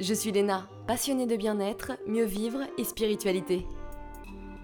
Je 0.00 0.12
suis 0.12 0.32
Léna, 0.32 0.68
passionnée 0.88 1.26
de 1.26 1.36
bien-être, 1.36 1.92
mieux 2.08 2.24
vivre 2.24 2.58
et 2.78 2.82
spiritualité. 2.82 3.64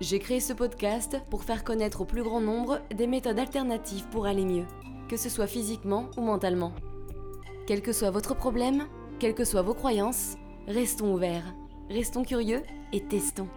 J'ai 0.01 0.19
créé 0.19 0.41
ce 0.41 0.53
podcast 0.53 1.19
pour 1.31 1.45
faire 1.45 1.63
connaître 1.63 2.01
au 2.01 2.05
plus 2.05 2.25
grand 2.25 2.41
nombre 2.41 2.81
des 2.93 3.07
méthodes 3.07 3.39
alternatives 3.39 4.09
pour 4.09 4.27
aller 4.27 4.45
mieux, 4.45 4.67
que 5.09 5.17
ce 5.17 5.29
soit 5.29 5.47
physiquement 5.47 6.11
ou 6.17 6.23
mentalement. 6.23 6.73
Quel 7.69 7.81
que 7.81 7.93
soit 7.93 8.11
votre 8.11 8.35
problème, 8.35 8.89
quelles 9.21 9.37
que 9.37 9.45
soient 9.45 9.63
vos 9.63 9.73
croyances, 9.73 10.35
restons 10.67 11.15
ouverts, 11.15 11.55
restons 11.89 12.25
curieux 12.25 12.63
et 12.93 13.07
testons. 13.07 13.49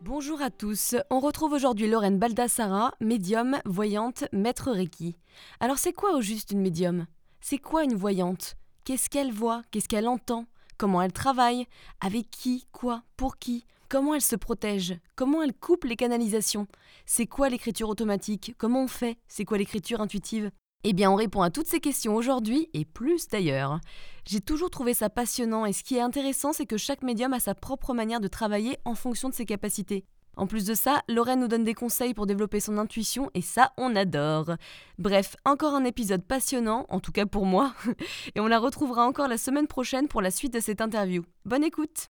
Bonjour 0.00 0.42
à 0.42 0.50
tous, 0.50 0.96
on 1.08 1.20
retrouve 1.20 1.52
aujourd'hui 1.52 1.88
Lorraine 1.88 2.18
Baldassara, 2.18 2.94
médium, 3.00 3.60
voyante, 3.64 4.24
maître 4.32 4.72
Reiki. 4.72 5.16
Alors 5.60 5.78
c'est 5.78 5.92
quoi 5.92 6.16
au 6.16 6.20
juste 6.20 6.50
une 6.50 6.60
médium? 6.60 7.06
C'est 7.46 7.58
quoi 7.58 7.84
une 7.84 7.94
voyante? 7.94 8.56
Qu'est-ce 8.84 9.10
qu'elle 9.10 9.30
voit? 9.30 9.64
Qu'est-ce 9.70 9.86
qu'elle 9.86 10.08
entend? 10.08 10.46
Comment 10.78 11.02
elle 11.02 11.12
travaille? 11.12 11.66
Avec 12.00 12.30
qui? 12.30 12.66
Quoi? 12.72 13.02
Pour 13.18 13.36
qui? 13.36 13.66
Comment 13.90 14.14
elle 14.14 14.22
se 14.22 14.34
protège? 14.34 14.98
Comment 15.14 15.42
elle 15.42 15.52
coupe 15.52 15.84
les 15.84 15.94
canalisations? 15.94 16.66
C'est 17.04 17.26
quoi 17.26 17.50
l'écriture 17.50 17.90
automatique? 17.90 18.54
Comment 18.56 18.84
on 18.84 18.88
fait? 18.88 19.18
C'est 19.28 19.44
quoi 19.44 19.58
l'écriture 19.58 20.00
intuitive? 20.00 20.50
Eh 20.84 20.94
bien, 20.94 21.10
on 21.10 21.16
répond 21.16 21.42
à 21.42 21.50
toutes 21.50 21.66
ces 21.66 21.80
questions 21.80 22.14
aujourd'hui 22.14 22.70
et 22.72 22.86
plus 22.86 23.28
d'ailleurs. 23.28 23.78
J'ai 24.26 24.40
toujours 24.40 24.70
trouvé 24.70 24.94
ça 24.94 25.10
passionnant 25.10 25.66
et 25.66 25.74
ce 25.74 25.84
qui 25.84 25.96
est 25.96 26.00
intéressant, 26.00 26.54
c'est 26.54 26.64
que 26.64 26.78
chaque 26.78 27.02
médium 27.02 27.34
a 27.34 27.40
sa 27.40 27.54
propre 27.54 27.92
manière 27.92 28.20
de 28.20 28.28
travailler 28.28 28.78
en 28.86 28.94
fonction 28.94 29.28
de 29.28 29.34
ses 29.34 29.44
capacités. 29.44 30.06
En 30.36 30.46
plus 30.46 30.64
de 30.64 30.74
ça, 30.74 31.02
Lorraine 31.08 31.40
nous 31.40 31.48
donne 31.48 31.64
des 31.64 31.74
conseils 31.74 32.14
pour 32.14 32.26
développer 32.26 32.60
son 32.60 32.78
intuition 32.78 33.30
et 33.34 33.42
ça, 33.42 33.72
on 33.76 33.94
adore. 33.96 34.52
Bref, 34.98 35.36
encore 35.44 35.74
un 35.74 35.84
épisode 35.84 36.24
passionnant, 36.24 36.86
en 36.88 37.00
tout 37.00 37.12
cas 37.12 37.26
pour 37.26 37.46
moi, 37.46 37.72
et 38.34 38.40
on 38.40 38.46
la 38.46 38.58
retrouvera 38.58 39.06
encore 39.06 39.28
la 39.28 39.38
semaine 39.38 39.66
prochaine 39.66 40.08
pour 40.08 40.22
la 40.22 40.30
suite 40.30 40.54
de 40.54 40.60
cette 40.60 40.80
interview. 40.80 41.24
Bonne 41.44 41.64
écoute 41.64 42.08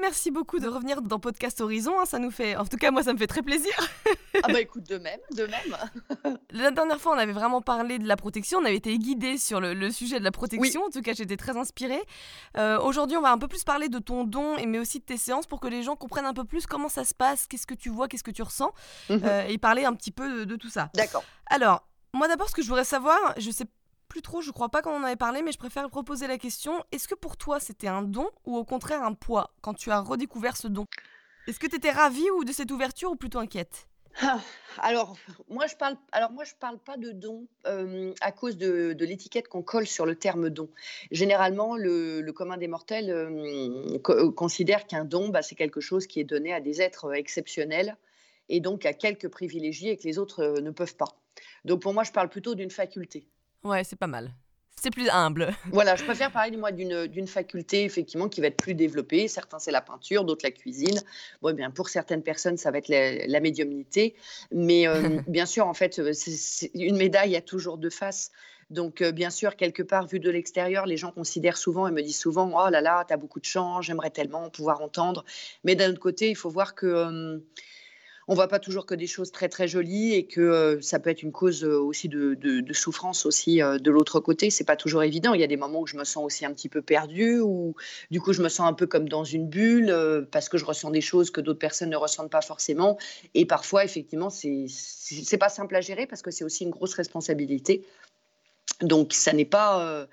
Merci 0.00 0.30
beaucoup 0.30 0.58
de 0.58 0.68
revenir 0.68 1.02
dans 1.02 1.18
Podcast 1.18 1.60
Horizon. 1.60 1.98
Hein, 2.00 2.06
ça 2.06 2.18
nous 2.18 2.30
fait, 2.30 2.56
en 2.56 2.64
tout 2.64 2.76
cas 2.76 2.90
moi, 2.90 3.02
ça 3.02 3.12
me 3.12 3.18
fait 3.18 3.26
très 3.26 3.42
plaisir. 3.42 3.72
ah 4.42 4.48
bah 4.48 4.60
écoute, 4.60 4.84
de 4.88 4.98
même, 4.98 5.20
de 5.36 5.46
même. 5.46 6.38
la 6.50 6.70
dernière 6.70 7.00
fois, 7.00 7.14
on 7.14 7.18
avait 7.18 7.32
vraiment 7.32 7.60
parlé 7.60 7.98
de 7.98 8.08
la 8.08 8.16
protection. 8.16 8.58
On 8.58 8.64
avait 8.64 8.76
été 8.76 8.96
guidé 8.98 9.36
sur 9.36 9.60
le, 9.60 9.90
sujet 9.90 10.18
de 10.18 10.24
la 10.24 10.30
protection. 10.30 10.84
En 10.84 10.90
tout 10.90 11.02
cas, 11.02 11.12
j'étais 11.12 11.36
très 11.36 11.56
inspirée. 11.56 12.02
Euh, 12.56 12.80
aujourd'hui, 12.80 13.16
on 13.16 13.22
va 13.22 13.30
un 13.30 13.38
peu 13.38 13.48
plus 13.48 13.64
parler 13.64 13.88
de 13.88 13.98
ton 13.98 14.24
don, 14.24 14.56
mais 14.66 14.78
aussi 14.78 15.00
de 15.00 15.04
tes 15.04 15.16
séances 15.18 15.46
pour 15.46 15.60
que 15.60 15.68
les 15.68 15.82
gens 15.82 15.96
comprennent 15.96 16.26
un 16.26 16.34
peu 16.34 16.44
plus 16.44 16.66
comment 16.66 16.88
ça 16.88 17.04
se 17.04 17.14
passe, 17.14 17.46
qu'est-ce 17.46 17.66
que 17.66 17.74
tu 17.74 17.90
vois, 17.90 18.08
qu'est-ce 18.08 18.24
que 18.24 18.30
tu 18.30 18.42
ressens, 18.42 18.72
mhm. 19.10 19.20
euh, 19.24 19.46
et 19.48 19.58
parler 19.58 19.84
un 19.84 19.94
petit 19.94 20.12
peu 20.12 20.40
de, 20.40 20.44
de 20.44 20.56
tout 20.56 20.70
ça. 20.70 20.90
D'accord. 20.94 21.24
Alors, 21.46 21.86
moi 22.14 22.28
d'abord, 22.28 22.48
ce 22.48 22.54
que 22.54 22.62
je 22.62 22.68
voudrais 22.68 22.84
savoir, 22.84 23.18
je 23.36 23.50
sais 23.50 23.66
plus 24.10 24.20
trop, 24.20 24.42
je 24.42 24.50
crois 24.50 24.68
pas 24.68 24.82
qu'on 24.82 24.96
en 24.96 25.04
avait 25.04 25.16
parlé, 25.16 25.40
mais 25.40 25.52
je 25.52 25.58
préfère 25.58 25.88
proposer 25.88 26.26
la 26.26 26.36
question. 26.36 26.84
Est-ce 26.92 27.08
que 27.08 27.14
pour 27.14 27.38
toi 27.38 27.60
c'était 27.60 27.86
un 27.86 28.02
don 28.02 28.28
ou 28.44 28.58
au 28.58 28.64
contraire 28.64 29.02
un 29.02 29.14
poids 29.14 29.54
quand 29.62 29.72
tu 29.72 29.90
as 29.90 30.00
redécouvert 30.00 30.58
ce 30.58 30.68
don? 30.68 30.86
Est-ce 31.46 31.58
que 31.58 31.68
tu 31.68 31.76
étais 31.76 31.92
ravie 31.92 32.28
ou 32.36 32.44
de 32.44 32.52
cette 32.52 32.70
ouverture 32.70 33.12
ou 33.12 33.16
plutôt 33.16 33.38
inquiète? 33.38 33.86
Ah, 34.20 34.40
alors 34.78 35.16
moi 35.48 35.68
je 35.68 35.76
parle 35.76 35.96
alors 36.10 36.32
moi 36.32 36.42
je 36.42 36.54
parle 36.58 36.78
pas 36.78 36.96
de 36.96 37.12
don 37.12 37.46
euh, 37.68 38.12
à 38.20 38.32
cause 38.32 38.56
de, 38.56 38.96
l'étiquette 38.98 39.46
qu'on 39.46 39.62
colle 39.62 39.86
sur 39.86 40.04
le 40.04 40.16
terme 40.16 40.50
don. 40.50 40.68
Généralement 41.12 41.76
le, 41.76 42.28
commun 42.32 42.56
des 42.56 42.66
mortels 42.66 43.10
euh, 43.10 43.98
euh, 44.08 44.32
considère 44.32 44.88
qu'un 44.88 45.04
don 45.04 45.28
bah, 45.28 45.42
c'est 45.42 45.54
quelque 45.54 45.80
chose 45.80 46.08
qui 46.08 46.18
est 46.18 46.24
donné 46.24 46.52
à 46.52 46.60
des 46.60 46.82
êtres 46.82 47.14
exceptionnels 47.14 47.96
et 48.48 48.58
donc 48.58 48.84
à 48.84 48.92
quelques 48.92 49.28
privilégiés 49.28 49.92
et 49.92 49.96
que 49.96 50.08
les 50.08 50.18
autres 50.18 50.60
ne 50.60 50.72
peuvent 50.72 50.96
pas. 50.96 51.14
Donc 51.64 51.80
pour 51.80 51.94
moi 51.94 52.02
je 52.02 52.10
parle 52.10 52.28
plutôt 52.28 52.56
d'une 52.56 52.70
faculté. 52.72 53.28
Ouais, 53.64 53.84
c'est 53.84 53.96
pas 53.96 54.06
mal. 54.06 54.32
C'est 54.82 54.90
plus 54.90 55.10
humble. 55.10 55.50
Voilà, 55.72 55.94
je 55.94 56.04
préfère 56.04 56.32
parler 56.32 56.56
moi 56.56 56.72
d'une 56.72 57.26
faculté 57.26 57.84
effectivement 57.84 58.28
qui 58.28 58.40
va 58.40 58.46
être 58.46 58.56
plus 58.56 58.74
développée. 58.74 59.28
Certains 59.28 59.58
c'est 59.58 59.70
la 59.70 59.82
peinture, 59.82 60.24
d'autres 60.24 60.44
la 60.44 60.50
cuisine. 60.50 60.98
Bon, 61.42 61.50
eh 61.50 61.52
bien 61.52 61.70
pour 61.70 61.90
certaines 61.90 62.22
personnes 62.22 62.56
ça 62.56 62.70
va 62.70 62.78
être 62.78 62.88
la, 62.88 63.40
médiumnité, 63.40 64.14
mais 64.50 64.88
euh, 64.88 65.20
bien 65.28 65.44
sûr 65.44 65.66
en 65.66 65.74
fait 65.74 65.98
euh, 65.98 66.12
une 66.74 66.96
médaille 66.96 67.36
a 67.36 67.42
toujours 67.42 67.76
deux 67.76 67.90
faces. 67.90 68.30
Donc, 68.70 69.02
euh, 69.02 69.10
bien 69.10 69.30
sûr, 69.30 69.56
quelque 69.56 69.82
part, 69.82 70.06
vu 70.06 70.20
de 70.20 70.30
l'extérieur, 70.30 70.86
les 70.86 70.96
gens 70.96 71.10
considèrent 71.10 71.56
souvent 71.56 71.88
et 71.88 71.90
me 71.90 72.02
disent 72.02 72.20
souvent 72.20 72.52
Oh 72.54 72.70
là 72.70 72.80
là, 72.80 73.04
tu 73.04 73.12
as 73.12 73.16
beaucoup 73.16 73.40
de 73.40 73.44
chance, 73.44 73.84
j'aimerais 73.84 74.10
tellement 74.10 74.48
pouvoir 74.48 74.80
entendre. 74.80 75.24
Mais 75.64 75.74
d'un 75.74 75.90
autre 75.90 75.98
côté, 75.98 76.30
il 76.30 76.36
faut 76.36 76.50
voir 76.50 76.76
que 76.76 77.42
on 78.30 78.34
voit 78.34 78.46
pas 78.46 78.60
toujours 78.60 78.86
que 78.86 78.94
des 78.94 79.08
choses 79.08 79.32
très 79.32 79.48
très 79.48 79.66
jolies 79.66 80.14
et 80.14 80.24
que 80.24 80.40
euh, 80.40 80.80
ça 80.80 81.00
peut 81.00 81.10
être 81.10 81.24
une 81.24 81.32
cause 81.32 81.64
euh, 81.64 81.80
aussi 81.80 82.08
de, 82.08 82.62
souffrance 82.72 83.26
aussi 83.26 83.60
euh, 83.60 83.76
de 83.78 83.90
l'autre 83.90 84.20
côté. 84.20 84.50
C'est 84.50 84.62
pas 84.62 84.76
toujours 84.76 85.02
évident. 85.02 85.34
Il 85.34 85.40
y 85.40 85.44
a 85.44 85.48
des 85.48 85.56
moments 85.56 85.80
où 85.80 85.86
je 85.88 85.96
me 85.96 86.04
sens 86.04 86.24
aussi 86.24 86.46
un 86.46 86.52
petit 86.52 86.68
peu 86.68 86.80
perdue 86.80 87.40
ou 87.40 87.74
du 88.12 88.20
coup 88.20 88.32
je 88.32 88.40
me 88.40 88.48
sens 88.48 88.68
un 88.68 88.72
peu 88.72 88.86
comme 88.86 89.08
dans 89.08 89.24
une 89.24 89.48
bulle 89.48 89.92
parce 90.30 90.48
que 90.48 90.58
je 90.58 90.64
ressens 90.64 90.92
des 90.92 91.00
choses 91.00 91.32
que 91.32 91.40
d'autres 91.40 91.58
personnes 91.58 91.90
ne 91.90 91.96
ressentent 91.96 92.30
pas 92.30 92.40
forcément. 92.40 92.98
Et 93.34 93.46
parfois 93.46 93.84
effectivement 93.84 94.30
c'est 94.30 94.66
c'est 94.68 95.38
pas 95.38 95.48
simple 95.48 95.74
à 95.74 95.80
gérer 95.80 96.06
parce 96.06 96.22
que 96.22 96.30
c'est 96.30 96.44
aussi 96.44 96.62
une 96.62 96.70
grosse 96.70 96.94
responsabilité. 96.94 97.84
Donc 98.80 99.12
ça 99.12 99.32
n'est 99.32 99.44
pas 99.44 100.06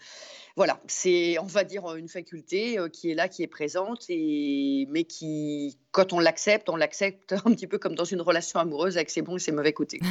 voilà, 0.57 0.81
c'est, 0.87 1.37
on 1.37 1.45
va 1.45 1.63
dire, 1.63 1.95
une 1.95 2.09
faculté 2.09 2.77
qui 2.91 3.11
est 3.11 3.13
là, 3.13 3.29
qui 3.29 3.43
est 3.43 3.47
présente, 3.47 4.05
et, 4.09 4.87
mais 4.89 5.03
qui, 5.03 5.77
quand 5.91 6.13
on 6.13 6.19
l'accepte, 6.19 6.67
on 6.67 6.75
l'accepte 6.75 7.33
un 7.45 7.53
petit 7.53 7.67
peu 7.67 7.77
comme 7.77 7.93
dans 7.93 8.03
une 8.03 8.21
relation 8.21 8.59
amoureuse 8.59 8.97
avec 8.97 9.11
ses 9.11 9.21
bons 9.21 9.37
et 9.37 9.39
ses 9.39 9.51
mauvais 9.51 9.73
côtés. 9.73 9.99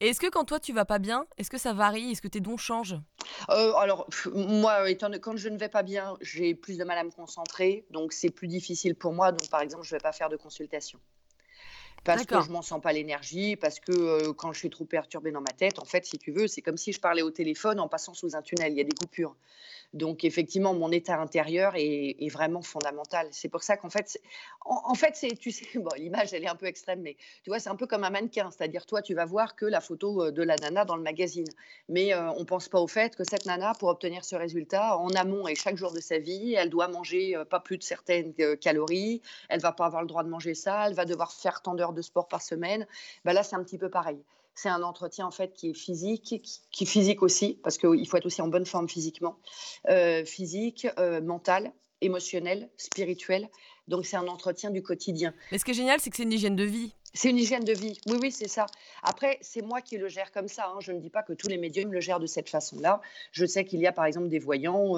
Et 0.00 0.08
est-ce 0.08 0.20
que 0.20 0.28
quand 0.28 0.44
toi 0.44 0.60
tu 0.60 0.74
vas 0.74 0.84
pas 0.84 0.98
bien, 0.98 1.26
est-ce 1.38 1.48
que 1.48 1.56
ça 1.56 1.72
varie 1.72 2.10
Est-ce 2.10 2.20
que 2.20 2.28
tes 2.28 2.40
dons 2.40 2.58
changent? 2.58 2.98
Euh, 3.48 3.72
Alors 3.76 4.06
moi, 4.34 4.90
étant, 4.90 5.10
quand 5.12 5.38
je 5.38 5.48
ne 5.48 5.56
vais 5.56 5.70
pas 5.70 5.82
bien, 5.82 6.18
j'ai 6.20 6.54
plus 6.54 6.76
de 6.76 6.84
mal 6.84 6.98
à 6.98 7.04
me 7.04 7.10
concentrer, 7.10 7.86
donc 7.90 8.12
c'est 8.12 8.28
plus 8.28 8.46
difficile 8.46 8.94
pour 8.94 9.14
moi. 9.14 9.32
Donc 9.32 9.48
par 9.48 9.62
exemple, 9.62 9.84
je 9.84 9.94
ne 9.94 9.98
vais 9.98 10.02
pas 10.02 10.12
faire 10.12 10.28
de 10.28 10.36
consultation 10.36 11.00
parce 12.06 12.24
que 12.24 12.40
je 12.40 12.50
m'en 12.50 12.62
sens 12.62 12.80
pas 12.80 12.92
l'énergie, 12.92 13.56
parce 13.56 13.80
que 13.80 13.92
euh, 13.92 14.32
quand 14.32 14.52
je 14.52 14.58
suis 14.58 14.70
trop 14.70 14.84
perturbée 14.84 15.32
dans 15.32 15.40
ma 15.40 15.52
tête, 15.52 15.78
en 15.78 15.84
fait, 15.84 16.06
si 16.06 16.18
tu 16.18 16.32
veux, 16.32 16.46
c'est 16.46 16.62
comme 16.62 16.76
si 16.76 16.92
je 16.92 17.00
parlais 17.00 17.22
au 17.22 17.30
téléphone 17.30 17.80
en 17.80 17.88
passant 17.88 18.14
sous 18.14 18.36
un 18.36 18.42
tunnel. 18.42 18.72
Il 18.72 18.78
y 18.78 18.80
a 18.80 18.84
des 18.84 18.96
coupures. 18.96 19.36
Donc 19.94 20.24
effectivement, 20.24 20.74
mon 20.74 20.90
état 20.90 21.18
intérieur 21.18 21.72
est, 21.76 22.28
vraiment 22.30 22.60
fondamental. 22.60 23.28
C'est 23.30 23.48
pour 23.48 23.62
ça 23.62 23.76
qu'en 23.76 23.88
fait, 23.88 24.18
en, 24.64 24.94
fait, 24.94 25.14
c'est, 25.14 25.36
tu 25.38 25.50
sais, 25.50 25.66
l'image 25.96 26.32
elle 26.34 26.44
est 26.44 26.48
un 26.48 26.56
peu 26.56 26.66
extrême, 26.66 27.00
mais 27.00 27.16
tu 27.44 27.50
vois, 27.50 27.60
c'est 27.60 27.68
un 27.68 27.76
peu 27.76 27.86
comme 27.86 28.04
un 28.04 28.10
mannequin. 28.10 28.50
C'est-à-dire, 28.50 28.84
toi, 28.84 29.00
tu 29.00 29.14
vas 29.14 29.24
voir 29.24 29.54
que 29.56 29.64
la 29.64 29.80
photo 29.80 30.24
euh, 30.24 30.30
de 30.32 30.42
la 30.42 30.56
nana 30.56 30.84
dans 30.84 30.96
le 30.96 31.02
magazine, 31.02 31.46
mais 31.88 32.14
on 32.14 32.18
euh, 32.18 32.32
on 32.38 32.44
pense 32.44 32.68
pas 32.68 32.80
au 32.80 32.86
fait 32.86 33.16
que 33.16 33.24
cette 33.24 33.46
nana, 33.46 33.72
pour 33.78 33.88
obtenir 33.88 34.24
ce 34.24 34.36
résultat, 34.36 34.98
en 34.98 35.08
amont 35.10 35.48
et 35.48 35.54
chaque 35.54 35.76
jour 35.76 35.92
de 35.92 36.00
sa 36.00 36.18
vie, 36.18 36.54
elle 36.54 36.70
doit 36.70 36.88
manger 36.88 37.34
pas 37.50 37.60
plus 37.60 37.78
de 37.78 37.82
certaines 37.82 38.34
calories. 38.60 39.20
Elle 39.48 39.60
va 39.60 39.72
pas 39.72 39.86
avoir 39.86 40.02
le 40.02 40.08
droit 40.08 40.22
de 40.22 40.28
manger 40.28 40.54
ça. 40.54 40.86
Elle 40.86 40.94
va 40.94 41.04
devoir 41.04 41.32
faire 41.32 41.62
tant 41.62 41.74
d'heures 41.74 41.92
de 41.92 42.02
sport 42.02 42.28
par 42.28 42.42
semaine, 42.42 42.86
ben 43.24 43.32
là, 43.32 43.42
c'est 43.42 43.56
un 43.56 43.62
petit 43.62 43.78
peu 43.78 43.90
pareil. 43.90 44.18
C'est 44.56 44.68
un 44.70 44.82
entretien 44.82 45.26
en 45.26 45.30
fait 45.30 45.52
qui 45.52 45.70
est 45.70 45.74
physique, 45.74 46.42
qui, 46.72 46.84
est 46.84 46.86
physique 46.86 47.22
aussi, 47.22 47.60
parce 47.62 47.78
qu'il 47.78 48.08
faut 48.08 48.16
être 48.16 48.26
aussi 48.26 48.42
en 48.42 48.48
bonne 48.48 48.66
forme 48.66 48.88
physiquement, 48.88 49.38
euh, 49.88 50.24
physique, 50.24 50.88
euh, 50.98 51.20
mental, 51.20 51.72
émotionnel, 52.00 52.70
spirituel. 52.78 53.48
Donc 53.86 54.06
c'est 54.06 54.16
un 54.16 54.26
entretien 54.26 54.70
du 54.70 54.82
quotidien. 54.82 55.34
Mais 55.52 55.58
ce 55.58 55.64
qui 55.64 55.72
est 55.72 55.74
génial, 55.74 56.00
c'est 56.00 56.10
que 56.10 56.16
c'est 56.16 56.24
une 56.24 56.32
hygiène 56.32 56.56
de 56.56 56.64
vie. 56.64 56.92
C'est 57.12 57.30
une 57.30 57.38
hygiène 57.38 57.64
de 57.64 57.72
vie. 57.72 57.98
Oui, 58.06 58.18
oui, 58.20 58.32
c'est 58.32 58.48
ça. 58.48 58.66
Après, 59.02 59.38
c'est 59.40 59.62
moi 59.62 59.80
qui 59.80 59.96
le 59.96 60.08
gère 60.08 60.32
comme 60.32 60.48
ça. 60.48 60.66
Hein. 60.68 60.80
Je 60.80 60.92
ne 60.92 61.00
dis 61.00 61.10
pas 61.10 61.22
que 61.22 61.34
tous 61.34 61.48
les 61.48 61.58
médiums 61.58 61.92
le 61.92 62.00
gèrent 62.00 62.20
de 62.20 62.26
cette 62.26 62.48
façon-là. 62.48 63.00
Je 63.32 63.46
sais 63.46 63.64
qu'il 63.64 63.80
y 63.80 63.86
a 63.86 63.92
par 63.92 64.06
exemple 64.06 64.28
des 64.28 64.38
voyants. 64.38 64.96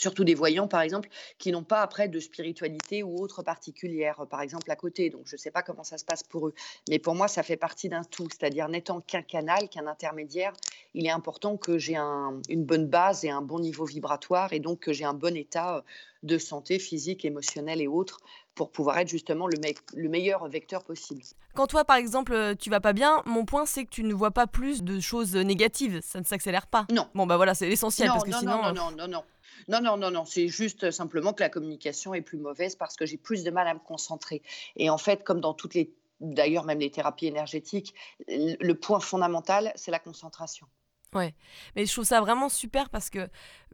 Euh, 0.00 0.10
surtout 0.10 0.24
des 0.24 0.34
voyants 0.34 0.68
par 0.68 0.80
exemple, 0.80 1.08
qui 1.38 1.52
n'ont 1.52 1.62
pas 1.62 1.82
après 1.82 2.08
de 2.08 2.20
spiritualité 2.20 3.02
ou 3.02 3.20
autre 3.20 3.42
particulière, 3.42 4.26
par 4.30 4.40
exemple 4.40 4.70
à 4.70 4.76
côté. 4.76 5.10
Donc 5.10 5.22
je 5.26 5.36
ne 5.36 5.38
sais 5.38 5.50
pas 5.50 5.62
comment 5.62 5.84
ça 5.84 5.98
se 5.98 6.04
passe 6.04 6.22
pour 6.22 6.48
eux. 6.48 6.54
Mais 6.88 6.98
pour 6.98 7.14
moi, 7.14 7.28
ça 7.28 7.42
fait 7.42 7.56
partie 7.56 7.88
d'un 7.88 8.04
tout. 8.04 8.28
C'est-à-dire 8.30 8.68
n'étant 8.68 9.00
qu'un 9.00 9.22
canal, 9.22 9.68
qu'un 9.68 9.86
intermédiaire, 9.86 10.52
il 10.94 11.06
est 11.06 11.10
important 11.10 11.56
que 11.56 11.78
j'ai 11.78 11.96
une 11.96 12.64
bonne 12.64 12.86
base 12.86 13.24
et 13.24 13.30
un 13.30 13.42
bon 13.42 13.60
niveau 13.60 13.84
vibratoire 13.84 14.52
et 14.52 14.60
donc 14.60 14.80
que 14.80 14.92
j'ai 14.92 15.04
un 15.04 15.14
bon 15.14 15.36
état 15.36 15.76
euh, 15.76 15.82
de 16.22 16.36
santé 16.36 16.78
physique, 16.78 17.24
émotionnelle 17.24 17.80
et 17.80 17.88
autres 17.88 18.20
pour 18.54 18.70
pouvoir 18.70 18.98
être 18.98 19.08
justement 19.08 19.46
le, 19.46 19.56
le, 19.94 20.08
meilleur 20.08 20.46
vecteur 20.48 20.84
possible. 20.84 21.22
Quand 21.54 21.66
toi, 21.66 21.84
par 21.84 21.96
exemple, 21.96 22.34
euh, 22.34 22.54
tu 22.54 22.68
vas 22.68 22.80
pas 22.80 22.92
bien, 22.92 23.22
mon 23.24 23.44
point 23.46 23.64
c'est 23.64 23.84
que 23.84 23.90
tu 23.90 24.02
ne 24.02 24.12
vois 24.12 24.32
pas 24.32 24.46
plus 24.46 24.82
de 24.82 25.00
choses 25.00 25.34
négatives, 25.34 26.00
ça 26.02 26.20
ne 26.20 26.24
s'accélère 26.24 26.66
pas. 26.66 26.86
Non. 26.90 27.06
Bon 27.14 27.26
bah 27.26 27.36
voilà, 27.36 27.54
c'est 27.54 27.68
l'essentiel 27.68 28.08
parce 28.08 28.24
que 28.24 28.30
non, 28.30 28.38
sinon. 28.38 28.62
Non, 28.62 28.68
euh, 28.68 28.72
non, 28.72 28.90
non, 28.90 29.08
non. 29.08 29.22
Non, 29.68 29.80
non, 29.80 29.96
non, 29.96 30.10
non, 30.10 30.24
c'est 30.24 30.48
juste 30.48 30.90
simplement 30.90 31.32
que 31.32 31.42
la 31.42 31.48
communication 31.48 32.14
est 32.14 32.22
plus 32.22 32.38
mauvaise 32.38 32.76
parce 32.76 32.96
que 32.96 33.06
j'ai 33.06 33.16
plus 33.16 33.44
de 33.44 33.50
mal 33.50 33.66
à 33.66 33.74
me 33.74 33.80
concentrer. 33.80 34.42
Et 34.76 34.90
en 34.90 34.98
fait, 34.98 35.24
comme 35.24 35.40
dans 35.40 35.54
toutes 35.54 35.74
les, 35.74 35.92
d'ailleurs 36.20 36.64
même 36.64 36.78
les 36.78 36.90
thérapies 36.90 37.26
énergétiques, 37.26 37.94
le 38.28 38.72
point 38.74 39.00
fondamental, 39.00 39.72
c'est 39.74 39.90
la 39.90 39.98
concentration. 39.98 40.66
Ouais, 41.12 41.34
mais 41.74 41.86
je 41.86 41.92
trouve 41.92 42.04
ça 42.04 42.20
vraiment 42.20 42.48
super 42.48 42.88
parce 42.88 43.10
que 43.10 43.28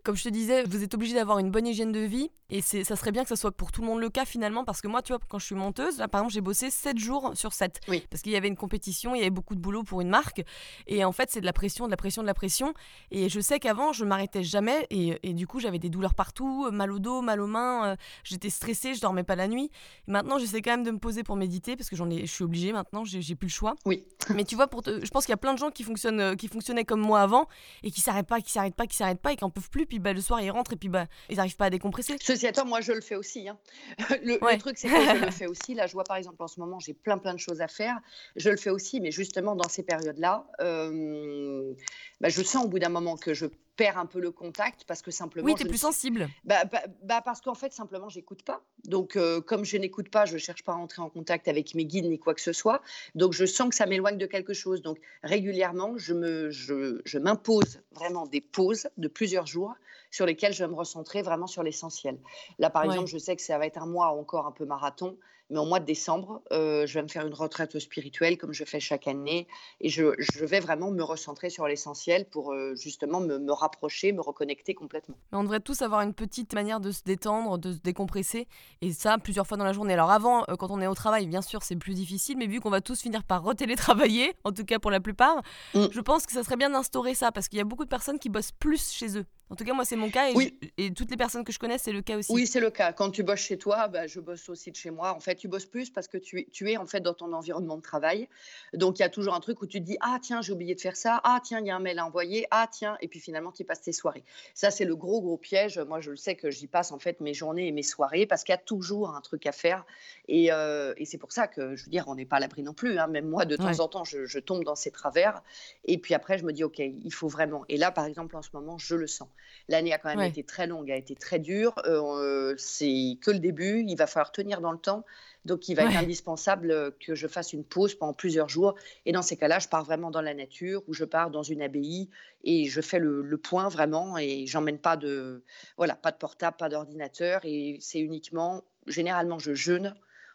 comme 0.06 0.16
je 0.16 0.22
te 0.22 0.28
disais, 0.28 0.62
vous 0.62 0.84
êtes 0.84 0.94
obligé 0.94 1.14
d'avoir 1.14 1.40
une 1.40 1.50
bonne 1.50 1.66
hygiène 1.66 1.90
de 1.90 1.98
vie 1.98 2.30
et 2.48 2.60
ça 2.62 2.94
serait 2.94 3.10
bien 3.10 3.24
que 3.24 3.28
ça 3.28 3.34
soit 3.34 3.50
pour 3.50 3.72
tout 3.72 3.80
le 3.80 3.88
monde 3.88 3.98
le 4.00 4.08
cas 4.08 4.24
finalement 4.24 4.64
parce 4.64 4.80
que 4.80 4.86
moi, 4.86 5.02
tu 5.02 5.12
vois, 5.12 5.18
quand 5.28 5.40
je 5.40 5.46
suis 5.46 5.56
monteuse, 5.56 5.98
là, 5.98 6.06
par 6.06 6.20
exemple, 6.20 6.32
j'ai 6.34 6.40
bossé 6.40 6.70
7 6.70 6.96
jours 6.96 7.32
sur 7.34 7.52
7 7.52 7.80
Oui. 7.88 8.04
parce 8.08 8.22
qu'il 8.22 8.30
y 8.30 8.36
avait 8.36 8.46
une 8.46 8.56
compétition, 8.56 9.16
il 9.16 9.18
y 9.18 9.22
avait 9.22 9.30
beaucoup 9.30 9.56
de 9.56 9.60
boulot 9.60 9.82
pour 9.82 10.00
une 10.00 10.08
marque 10.08 10.44
et 10.86 11.04
en 11.04 11.10
fait, 11.10 11.28
c'est 11.32 11.40
de 11.40 11.44
la 11.46 11.52
pression, 11.52 11.86
de 11.86 11.90
la 11.90 11.96
pression, 11.96 12.22
de 12.22 12.26
la 12.28 12.34
pression 12.34 12.72
et 13.10 13.28
je 13.28 13.40
sais 13.40 13.58
qu'avant, 13.58 13.92
je 13.92 14.04
m'arrêtais 14.04 14.44
jamais 14.44 14.86
et, 14.90 15.18
et 15.28 15.34
du 15.34 15.48
coup, 15.48 15.58
j'avais 15.58 15.80
des 15.80 15.88
douleurs 15.90 16.14
partout, 16.14 16.70
mal 16.70 16.92
au 16.92 17.00
dos, 17.00 17.20
mal 17.20 17.40
aux 17.40 17.48
mains, 17.48 17.86
euh, 17.88 17.96
j'étais 18.22 18.50
stressée, 18.50 18.94
je 18.94 19.00
dormais 19.00 19.24
pas 19.24 19.34
la 19.34 19.48
nuit. 19.48 19.68
Et 20.06 20.12
maintenant, 20.12 20.38
j'essaie 20.38 20.62
quand 20.62 20.70
même 20.70 20.84
de 20.84 20.92
me 20.92 20.98
poser 20.98 21.24
pour 21.24 21.34
méditer 21.34 21.74
parce 21.74 21.90
que 21.90 21.96
j'en 21.96 22.08
ai, 22.10 22.20
je 22.26 22.32
suis 22.32 22.44
obligée 22.44 22.72
maintenant, 22.72 23.04
j'ai, 23.04 23.22
j'ai 23.22 23.34
plus 23.34 23.48
le 23.48 23.52
choix. 23.52 23.74
Oui. 23.84 24.04
Mais 24.36 24.44
tu 24.44 24.54
vois, 24.54 24.68
pour 24.68 24.82
te- 24.82 25.04
je 25.04 25.10
pense 25.10 25.24
qu'il 25.26 25.32
y 25.32 25.34
a 25.34 25.38
plein 25.38 25.52
de 25.54 25.58
gens 25.58 25.70
qui 25.70 25.82
fonctionnent, 25.82 26.20
euh, 26.20 26.34
qui 26.36 26.46
fonctionnaient 26.46 26.84
comme 26.84 27.00
moi 27.00 27.22
avant 27.22 27.48
et 27.82 27.90
qui 27.90 28.00
s'arrêtent 28.00 28.28
pas, 28.28 28.40
qui 28.40 28.52
s'arrêtent 28.52 28.76
pas, 28.76 28.86
qui 28.86 28.96
s'arrêtent 28.96 29.20
pas 29.20 29.32
et 29.32 29.36
qui 29.36 29.44
en 29.44 29.50
peuvent 29.50 29.68
plus. 29.68 29.86
Puis 29.96 30.02
bah, 30.02 30.12
le 30.12 30.20
soir, 30.20 30.42
ils 30.42 30.50
rentrent 30.50 30.74
et 30.74 30.76
puis 30.76 30.90
bah, 30.90 31.06
ils 31.30 31.36
n'arrivent 31.36 31.56
pas 31.56 31.64
à 31.64 31.70
décompresser. 31.70 32.16
Ceci 32.20 32.46
étant, 32.46 32.66
moi, 32.66 32.82
je 32.82 32.92
le 32.92 33.00
fais 33.00 33.16
aussi. 33.16 33.48
hein. 33.48 33.56
Le, 34.22 34.58
truc, 34.58 34.76
c'est 34.76 34.88
que 34.88 34.94
je 34.94 35.24
le 35.24 35.30
fais 35.30 35.46
aussi. 35.46 35.72
Là, 35.72 35.86
je 35.86 35.94
vois, 35.94 36.04
par 36.04 36.18
exemple, 36.18 36.36
en 36.42 36.48
ce 36.48 36.60
moment, 36.60 36.78
j'ai 36.78 36.92
plein, 36.92 37.16
plein 37.16 37.32
de 37.32 37.38
choses 37.38 37.62
à 37.62 37.66
faire. 37.66 37.98
Je 38.36 38.50
le 38.50 38.58
fais 38.58 38.68
aussi, 38.68 39.00
mais 39.00 39.10
justement, 39.10 39.56
dans 39.56 39.70
ces 39.70 39.82
périodes-là, 39.84 40.46
euh, 40.60 41.72
bah, 42.20 42.28
je 42.28 42.42
sens 42.42 42.64
au 42.64 42.68
bout 42.68 42.78
d'un 42.78 42.88
moment 42.88 43.16
que 43.16 43.34
je 43.34 43.46
perds 43.76 43.98
un 43.98 44.06
peu 44.06 44.20
le 44.20 44.30
contact 44.30 44.84
parce 44.86 45.02
que 45.02 45.10
simplement. 45.10 45.44
Oui, 45.44 45.54
t'es 45.54 45.64
ne 45.64 45.68
plus 45.68 45.78
sensible. 45.78 46.28
Bah, 46.44 46.64
bah- 46.64 46.84
bah, 47.02 47.20
parce 47.22 47.42
qu'en 47.42 47.54
fait, 47.54 47.74
simplement, 47.74 48.08
j'écoute 48.08 48.42
pas. 48.42 48.62
Donc, 48.84 49.16
euh, 49.16 49.42
comme 49.42 49.64
je 49.66 49.76
n'écoute 49.76 50.08
pas, 50.08 50.24
je 50.24 50.38
cherche 50.38 50.62
pas 50.64 50.72
à 50.72 50.76
entrer 50.76 51.02
en 51.02 51.10
contact 51.10 51.46
avec 51.46 51.74
mes 51.74 51.84
guides 51.84 52.06
ni 52.06 52.18
quoi 52.18 52.34
que 52.34 52.40
ce 52.40 52.54
soit. 52.54 52.80
Donc, 53.14 53.34
je 53.34 53.44
sens 53.44 53.68
que 53.68 53.74
ça 53.74 53.84
m'éloigne 53.84 54.16
de 54.16 54.24
quelque 54.26 54.54
chose. 54.54 54.80
Donc, 54.80 54.98
régulièrement, 55.22 55.98
je 55.98 56.14
me, 56.14 56.50
je, 56.50 57.02
je 57.04 57.18
m'impose 57.18 57.80
vraiment 57.92 58.26
des 58.26 58.40
pauses 58.40 58.88
de 58.96 59.08
plusieurs 59.08 59.46
jours 59.46 59.74
sur 60.10 60.24
lesquelles 60.24 60.54
je 60.54 60.64
vais 60.64 60.70
me 60.70 60.76
recentrer 60.76 61.20
vraiment 61.20 61.46
sur 61.46 61.62
l'essentiel. 61.62 62.18
Là, 62.58 62.70
par 62.70 62.82
Ouais. 62.84 62.88
exemple, 62.88 63.08
je 63.10 63.18
sais 63.18 63.36
que 63.36 63.42
ça 63.42 63.58
va 63.58 63.66
être 63.66 63.76
un 63.82 63.86
mois 63.86 64.08
encore 64.08 64.46
un 64.46 64.52
peu 64.52 64.64
marathon. 64.64 65.18
Mais 65.50 65.58
au 65.58 65.64
mois 65.64 65.80
de 65.80 65.84
décembre, 65.84 66.42
euh, 66.52 66.86
je 66.86 66.94
vais 66.94 67.02
me 67.02 67.08
faire 67.08 67.26
une 67.26 67.34
retraite 67.34 67.78
spirituelle 67.78 68.38
comme 68.38 68.52
je 68.52 68.64
fais 68.64 68.80
chaque 68.80 69.06
année. 69.06 69.46
Et 69.80 69.88
je, 69.88 70.14
je 70.18 70.44
vais 70.44 70.60
vraiment 70.60 70.90
me 70.90 71.02
recentrer 71.02 71.50
sur 71.50 71.66
l'essentiel 71.66 72.24
pour 72.28 72.52
euh, 72.52 72.74
justement 72.74 73.20
me, 73.20 73.38
me 73.38 73.52
rapprocher, 73.52 74.12
me 74.12 74.20
reconnecter 74.20 74.74
complètement. 74.74 75.16
Mais 75.32 75.38
on 75.38 75.42
devrait 75.44 75.60
tous 75.60 75.82
avoir 75.82 76.00
une 76.02 76.14
petite 76.14 76.52
manière 76.54 76.80
de 76.80 76.90
se 76.90 77.02
détendre, 77.04 77.58
de 77.58 77.72
se 77.72 77.78
décompresser, 77.78 78.48
et 78.82 78.92
ça 78.92 79.18
plusieurs 79.18 79.46
fois 79.46 79.56
dans 79.56 79.64
la 79.64 79.72
journée. 79.72 79.92
Alors 79.92 80.10
avant, 80.10 80.44
euh, 80.48 80.56
quand 80.56 80.70
on 80.70 80.80
est 80.80 80.86
au 80.86 80.94
travail, 80.94 81.26
bien 81.26 81.42
sûr, 81.42 81.62
c'est 81.62 81.76
plus 81.76 81.94
difficile, 81.94 82.36
mais 82.38 82.46
vu 82.46 82.60
qu'on 82.60 82.70
va 82.70 82.80
tous 82.80 83.00
finir 83.00 83.24
par 83.24 83.42
retélétravailler, 83.42 84.34
en 84.44 84.52
tout 84.52 84.64
cas 84.64 84.78
pour 84.78 84.90
la 84.90 85.00
plupart, 85.00 85.42
Mm. 85.74 85.86
je 85.90 86.00
pense 86.00 86.26
que 86.26 86.32
ça 86.32 86.42
serait 86.42 86.56
bien 86.56 86.70
d'instaurer 86.70 87.14
ça, 87.14 87.32
parce 87.32 87.48
qu'il 87.48 87.58
y 87.58 87.60
a 87.60 87.64
beaucoup 87.64 87.84
de 87.84 87.88
personnes 87.90 88.18
qui 88.18 88.28
bossent 88.28 88.52
plus 88.52 88.92
chez 88.92 89.18
eux. 89.18 89.24
En 89.48 89.54
tout 89.54 89.62
cas, 89.64 89.74
moi, 89.74 89.84
c'est 89.84 89.94
mon 89.94 90.10
cas, 90.10 90.28
et, 90.30 90.34
Oui. 90.34 90.58
je- 90.60 90.68
et 90.86 90.92
toutes 90.92 91.08
les 91.08 91.16
personnes 91.16 91.44
que 91.44 91.52
je 91.52 91.58
connais, 91.60 91.78
c'est 91.78 91.92
le 91.92 92.02
cas 92.02 92.16
aussi. 92.18 92.32
Oui, 92.32 92.48
c'est 92.48 92.58
le 92.58 92.70
cas. 92.70 92.92
Quand 92.92 93.10
tu 93.10 93.22
bosses 93.22 93.38
chez 93.38 93.56
toi, 93.56 93.86
bah, 93.86 94.08
je 94.08 94.18
bosse 94.18 94.48
aussi 94.48 94.72
de 94.72 94.76
chez 94.76 94.90
moi. 94.90 95.12
En 95.14 95.20
fait, 95.20 95.36
tu 95.36 95.46
bosses 95.46 95.66
plus 95.66 95.88
parce 95.88 96.08
que 96.08 96.18
tu 96.18 96.40
es, 96.40 96.48
tu 96.50 96.68
es 96.68 96.76
en 96.76 96.84
fait 96.84 96.98
dans 97.00 97.14
ton 97.14 97.32
environnement 97.32 97.76
de 97.76 97.82
travail. 97.82 98.28
Donc, 98.74 98.98
il 98.98 99.02
y 99.02 99.04
a 99.04 99.08
toujours 99.08 99.34
un 99.34 99.40
truc 99.40 99.62
où 99.62 99.66
tu 99.68 99.78
te 99.78 99.84
dis 99.84 99.96
Ah, 100.00 100.18
tiens, 100.20 100.42
j'ai 100.42 100.52
oublié 100.52 100.74
de 100.74 100.80
faire 100.80 100.96
ça. 100.96 101.20
Ah, 101.22 101.38
tiens, 101.44 101.60
il 101.60 101.66
y 101.66 101.70
a 101.70 101.76
un 101.76 101.80
mail 101.80 102.00
à 102.00 102.06
envoyer. 102.06 102.48
Ah, 102.50 102.68
tiens. 102.70 102.96
Et 103.00 103.06
puis 103.06 103.20
finalement, 103.20 103.52
tu 103.52 103.64
passes 103.64 103.82
tes 103.82 103.92
soirées. 103.92 104.24
Ça, 104.52 104.72
c'est 104.72 104.84
le 104.84 104.96
gros, 104.96 105.20
gros 105.22 105.36
piège. 105.36 105.78
Moi, 105.78 106.00
je 106.00 106.10
le 106.10 106.16
sais 106.16 106.34
que 106.34 106.50
j'y 106.50 106.66
passe 106.66 106.90
en 106.90 106.98
fait 106.98 107.20
mes 107.20 107.32
journées 107.32 107.68
et 107.68 107.72
mes 107.72 107.84
soirées 107.84 108.26
parce 108.26 108.42
qu'il 108.42 108.52
y 108.52 108.56
a 108.56 108.58
toujours 108.60 109.14
un 109.14 109.20
truc 109.20 109.46
à 109.46 109.52
faire. 109.52 109.86
Et, 110.26 110.50
euh, 110.50 110.92
et 110.96 111.04
c'est 111.04 111.18
pour 111.18 111.30
ça 111.30 111.46
que, 111.46 111.76
je 111.76 111.84
veux 111.84 111.90
dire, 111.92 112.06
on 112.08 112.16
n'est 112.16 112.26
pas 112.26 112.36
à 112.38 112.40
l'abri 112.40 112.64
non 112.64 112.74
plus. 112.74 112.98
hein. 112.98 113.06
Même 113.06 113.28
moi, 113.28 113.44
de 113.44 113.54
temps 113.56 113.78
en 113.78 113.86
temps, 113.86 114.02
je, 114.02 114.26
je 114.26 114.40
tombe 114.40 114.64
dans 114.64 114.74
ces 114.74 114.90
travers. 114.90 115.40
Et 115.84 115.98
puis 115.98 116.14
après, 116.14 116.36
je 116.36 116.44
me 116.44 116.52
dis 116.52 116.64
Ok, 116.64 116.80
il 116.80 117.12
faut 117.14 117.28
vraiment. 117.28 117.64
Et 117.68 117.76
là, 117.76 117.92
par 117.92 118.06
exemple, 118.06 118.34
en 118.36 118.42
ce 118.42 118.50
moment, 118.52 118.76
je 118.76 118.96
le 118.96 119.06
sens. 119.06 119.28
L'année 119.68 119.92
a 119.92 119.98
quand 119.98 120.08
même 120.10 120.18
Ouais. 120.18 120.28
été 120.28 120.44
très 120.44 120.66
longue, 120.66 120.90
a 120.90 120.96
été 120.96 121.14
très 121.16 121.38
dure. 121.38 121.74
Euh, 121.86 122.54
c'est 122.56 123.18
que 123.20 123.30
le 123.30 123.38
début. 123.38 123.84
Il 123.86 123.96
va 123.96 124.06
falloir 124.06 124.30
tenir 124.32 124.60
dans 124.60 124.72
le 124.72 124.78
temps. 124.78 125.04
Donc, 125.44 125.68
il 125.68 125.74
va 125.74 125.84
être 125.84 125.96
indispensable 125.96 126.70
euh, 126.70 126.90
que 126.98 127.14
je 127.14 127.28
fasse 127.28 127.52
une 127.52 127.64
pause 127.64 127.94
pendant 127.94 128.14
plusieurs 128.14 128.48
jours. 128.48 128.74
Et 129.04 129.12
dans 129.12 129.22
ces 129.22 129.36
cas-là, 129.36 129.58
je 129.60 129.68
pars 129.68 129.84
vraiment 129.84 130.10
dans 130.10 130.20
la 130.20 130.34
nature 130.34 130.82
ou 130.88 130.92
je 130.92 131.04
pars 131.04 131.30
dans 131.30 131.42
une 131.44 131.62
abbaye 131.62 132.10
et 132.42 132.66
je 132.66 132.80
fais 132.80 132.98
le, 132.98 133.22
le 133.22 133.38
point 133.38 133.68
vraiment. 133.68 134.18
Et 134.18 134.46
j'emmène 134.46 134.78
pas 134.78 134.96
de, 134.96 135.42
voilà, 135.76 135.94
pas 135.94 136.10
de 136.10 136.16
portable, 136.16 136.56
pas 136.56 136.68
d'ordinateur. 136.68 137.40
Et 137.44 137.78
c'est 137.80 138.00
uniquement, 138.00 138.64
généralement, 138.86 139.38
je 139.38 139.54
jeûne. 139.54 139.94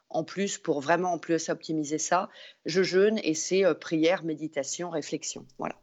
En 0.10 0.26
plus, 0.26 0.58
pour 0.58 0.82
vraiment 0.82 1.14
en 1.14 1.20
plus 1.20 1.48
optimiser 1.48 1.98
ça, 1.98 2.30
je 2.66 2.84
jeûne 2.84 3.18
et 3.24 3.34
c'est 3.34 3.64
euh, 3.66 3.74
prière, 3.74 4.24
méditation, 4.26 4.90
réflexion. 4.90 5.46
Voilà. 5.58 5.76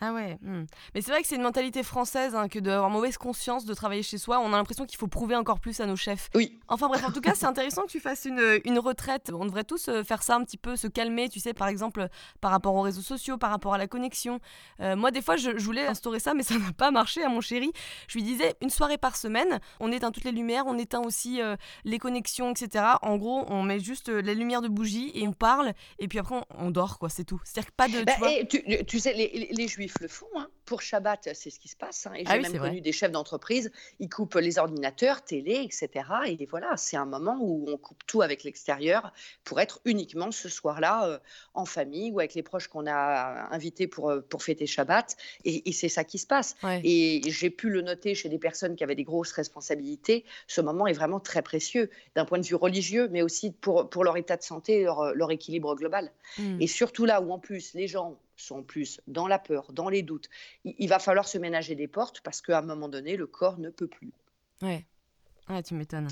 Ah 0.00 0.12
ouais. 0.12 0.38
hmm. 0.42 0.64
Mais 0.94 1.00
c'est 1.00 1.10
vrai 1.12 1.22
que 1.22 1.28
c'est 1.28 1.36
une 1.36 1.42
mentalité 1.42 1.82
française 1.82 2.34
hein, 2.34 2.48
que 2.48 2.58
d'avoir 2.58 2.90
mauvaise 2.90 3.16
conscience 3.16 3.64
de 3.64 3.72
travailler 3.74 4.02
chez 4.02 4.18
soi. 4.18 4.40
On 4.40 4.52
a 4.52 4.56
l'impression 4.56 4.86
qu'il 4.86 4.98
faut 4.98 5.06
prouver 5.06 5.36
encore 5.36 5.60
plus 5.60 5.80
à 5.80 5.86
nos 5.86 5.96
chefs. 5.96 6.28
Oui, 6.34 6.58
Enfin 6.68 6.88
bref, 6.88 7.04
en 7.06 7.12
tout 7.12 7.20
cas, 7.20 7.34
c'est 7.34 7.46
intéressant 7.46 7.82
que 7.82 7.90
tu 7.90 8.00
fasses 8.00 8.24
une, 8.24 8.60
une 8.64 8.78
retraite. 8.80 9.30
On 9.32 9.44
devrait 9.44 9.62
tous 9.64 9.88
euh, 9.88 10.02
faire 10.02 10.22
ça 10.22 10.34
un 10.34 10.42
petit 10.44 10.56
peu, 10.58 10.76
se 10.76 10.88
calmer, 10.88 11.28
tu 11.28 11.38
sais, 11.40 11.54
par 11.54 11.68
exemple, 11.68 12.08
par 12.40 12.50
rapport 12.50 12.74
aux 12.74 12.80
réseaux 12.82 13.02
sociaux, 13.02 13.38
par 13.38 13.50
rapport 13.50 13.72
à 13.74 13.78
la 13.78 13.86
connexion. 13.86 14.40
Euh, 14.80 14.96
moi, 14.96 15.10
des 15.12 15.22
fois, 15.22 15.36
je, 15.36 15.56
je 15.56 15.64
voulais 15.64 15.86
instaurer 15.86 16.18
ça, 16.18 16.34
mais 16.34 16.42
ça 16.42 16.58
n'a 16.58 16.72
pas 16.72 16.90
marché 16.90 17.22
à 17.22 17.28
mon 17.28 17.40
chéri. 17.40 17.70
Je 18.08 18.14
lui 18.18 18.24
disais, 18.24 18.54
une 18.60 18.70
soirée 18.70 18.98
par 18.98 19.16
semaine, 19.16 19.60
on 19.80 19.92
éteint 19.92 20.10
toutes 20.10 20.24
les 20.24 20.32
lumières, 20.32 20.64
on 20.66 20.76
éteint 20.76 21.00
aussi 21.02 21.40
euh, 21.40 21.54
les 21.84 21.98
connexions, 21.98 22.50
etc. 22.50 22.84
En 23.02 23.16
gros, 23.16 23.44
on 23.48 23.62
met 23.62 23.78
juste 23.78 24.08
les 24.08 24.34
lumières 24.34 24.60
de 24.62 24.68
bougie 24.68 25.12
et 25.14 25.28
on 25.28 25.32
parle, 25.32 25.72
et 26.00 26.08
puis 26.08 26.18
après, 26.18 26.34
on, 26.36 26.66
on 26.66 26.70
dort, 26.72 26.98
quoi, 26.98 27.08
c'est 27.08 27.24
tout. 27.24 27.40
C'est-à-dire 27.44 27.70
que 27.70 27.76
pas 27.76 27.88
de... 27.88 27.98
Tu 27.98 28.04
Bah, 28.04 28.12
vois, 28.18 28.32
et 28.32 28.48
tu, 28.48 28.62
tu 28.86 28.98
sais, 28.98 29.12
les, 29.14 29.28
les- 29.34 29.48
les 29.52 29.68
juifs 29.68 29.83
le 30.00 30.08
font. 30.08 30.26
hein. 30.36 30.48
Pour 30.64 30.80
Shabbat, 30.80 31.28
c'est 31.34 31.50
ce 31.50 31.58
qui 31.58 31.68
se 31.68 31.76
passe. 31.76 32.06
hein. 32.06 32.12
Et 32.14 32.20
j'ai 32.20 32.24
Ah 32.28 32.36
oui, 32.36 32.42
même 32.42 32.52
vrai. 32.56 32.68
connu 32.70 32.80
des 32.80 32.92
chefs 32.92 33.12
d'entreprise, 33.12 33.70
ils 34.00 34.08
coupent 34.08 34.36
les 34.36 34.58
ordinateurs, 34.58 35.22
télé, 35.22 35.60
etc. 35.62 35.88
Et 36.26 36.46
voilà, 36.46 36.76
c'est 36.78 36.96
un 36.96 37.04
moment 37.04 37.36
où 37.40 37.66
on 37.68 37.76
coupe 37.76 38.02
tout 38.06 38.22
avec 38.22 38.44
l'extérieur 38.44 39.12
pour 39.44 39.60
être 39.60 39.80
uniquement 39.84 40.30
ce 40.32 40.48
soir-là 40.48 41.06
euh, 41.06 41.18
en 41.52 41.66
famille 41.66 42.10
ou 42.12 42.18
avec 42.20 42.34
les 42.34 42.42
proches 42.42 42.68
qu'on 42.68 42.86
a 42.86 43.48
invités 43.54 43.86
pour, 43.86 44.10
euh, 44.10 44.20
pour 44.22 44.42
fêter 44.42 44.66
Shabbat. 44.66 45.16
Et, 45.44 45.68
et 45.68 45.72
c'est 45.72 45.90
ça 45.90 46.02
qui 46.04 46.18
se 46.18 46.26
passe. 46.26 46.56
ouais. 46.62 46.80
Et 46.82 47.20
j'ai 47.26 47.50
pu 47.50 47.68
le 47.68 47.82
noter 47.82 48.14
chez 48.14 48.28
des 48.30 48.38
personnes 48.38 48.74
qui 48.76 48.84
avaient 48.84 48.94
des 48.94 49.04
grosses 49.04 49.32
responsabilités. 49.32 50.24
Ce 50.46 50.60
moment 50.60 50.86
est 50.86 50.92
vraiment 50.94 51.20
très 51.20 51.42
précieux 51.42 51.90
d'un 52.14 52.24
point 52.24 52.38
de 52.38 52.46
vue 52.46 52.54
religieux, 52.54 53.08
mais 53.10 53.22
aussi 53.22 53.50
pour, 53.52 53.90
pour 53.90 54.04
leur 54.04 54.16
état 54.16 54.36
de 54.36 54.42
santé, 54.42 54.82
leur, 54.84 55.14
leur 55.14 55.30
équilibre 55.30 55.74
global. 55.74 56.10
Hmm. 56.38 56.58
Et 56.60 56.66
surtout 56.66 57.04
là 57.04 57.20
où 57.20 57.30
en 57.32 57.38
plus 57.38 57.74
les 57.74 57.86
gens 57.86 58.16
sont 58.36 58.62
plus 58.62 59.00
dans 59.06 59.26
la 59.26 59.38
peur, 59.38 59.72
dans 59.72 59.88
les 59.88 60.02
doutes, 60.02 60.28
il, 60.64 60.74
il 60.78 60.88
va 60.88 60.98
falloir 60.98 61.28
se 61.28 61.38
ménager 61.38 61.74
des 61.74 61.88
portes 61.88 62.20
parce 62.20 62.40
qu'à 62.40 62.58
un 62.58 62.62
moment 62.62 62.88
donné, 62.88 63.16
le 63.16 63.26
corps 63.26 63.58
ne 63.58 63.70
peut 63.70 63.88
plus. 63.88 64.12
Ouais. 64.62 64.84
Ouais, 65.48 65.62
tu 65.62 65.74
m'étonnes. 65.74 66.08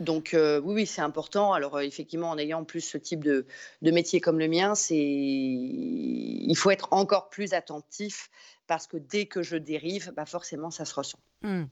Donc 0.00 0.34
euh, 0.34 0.60
oui, 0.60 0.74
oui, 0.74 0.86
c'est 0.86 1.02
important. 1.02 1.52
Alors 1.52 1.76
euh, 1.76 1.80
effectivement, 1.82 2.30
en 2.30 2.38
ayant 2.38 2.64
plus 2.64 2.80
ce 2.80 2.98
type 2.98 3.22
de, 3.22 3.46
de 3.82 3.90
métier 3.90 4.20
comme 4.20 4.38
le 4.38 4.48
mien, 4.48 4.74
c'est 4.74 4.96
il 4.96 6.54
faut 6.56 6.70
être 6.70 6.88
encore 6.92 7.28
plus 7.28 7.52
attentif 7.52 8.30
parce 8.66 8.86
que 8.86 8.96
dès 8.96 9.26
que 9.26 9.42
je 9.42 9.56
dérive, 9.56 10.12
bah 10.16 10.26
forcément, 10.26 10.70
ça 10.70 10.84
se 10.84 10.94
ressent. 10.94 11.18
Hmm. 11.42 11.64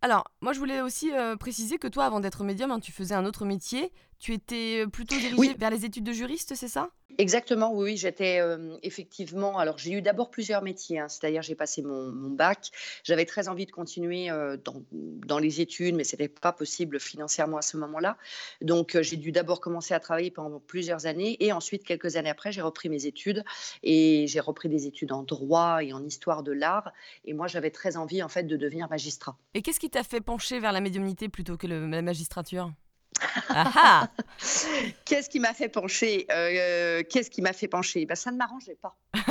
Alors, 0.00 0.24
moi, 0.40 0.52
je 0.52 0.58
voulais 0.60 0.80
aussi 0.80 1.12
euh, 1.12 1.36
préciser 1.36 1.78
que 1.78 1.88
toi, 1.88 2.04
avant 2.04 2.20
d'être 2.20 2.44
médium, 2.44 2.70
hein, 2.70 2.78
tu 2.78 2.92
faisais 2.92 3.14
un 3.14 3.26
autre 3.26 3.44
métier. 3.44 3.92
Tu 4.18 4.32
étais 4.34 4.82
euh, 4.84 4.88
plutôt 4.88 5.16
dirigé 5.16 5.36
Oui. 5.38 5.54
vers 5.58 5.70
les 5.70 5.84
études 5.84 6.04
de 6.04 6.12
juriste, 6.12 6.54
c'est 6.56 6.68
ça? 6.68 6.90
Exactement, 7.18 7.72
oui, 7.72 7.84
oui, 7.92 7.96
j'étais 7.96 8.38
euh, 8.40 8.76
effectivement. 8.82 9.58
Alors, 9.58 9.78
j'ai 9.78 9.92
eu 9.92 10.02
d'abord 10.02 10.30
plusieurs 10.30 10.62
métiers, 10.62 10.98
hein, 11.00 11.08
c'est-à-dire 11.08 11.42
j'ai 11.42 11.54
passé 11.54 11.82
mon, 11.82 12.12
mon 12.12 12.30
bac. 12.30 12.70
J'avais 13.02 13.24
très 13.24 13.48
envie 13.48 13.64
de 13.66 13.70
continuer 13.72 14.30
euh, 14.30 14.56
dans, 14.56 14.82
dans 14.92 15.38
les 15.38 15.60
études, 15.60 15.94
mais 15.96 16.04
ce 16.04 16.14
n'était 16.14 16.28
pas 16.28 16.52
possible 16.52 17.00
financièrement 17.00 17.56
à 17.56 17.62
ce 17.62 17.76
moment-là. 17.76 18.16
Donc, 18.60 18.94
euh, 18.94 19.02
j'ai 19.02 19.16
dû 19.16 19.32
d'abord 19.32 19.60
commencer 19.60 19.94
à 19.94 20.00
travailler 20.00 20.30
pendant 20.30 20.60
plusieurs 20.60 21.06
années 21.06 21.36
et 21.40 21.52
ensuite, 21.52 21.82
quelques 21.84 22.16
années 22.16 22.30
après, 22.30 22.52
j'ai 22.52 22.62
repris 22.62 22.88
mes 22.88 23.06
études 23.06 23.44
et 23.82 24.26
j'ai 24.28 24.40
repris 24.40 24.68
des 24.68 24.86
études 24.86 25.12
en 25.12 25.22
droit 25.22 25.82
et 25.82 25.92
en 25.92 26.04
histoire 26.04 26.42
de 26.42 26.52
l'art. 26.52 26.92
Et 27.24 27.32
moi, 27.34 27.46
j'avais 27.46 27.70
très 27.70 27.96
envie, 27.96 28.22
en 28.22 28.28
fait, 28.28 28.44
de 28.44 28.56
devenir 28.56 28.88
magistrat. 28.90 29.36
Et 29.54 29.62
qu'est-ce 29.62 29.80
qui 29.80 29.90
t'a 29.90 30.04
fait 30.04 30.20
pencher 30.20 30.60
vers 30.60 30.72
la 30.72 30.80
médiumnité 30.80 31.28
plutôt 31.28 31.56
que 31.56 31.66
le- 31.66 31.86
la 31.88 32.02
magistrature? 32.02 32.72
Qu'est-ce 35.04 35.28
qui 35.28 35.40
m'a 35.40 35.54
fait 35.54 35.68
pencher 35.68 36.26
Euh, 36.30 37.02
Qu'est-ce 37.08 37.30
qui 37.30 37.42
m'a 37.42 37.52
fait 37.52 37.68
pencher? 37.68 38.06
Ben, 38.06 38.14
Ça 38.14 38.30
ne 38.30 38.36
m'arrangeait 38.36 38.78
pas. 38.80 38.96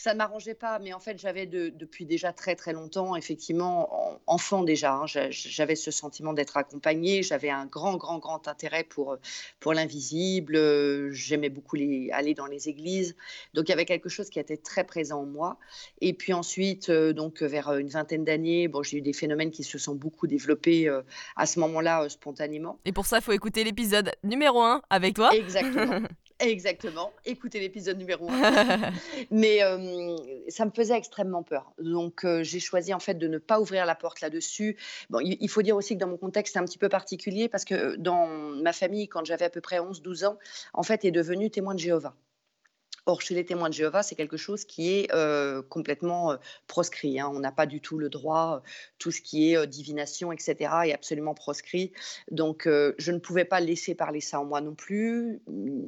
ça 0.00 0.12
ne 0.14 0.18
m'arrangeait 0.18 0.54
pas, 0.54 0.78
mais 0.78 0.92
en 0.92 1.00
fait, 1.00 1.18
j'avais 1.18 1.44
de- 1.46 1.70
depuis 1.70 2.06
déjà 2.06 2.32
très 2.32 2.54
très 2.54 2.72
longtemps, 2.72 3.16
effectivement, 3.16 4.12
en- 4.12 4.20
enfant 4.28 4.62
déjà, 4.62 4.94
hein, 4.94 5.06
j'a- 5.06 5.30
j'avais 5.30 5.74
ce 5.74 5.90
sentiment 5.90 6.32
d'être 6.32 6.56
accompagnée, 6.56 7.24
j'avais 7.24 7.50
un 7.50 7.66
grand, 7.66 7.96
grand, 7.96 8.18
grand 8.18 8.46
intérêt 8.46 8.84
pour, 8.84 9.16
pour 9.58 9.74
l'invisible, 9.74 11.12
j'aimais 11.12 11.48
beaucoup 11.48 11.74
les, 11.74 12.10
aller 12.12 12.34
dans 12.34 12.46
les 12.46 12.68
églises, 12.68 13.16
donc 13.54 13.66
il 13.68 13.70
y 13.70 13.72
avait 13.72 13.84
quelque 13.86 14.08
chose 14.08 14.30
qui 14.30 14.38
était 14.38 14.56
très 14.56 14.84
présent 14.84 15.22
en 15.22 15.26
moi. 15.26 15.58
Et 16.00 16.12
puis 16.14 16.32
ensuite, 16.32 16.90
euh, 16.90 17.12
donc 17.12 17.42
vers 17.42 17.72
une 17.74 17.88
vingtaine 17.88 18.24
d'années, 18.24 18.68
bon, 18.68 18.84
j'ai 18.84 18.98
eu 18.98 19.02
des 19.02 19.12
phénomènes 19.12 19.50
qui 19.50 19.64
se 19.64 19.78
sont 19.78 19.96
beaucoup 19.96 20.28
développés 20.28 20.88
euh, 20.88 21.02
à 21.34 21.44
ce 21.44 21.58
moment-là 21.58 22.04
euh, 22.04 22.08
spontanément. 22.08 22.78
Et 22.84 22.92
pour 22.92 23.06
ça, 23.06 23.16
il 23.18 23.22
faut 23.22 23.32
écouter 23.32 23.64
l'épisode 23.64 24.12
numéro 24.22 24.60
1 24.62 24.80
avec 24.90 25.14
toi. 25.14 25.30
Exactement. 25.34 25.98
Exactement, 26.40 27.12
écoutez 27.24 27.58
l'épisode 27.58 27.98
numéro 27.98 28.28
1. 28.30 28.92
Mais 29.32 29.62
euh, 29.64 30.16
ça 30.48 30.64
me 30.64 30.70
faisait 30.70 30.96
extrêmement 30.96 31.42
peur. 31.42 31.72
Donc 31.80 32.24
euh, 32.24 32.44
j'ai 32.44 32.60
choisi 32.60 32.94
en 32.94 33.00
fait 33.00 33.14
de 33.14 33.26
ne 33.26 33.38
pas 33.38 33.60
ouvrir 33.60 33.86
la 33.86 33.96
porte 33.96 34.20
là-dessus. 34.20 34.76
Bon, 35.10 35.18
il, 35.18 35.36
il 35.40 35.48
faut 35.48 35.62
dire 35.62 35.74
aussi 35.74 35.94
que 35.94 36.00
dans 36.00 36.06
mon 36.06 36.16
contexte, 36.16 36.52
c'est 36.52 36.60
un 36.60 36.64
petit 36.64 36.78
peu 36.78 36.88
particulier 36.88 37.48
parce 37.48 37.64
que 37.64 37.96
dans 37.96 38.28
ma 38.28 38.72
famille, 38.72 39.08
quand 39.08 39.24
j'avais 39.24 39.46
à 39.46 39.50
peu 39.50 39.60
près 39.60 39.78
11-12 39.78 40.26
ans, 40.26 40.38
en 40.74 40.84
fait, 40.84 41.04
est 41.04 41.10
devenu 41.10 41.50
témoin 41.50 41.74
de 41.74 41.80
Jéhovah. 41.80 42.14
Or, 43.08 43.22
chez 43.22 43.34
les 43.34 43.46
témoins 43.46 43.70
de 43.70 43.74
Jéhovah, 43.74 44.02
c'est 44.02 44.16
quelque 44.16 44.36
chose 44.36 44.66
qui 44.66 44.92
est 44.92 45.14
euh, 45.14 45.62
complètement 45.62 46.32
euh, 46.32 46.36
proscrit. 46.66 47.18
Hein. 47.18 47.30
On 47.32 47.38
n'a 47.38 47.50
pas 47.50 47.64
du 47.64 47.80
tout 47.80 47.96
le 47.96 48.10
droit, 48.10 48.56
euh, 48.56 48.68
tout 48.98 49.10
ce 49.10 49.22
qui 49.22 49.54
est 49.54 49.66
divination, 49.66 50.30
etc., 50.30 50.56
est 50.84 50.92
absolument 50.92 51.32
proscrit. 51.32 51.90
Donc, 52.30 52.66
je 52.66 53.10
ne 53.10 53.18
pouvais 53.18 53.46
pas 53.46 53.60
laisser 53.60 53.94
parler 53.94 54.20
ça 54.20 54.40
en 54.40 54.44
moi 54.44 54.60
non 54.60 54.74
plus. 54.74 55.40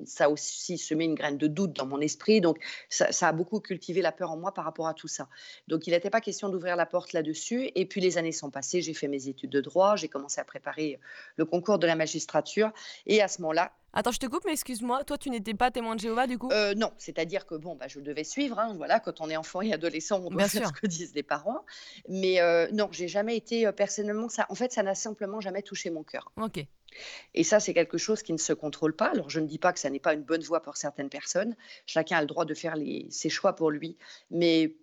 Ça 0.07 0.31
aussi 0.31 0.79
semé 0.79 1.05
une 1.05 1.15
graine 1.15 1.37
de 1.37 1.47
doute 1.47 1.75
dans 1.75 1.85
mon 1.85 2.01
esprit. 2.01 2.41
Donc, 2.41 2.59
ça, 2.89 3.29
a 3.29 3.33
beaucoup 3.33 3.61
cultivé 3.61 4.01
la 4.01 4.13
peur 4.13 4.31
en 4.31 4.39
moi 4.39 4.55
par 4.55 4.65
rapport 4.65 4.89
à 4.89 4.95
tout 4.95 5.09
ça. 5.09 5.29
Donc, 5.69 5.87
il 5.87 5.91
n'était 5.91 6.09
pas 6.09 6.23
question 6.23 6.49
d'ouvrir 6.49 6.75
la 6.75 6.87
porte 6.87 7.13
là-dessus. 7.13 7.71
Et 7.75 7.85
puis, 7.85 8.01
les 8.01 8.17
années 8.17 8.33
sont 8.33 8.51
passées. 8.51 8.81
J'ai 8.81 8.95
fait 8.95 9.09
mes 9.09 9.29
études 9.29 9.51
de 9.51 9.61
droit. 9.61 9.95
J'ai 9.95 10.09
commencé 10.09 10.41
à 10.41 10.45
préparer 10.45 10.99
le 11.37 11.45
concours 11.45 11.79
de 11.79 11.87
la 11.87 11.97
magistrature. 11.97 12.73
Et 13.05 13.21
à 13.21 13.29
ce 13.29 13.43
moment-là, 13.43 13.73
Attends, 13.93 14.13
je 14.13 14.19
te 14.19 14.27
coupe, 14.27 14.45
mais 14.45 14.53
excuse-moi, 14.53 15.03
toi, 15.05 15.19
tu 15.19 15.31
n'étais 15.31 15.55
pas 15.55 15.71
témoin 15.71 15.97
de 15.97 16.01
Jéhovah 16.01 16.27
du 16.27 16.39
coup? 16.39 16.49
Euh, 16.53 16.75
Non, 16.75 16.93
c'est-à-dire 16.97 17.47
que 17.47 17.57
bon, 17.57 17.75
bah, 17.75 17.89
je 17.89 17.99
devais 18.01 18.25
suivre. 18.25 18.59
Hein, 18.59 18.75
voilà, 18.77 19.01
quand 19.01 19.21
on 19.21 19.29
est 19.29 19.37
enfant 19.37 19.63
et 19.63 19.73
adolescent, 19.73 20.21
on 20.25 20.31
doit 20.31 20.49
faire 20.49 20.69
ce 20.69 20.73
que 20.73 20.87
disent 20.87 21.15
les 21.15 21.23
parents. 21.23 21.65
Mais 22.09 22.41
euh, 22.41 22.69
non, 22.73 22.89
j'ai 22.93 23.09
jamais 23.09 23.37
été 23.37 23.67
euh, 23.67 23.73
personnellement 23.73 24.29
ça. 24.29 24.47
En 24.49 24.55
fait, 24.55 24.73
ça 24.73 24.83
n'a 24.83 24.95
simplement 24.95 25.41
jamais 25.41 25.63
touché 25.63 25.91
mon 25.91 26.05
cœur. 26.05 26.31
Ok. 26.41 26.65
Et 27.35 27.45
ça, 27.45 27.61
c'est 27.61 27.75
quelque 27.75 27.99
chose 27.99 28.23
qui 28.23 28.33
ne 28.33 28.39
se 28.39 28.53
contrôle 28.53 28.95
pas. 28.95 29.07
Alors, 29.07 29.31
je 29.31 29.41
ne 29.41 29.47
dis 29.47 29.59
pas 29.59 29.73
que 29.73 29.79
ça 29.79 29.91
n'est 29.91 30.01
pas 30.01 30.13
une 30.15 30.23
bonne 30.23 30.43
voie 30.43 30.61
pour 30.61 30.77
certaines 30.77 31.09
personnes. 31.09 31.57
Chacun 31.87 32.19
a 32.19 32.21
le 32.21 32.27
droit 32.27 32.45
de 32.45 32.55
faire 32.55 32.77
les, 32.77 33.07
ses 33.11 33.29
choix 33.29 33.55
pour 33.55 33.71
lui. 33.71 33.97
Mais 34.31 34.75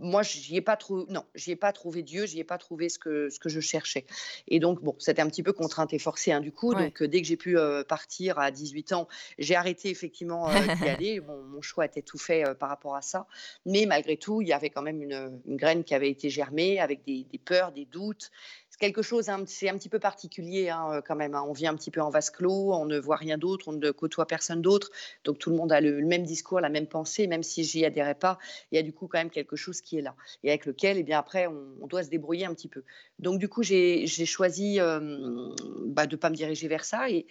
moi, 0.00 0.22
j'y 0.22 0.56
ai 0.56 0.60
pas 0.60 0.76
trouvé, 0.76 1.04
non, 1.08 1.24
j'y 1.34 1.52
ai 1.52 1.56
pas 1.56 1.72
trouvé 1.72 2.02
Dieu, 2.02 2.26
j'y 2.26 2.40
ai 2.40 2.44
pas 2.44 2.58
trouvé 2.58 2.88
ce 2.88 2.98
que, 2.98 3.28
ce 3.30 3.38
que 3.38 3.48
je 3.48 3.60
cherchais. 3.60 4.06
Et 4.46 4.60
donc, 4.60 4.82
bon, 4.82 4.94
c'était 4.98 5.22
un 5.22 5.28
petit 5.28 5.42
peu 5.42 5.52
contrainte 5.52 5.92
et 5.92 5.98
forcée, 5.98 6.32
hein, 6.32 6.40
du 6.40 6.52
coup. 6.52 6.74
Donc, 6.74 7.02
euh, 7.02 7.08
dès 7.08 7.20
que 7.20 7.26
j'ai 7.26 7.36
pu 7.36 7.58
euh, 7.58 7.82
partir 7.84 8.38
à 8.38 8.50
18 8.50 8.92
ans, 8.92 9.08
j'ai 9.38 9.56
arrêté 9.56 9.90
effectivement 9.90 10.48
euh, 10.48 10.74
d'y 10.76 10.88
aller. 10.88 11.20
Bon, 11.20 11.42
mon 11.42 11.60
choix 11.62 11.84
était 11.84 12.02
tout 12.02 12.18
fait 12.18 12.44
par 12.58 12.68
rapport 12.68 12.94
à 12.94 13.02
ça. 13.02 13.26
Mais 13.66 13.86
malgré 13.86 14.16
tout, 14.16 14.40
il 14.40 14.48
y 14.48 14.52
avait 14.52 14.70
quand 14.70 14.82
même 14.82 15.02
une, 15.02 15.40
une 15.46 15.56
graine 15.56 15.84
qui 15.84 15.94
avait 15.94 16.10
été 16.10 16.30
germée 16.30 16.80
avec 16.80 17.04
des, 17.04 17.24
des 17.30 17.38
peurs, 17.38 17.72
des 17.72 17.84
doutes, 17.84 18.30
quelque 18.78 19.02
chose, 19.02 19.30
c'est 19.46 19.68
un 19.68 19.76
petit 19.76 19.88
peu 19.88 19.98
particulier 19.98 20.68
hein, 20.68 20.88
euh, 20.92 21.00
quand 21.00 21.16
même. 21.16 21.34
Hein. 21.34 21.44
On 21.46 21.52
vit 21.52 21.66
un 21.66 21.74
petit 21.74 21.90
peu 21.90 22.00
en 22.00 22.10
vase 22.10 22.30
clos, 22.30 22.72
on 22.72 22.86
ne 22.86 22.98
voit 22.98 23.16
rien 23.16 23.38
d'autre, 23.38 23.68
on 23.68 23.72
ne 23.72 23.90
côtoie 23.90 24.26
personne 24.26 24.62
d'autre. 24.62 24.90
Donc 25.24 25.38
tout 25.38 25.50
le 25.50 25.56
monde 25.56 25.72
a 25.72 25.80
le, 25.80 26.04
même 26.04 26.22
discours, 26.22 26.60
la 26.60 26.68
même 26.68 26.86
pensée, 26.86 27.26
même 27.26 27.42
si 27.42 27.64
j'y 27.64 27.84
adhérais 27.84 28.14
pas. 28.14 28.38
Il 28.72 28.76
y 28.76 28.78
a 28.78 28.82
du 28.82 28.92
coup 28.92 29.08
quand 29.08 29.18
même 29.18 29.30
quelque 29.30 29.56
chose 29.56 29.80
qui 29.80 29.98
est 29.98 30.02
là 30.02 30.14
et 30.42 30.50
avec 30.50 30.66
lequel, 30.66 30.98
eh 30.98 31.02
bien 31.02 31.18
après, 31.18 31.46
on, 31.46 31.86
doit 31.86 32.02
se 32.02 32.10
débrouiller 32.10 32.44
un 32.44 32.52
petit 32.52 32.68
peu. 32.68 32.84
Donc 33.18 33.38
du 33.38 33.48
coup, 33.48 33.62
j'ai 33.62 34.06
choisi 34.06 34.78
bah, 34.78 36.06
de 36.06 36.14
ne 36.14 36.20
pas 36.20 36.30
me 36.30 36.34
diriger 36.34 36.68
vers 36.68 36.84
ça. 36.84 37.10
Et, 37.10 37.26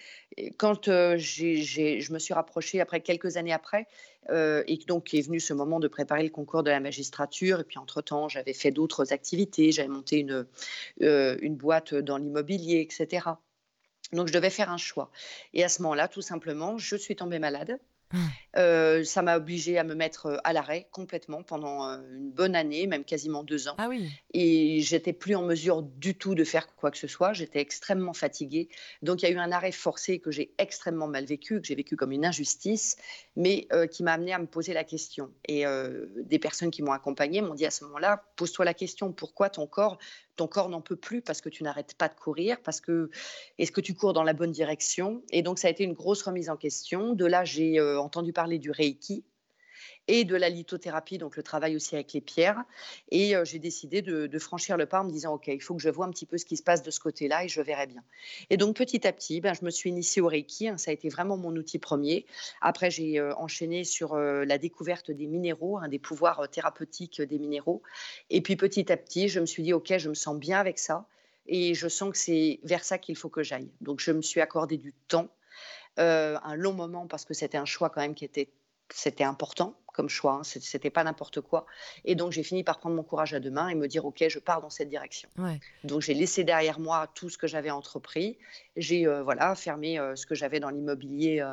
quand 0.58 0.88
euh, 0.88 1.18
je 1.18 2.14
me 2.14 2.20
suis 2.20 2.34
rapprochée 2.34 2.82
après 2.82 3.02
quelques 3.02 3.38
années 3.38 3.54
après, 3.54 3.88
euh, 4.30 4.64
et 4.68 4.78
donc 4.88 5.14
est 5.14 5.22
venu 5.22 5.40
ce 5.40 5.54
moment 5.54 5.80
de 5.80 5.88
préparer 5.88 6.24
le 6.24 6.30
concours 6.30 6.64
de 6.64 6.70
la 6.70 6.80
magistrature. 6.80 7.60
Et 7.60 7.64
puis 7.64 7.78
entre-temps, 7.78 8.30
j'avais 8.30 8.54
fait 8.54 8.72
d'autres 8.72 9.14
activités, 9.14 9.72
j'avais 9.72 9.88
monté 9.88 10.20
une, 10.20 10.46
euh, 11.02 11.38
une 11.42 11.56
boîte 11.56 11.94
dans 11.94 12.18
l'immobilier, 12.18 12.82
etc. 12.82 13.26
Donc 14.14 14.28
je 14.28 14.34
devais 14.34 14.50
faire 14.50 14.72
un 14.72 14.78
choix. 14.78 15.12
Et 15.54 15.64
à 15.64 15.70
ce 15.70 15.82
moment-là, 15.82 16.08
tout 16.08 16.22
simplement, 16.22 16.78
je 16.78 16.96
suis 16.96 17.16
tombée 17.16 17.40
malade. 17.40 17.80
Euh, 18.56 19.04
ça 19.04 19.22
m'a 19.22 19.38
obligée 19.38 19.78
à 19.78 19.84
me 19.84 19.94
mettre 19.94 20.40
à 20.44 20.54
l'arrêt 20.54 20.88
complètement 20.92 21.44
pendant 21.44 21.84
une 21.84 22.32
bonne 22.32 22.56
année, 22.56 22.88
même 22.88 23.04
quasiment 23.04 23.44
deux 23.44 23.68
ans. 23.68 23.76
Ah 23.78 23.88
oui. 23.90 24.10
Et 24.34 24.82
j'étais 24.82 25.14
plus 25.14 25.36
en 25.36 25.44
mesure 25.44 25.84
du 25.84 26.16
tout 26.16 26.34
de 26.34 26.44
faire 26.44 26.76
quoi 26.76 26.90
que 26.90 26.98
ce 26.98 27.08
soit. 27.08 27.34
J'étais 27.34 27.60
extrêmement 27.60 28.14
fatiguée. 28.14 28.70
Donc 29.02 29.22
il 29.22 29.26
y 29.26 29.30
a 29.30 29.32
eu 29.32 29.38
un 29.38 29.52
arrêt 29.52 29.72
forcé 29.72 30.20
que 30.20 30.32
j'ai 30.32 30.54
extrêmement 30.58 31.08
mal 31.08 31.26
vécu, 31.26 31.62
que 31.62 31.68
j'ai 31.68 31.76
vécu 31.76 31.96
comme 31.96 32.12
une 32.12 32.26
injustice, 32.26 32.96
mais 33.36 33.68
qui 33.92 34.04
m'a 34.04 34.14
amené 34.14 34.34
à 34.34 34.40
me 34.40 34.48
poser 34.48 34.74
la 34.74 34.84
question. 34.84 35.32
Et 35.48 35.66
des 36.16 36.40
personnes 36.40 36.72
qui 36.72 36.82
m'ont 36.82 36.94
accompagnée 36.94 37.42
m'ont 37.42 37.56
dit 37.56 37.66
à 37.66 37.72
ce 37.72 37.84
moment-là, 37.86 38.24
pose-toi 38.36 38.66
la 38.66 38.74
question, 38.74 39.12
pourquoi 39.12 39.50
ton 39.50 39.68
corps 39.68 39.98
ton 40.38 40.48
corps 40.48 40.70
n'en 40.70 40.82
peut 40.82 40.96
plus 40.96 41.22
parce 41.22 41.42
que 41.42 41.50
tu 41.50 41.64
n'arrêtes 41.64 41.96
pas 41.96 42.08
de 42.08 42.16
courir, 42.16 42.62
parce 42.62 42.80
que 42.80 43.10
est-ce 43.58 43.72
que 43.72 43.82
tu 43.82 43.94
cours 43.94 44.14
dans 44.14 44.24
la 44.24 44.34
bonne 44.34 44.52
direction? 44.52 45.22
Et 45.32 45.42
donc 45.42 45.60
ça 45.60 45.68
a 45.68 45.72
été 45.72 45.84
une 45.84 45.94
grosse 45.94 46.22
remise 46.22 46.50
en 46.50 46.56
question. 46.56 47.14
De 47.14 47.26
là, 47.26 47.44
j'ai 47.44 47.80
euh, 47.80 48.00
entendu 48.00 48.32
parler 48.32 48.60
du 48.60 48.72
Reiki, 48.72 49.26
et 50.08 50.24
de 50.24 50.36
la 50.36 50.50
lithothérapie, 50.50 51.18
donc 51.18 51.36
le 51.36 51.44
travail 51.44 51.76
aussi 51.76 51.96
avec 51.96 52.14
les 52.14 52.22
pierres. 52.22 52.64
Et 53.12 53.36
euh, 53.36 53.44
j'ai 53.44 53.60
décidé 53.60 54.02
de, 54.02 54.40
franchir 54.40 54.78
le 54.78 54.86
pas 54.86 55.02
en 55.02 55.04
me 55.04 55.12
disant, 55.12 55.34
OK, 55.34 55.48
il 55.48 55.62
faut 55.62 55.76
que 55.76 55.82
je 55.82 55.90
vois 55.90 56.06
un 56.06 56.12
petit 56.12 56.26
peu 56.26 56.38
ce 56.38 56.46
qui 56.46 56.58
se 56.58 56.64
passe 56.64 56.84
de 56.84 56.92
ce 56.92 57.00
côté-là 57.00 57.44
et 57.44 57.48
je 57.48 57.62
verrai 57.62 57.88
bien. 57.88 58.04
Et 58.50 58.58
donc 58.58 58.76
petit 58.76 59.06
à 59.08 59.12
petit, 59.12 59.42
ben, 59.42 59.54
je 59.54 59.66
me 59.66 59.70
suis 59.70 59.90
initiée 59.90 60.22
au 60.22 60.28
Reiki. 60.28 60.68
Hein, 60.68 60.78
ça 60.78 60.92
a 60.92 60.94
été 60.94 61.10
vraiment 61.10 61.38
mon 61.38 61.56
outil 61.56 61.80
premier. 61.80 62.26
Après, 62.62 62.92
j'ai 62.92 63.20
euh, 63.20 63.36
enchaîné 63.36 63.84
sur 63.84 64.14
euh, 64.14 64.46
la 64.46 64.58
découverte 64.58 65.12
des 65.12 65.28
minéraux, 65.28 65.80
des 65.88 66.00
pouvoirs 66.00 66.48
thérapeutiques 66.50 67.22
des 67.22 67.40
minéraux. 67.40 67.82
Et 68.30 68.42
puis 68.42 68.56
petit 68.56 68.92
à 68.92 68.98
petit, 68.98 69.28
je 69.28 69.40
me 69.40 69.46
suis 69.46 69.64
dit, 69.64 69.74
OK, 69.74 69.98
je 69.98 70.10
me 70.10 70.14
sens 70.14 70.38
bien 70.38 70.60
avec 70.60 70.80
ça. 70.80 71.08
Et 71.48 71.74
je 71.74 71.88
sens 71.88 72.12
que 72.12 72.18
c'est 72.18 72.60
vers 72.64 72.84
ça 72.84 72.98
qu'il 72.98 73.16
faut 73.16 73.30
que 73.30 73.42
j'aille. 73.42 73.72
Donc 73.82 74.00
je 74.00 74.12
me 74.12 74.22
suis 74.22 74.42
accordé 74.42 74.78
du 74.78 74.94
temps. 75.08 75.30
un 75.98 76.56
long 76.56 76.74
moment 76.74 77.08
parce 77.08 77.26
que 77.26 77.34
c'était 77.34 77.58
un 77.58 77.66
choix 77.66 77.90
quand 77.90 78.02
même 78.02 78.16
qui 78.16 78.26
était 78.26 78.50
c'était 78.94 79.24
important 79.24 79.76
comme 79.98 80.10
choix, 80.10 80.34
hein, 80.34 80.44
c'était 80.44 80.92
pas 80.92 81.04
n'importe 81.04 81.42
quoi. 81.42 81.66
Et 82.06 82.14
donc 82.14 82.32
j'ai 82.32 82.44
fini 82.44 82.64
par 82.64 82.78
prendre 82.78 82.96
mon 82.96 83.02
courage 83.02 83.34
à 83.34 83.40
deux 83.40 83.50
mains 83.50 83.68
et 83.68 83.76
me 83.76 83.88
dire 83.88 84.06
ok, 84.06 84.24
je 84.30 84.38
pars 84.38 84.62
dans 84.62 84.70
cette 84.70 84.90
direction. 84.90 85.28
Donc 85.84 86.02
j'ai 86.02 86.14
laissé 86.14 86.44
derrière 86.44 86.80
moi 86.80 87.08
tout 87.16 87.30
ce 87.30 87.38
que 87.38 87.48
j'avais 87.48 87.72
entrepris, 87.72 88.38
j'ai 88.76 89.08
euh, 89.08 89.24
voilà 89.24 89.56
fermé 89.56 90.00
euh, 90.00 90.16
ce 90.16 90.28
que 90.28 90.36
j'avais 90.36 90.60
dans 90.60 90.70
l'immobilier 90.70 91.44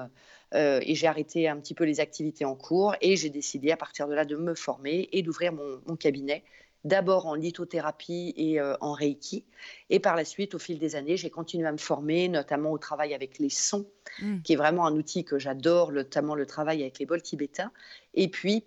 euh, 0.52 0.78
et 0.82 0.94
j'ai 0.94 1.06
arrêté 1.06 1.48
un 1.48 1.56
petit 1.56 1.74
peu 1.74 1.84
les 1.84 2.00
activités 2.00 2.44
en 2.44 2.54
cours 2.54 2.94
et 3.00 3.16
j'ai 3.16 3.30
décidé 3.30 3.72
à 3.72 3.78
partir 3.78 4.06
de 4.06 4.14
là 4.14 4.26
de 4.26 4.36
me 4.36 4.54
former 4.54 5.08
et 5.12 5.22
d'ouvrir 5.22 5.52
mon 5.52 5.96
cabinet 5.96 6.44
d'abord 6.84 7.26
en 7.26 7.34
lithothérapie 7.34 8.34
et 8.36 8.60
euh, 8.60 8.76
en 8.80 8.92
reiki. 8.92 9.44
Et 9.90 10.00
par 10.00 10.16
la 10.16 10.24
suite, 10.24 10.54
au 10.54 10.58
fil 10.58 10.78
des 10.78 10.96
années, 10.96 11.16
j'ai 11.16 11.30
continué 11.30 11.66
à 11.66 11.72
me 11.72 11.78
former, 11.78 12.28
notamment 12.28 12.70
au 12.70 12.78
travail 12.78 13.14
avec 13.14 13.38
les 13.38 13.48
sons, 13.48 13.86
mmh. 14.20 14.42
qui 14.42 14.52
est 14.52 14.56
vraiment 14.56 14.86
un 14.86 14.94
outil 14.94 15.24
que 15.24 15.38
j'adore, 15.38 15.92
notamment 15.92 16.34
le 16.34 16.46
travail 16.46 16.82
avec 16.82 16.98
les 16.98 17.06
bols 17.06 17.22
tibétains. 17.22 17.72
Et 18.12 18.28
puis, 18.28 18.64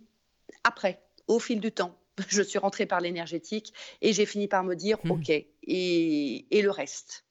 après, 0.64 1.02
au 1.28 1.40
fil 1.40 1.60
du 1.60 1.72
temps, 1.72 1.96
je 2.28 2.42
suis 2.42 2.60
rentrée 2.60 2.88
par 2.88 3.02
l'énergétique 3.02 3.74
et 4.02 4.14
j'ai 4.14 4.26
fini 4.26 4.48
par 4.48 4.64
me 4.64 4.76
dire, 4.76 4.98
mmh. 5.04 5.12
OK, 5.12 5.30
et, 5.30 6.46
et 6.50 6.62
le 6.62 6.72
reste? 6.72 7.26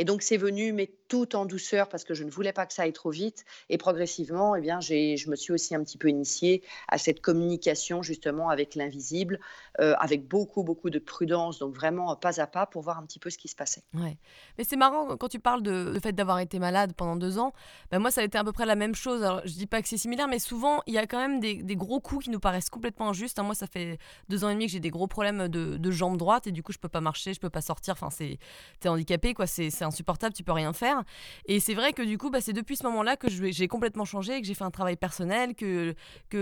Et 0.00 0.04
donc 0.04 0.22
c'est 0.22 0.38
venu, 0.38 0.72
mais 0.72 0.90
tout 1.08 1.36
en 1.36 1.44
douceur 1.44 1.90
parce 1.90 2.04
que 2.04 2.14
je 2.14 2.24
ne 2.24 2.30
voulais 2.30 2.54
pas 2.54 2.64
que 2.64 2.72
ça 2.72 2.84
aille 2.84 2.92
trop 2.94 3.10
vite. 3.10 3.44
Et 3.68 3.76
progressivement, 3.76 4.56
eh 4.56 4.62
bien, 4.62 4.80
je 4.80 5.28
me 5.28 5.36
suis 5.36 5.52
aussi 5.52 5.74
un 5.74 5.84
petit 5.84 5.98
peu 5.98 6.08
initiée 6.08 6.62
à 6.88 6.96
cette 6.96 7.20
communication 7.20 8.00
justement 8.00 8.48
avec 8.48 8.76
l'invisible, 8.76 9.40
euh, 9.78 9.94
avec 9.98 10.26
beaucoup, 10.26 10.62
beaucoup 10.62 10.88
de 10.88 10.98
prudence, 10.98 11.58
donc 11.58 11.74
vraiment 11.74 12.16
pas 12.16 12.40
à 12.40 12.46
pas 12.46 12.64
pour 12.64 12.80
voir 12.80 12.98
un 12.98 13.04
petit 13.04 13.18
peu 13.18 13.28
ce 13.28 13.36
qui 13.36 13.48
se 13.48 13.56
passait. 13.56 13.82
Ouais. 13.92 14.16
Mais 14.56 14.64
c'est 14.64 14.76
marrant 14.76 15.18
quand 15.18 15.28
tu 15.28 15.38
parles 15.38 15.62
de 15.62 15.98
fait 16.02 16.12
d'avoir 16.12 16.38
été 16.38 16.58
malade 16.58 16.94
pendant 16.96 17.16
deux 17.16 17.38
ans. 17.38 17.52
Ben 17.90 17.98
moi, 17.98 18.10
ça 18.10 18.22
a 18.22 18.24
été 18.24 18.38
à 18.38 18.44
peu 18.44 18.52
près 18.52 18.64
la 18.64 18.76
même 18.76 18.94
chose. 18.94 19.22
Alors, 19.22 19.42
je 19.44 19.52
dis 19.52 19.66
pas 19.66 19.82
que 19.82 19.88
c'est 19.88 19.98
similaire, 19.98 20.28
mais 20.28 20.38
souvent, 20.38 20.80
il 20.86 20.94
y 20.94 20.98
a 20.98 21.06
quand 21.06 21.18
même 21.18 21.40
des, 21.40 21.76
gros 21.76 22.00
coups 22.00 22.24
qui 22.24 22.30
nous 22.30 22.40
paraissent 22.40 22.70
complètement 22.70 23.10
injustes. 23.10 23.38
Hein, 23.38 23.42
moi, 23.42 23.54
ça 23.54 23.66
fait 23.66 23.98
deux 24.30 24.44
ans 24.44 24.48
et 24.48 24.54
demi 24.54 24.64
que 24.64 24.72
j'ai 24.72 24.80
des 24.80 24.90
gros 24.90 25.08
problèmes 25.08 25.48
de, 25.48 25.76
de 25.76 25.90
jambes 25.90 26.16
droites 26.16 26.46
et 26.46 26.52
du 26.52 26.62
coup, 26.62 26.72
je 26.72 26.78
peux 26.78 26.88
pas 26.88 27.02
marcher, 27.02 27.34
je 27.34 27.40
peux 27.40 27.50
pas 27.50 27.60
sortir. 27.60 27.92
Enfin, 27.92 28.08
c'est 28.08 28.38
es 28.82 28.88
handicapé, 28.88 29.34
quoi. 29.34 29.46
C'est 29.46 29.68
c'est 29.68 29.84
insupportable, 29.90 30.34
tu 30.34 30.42
peux 30.42 30.52
rien 30.52 30.72
faire. 30.72 31.04
Et 31.46 31.60
c'est 31.60 31.74
vrai 31.74 31.92
que 31.92 32.02
du 32.02 32.16
coup, 32.16 32.30
bah, 32.30 32.40
c'est 32.40 32.52
depuis 32.52 32.76
ce 32.76 32.84
moment-là 32.84 33.16
que 33.16 33.28
j'ai 33.28 33.68
complètement 33.68 34.04
changé, 34.04 34.40
que 34.40 34.46
j'ai 34.46 34.54
fait 34.54 34.64
un 34.64 34.70
travail 34.70 34.96
personnel, 34.96 35.54
que, 35.54 35.94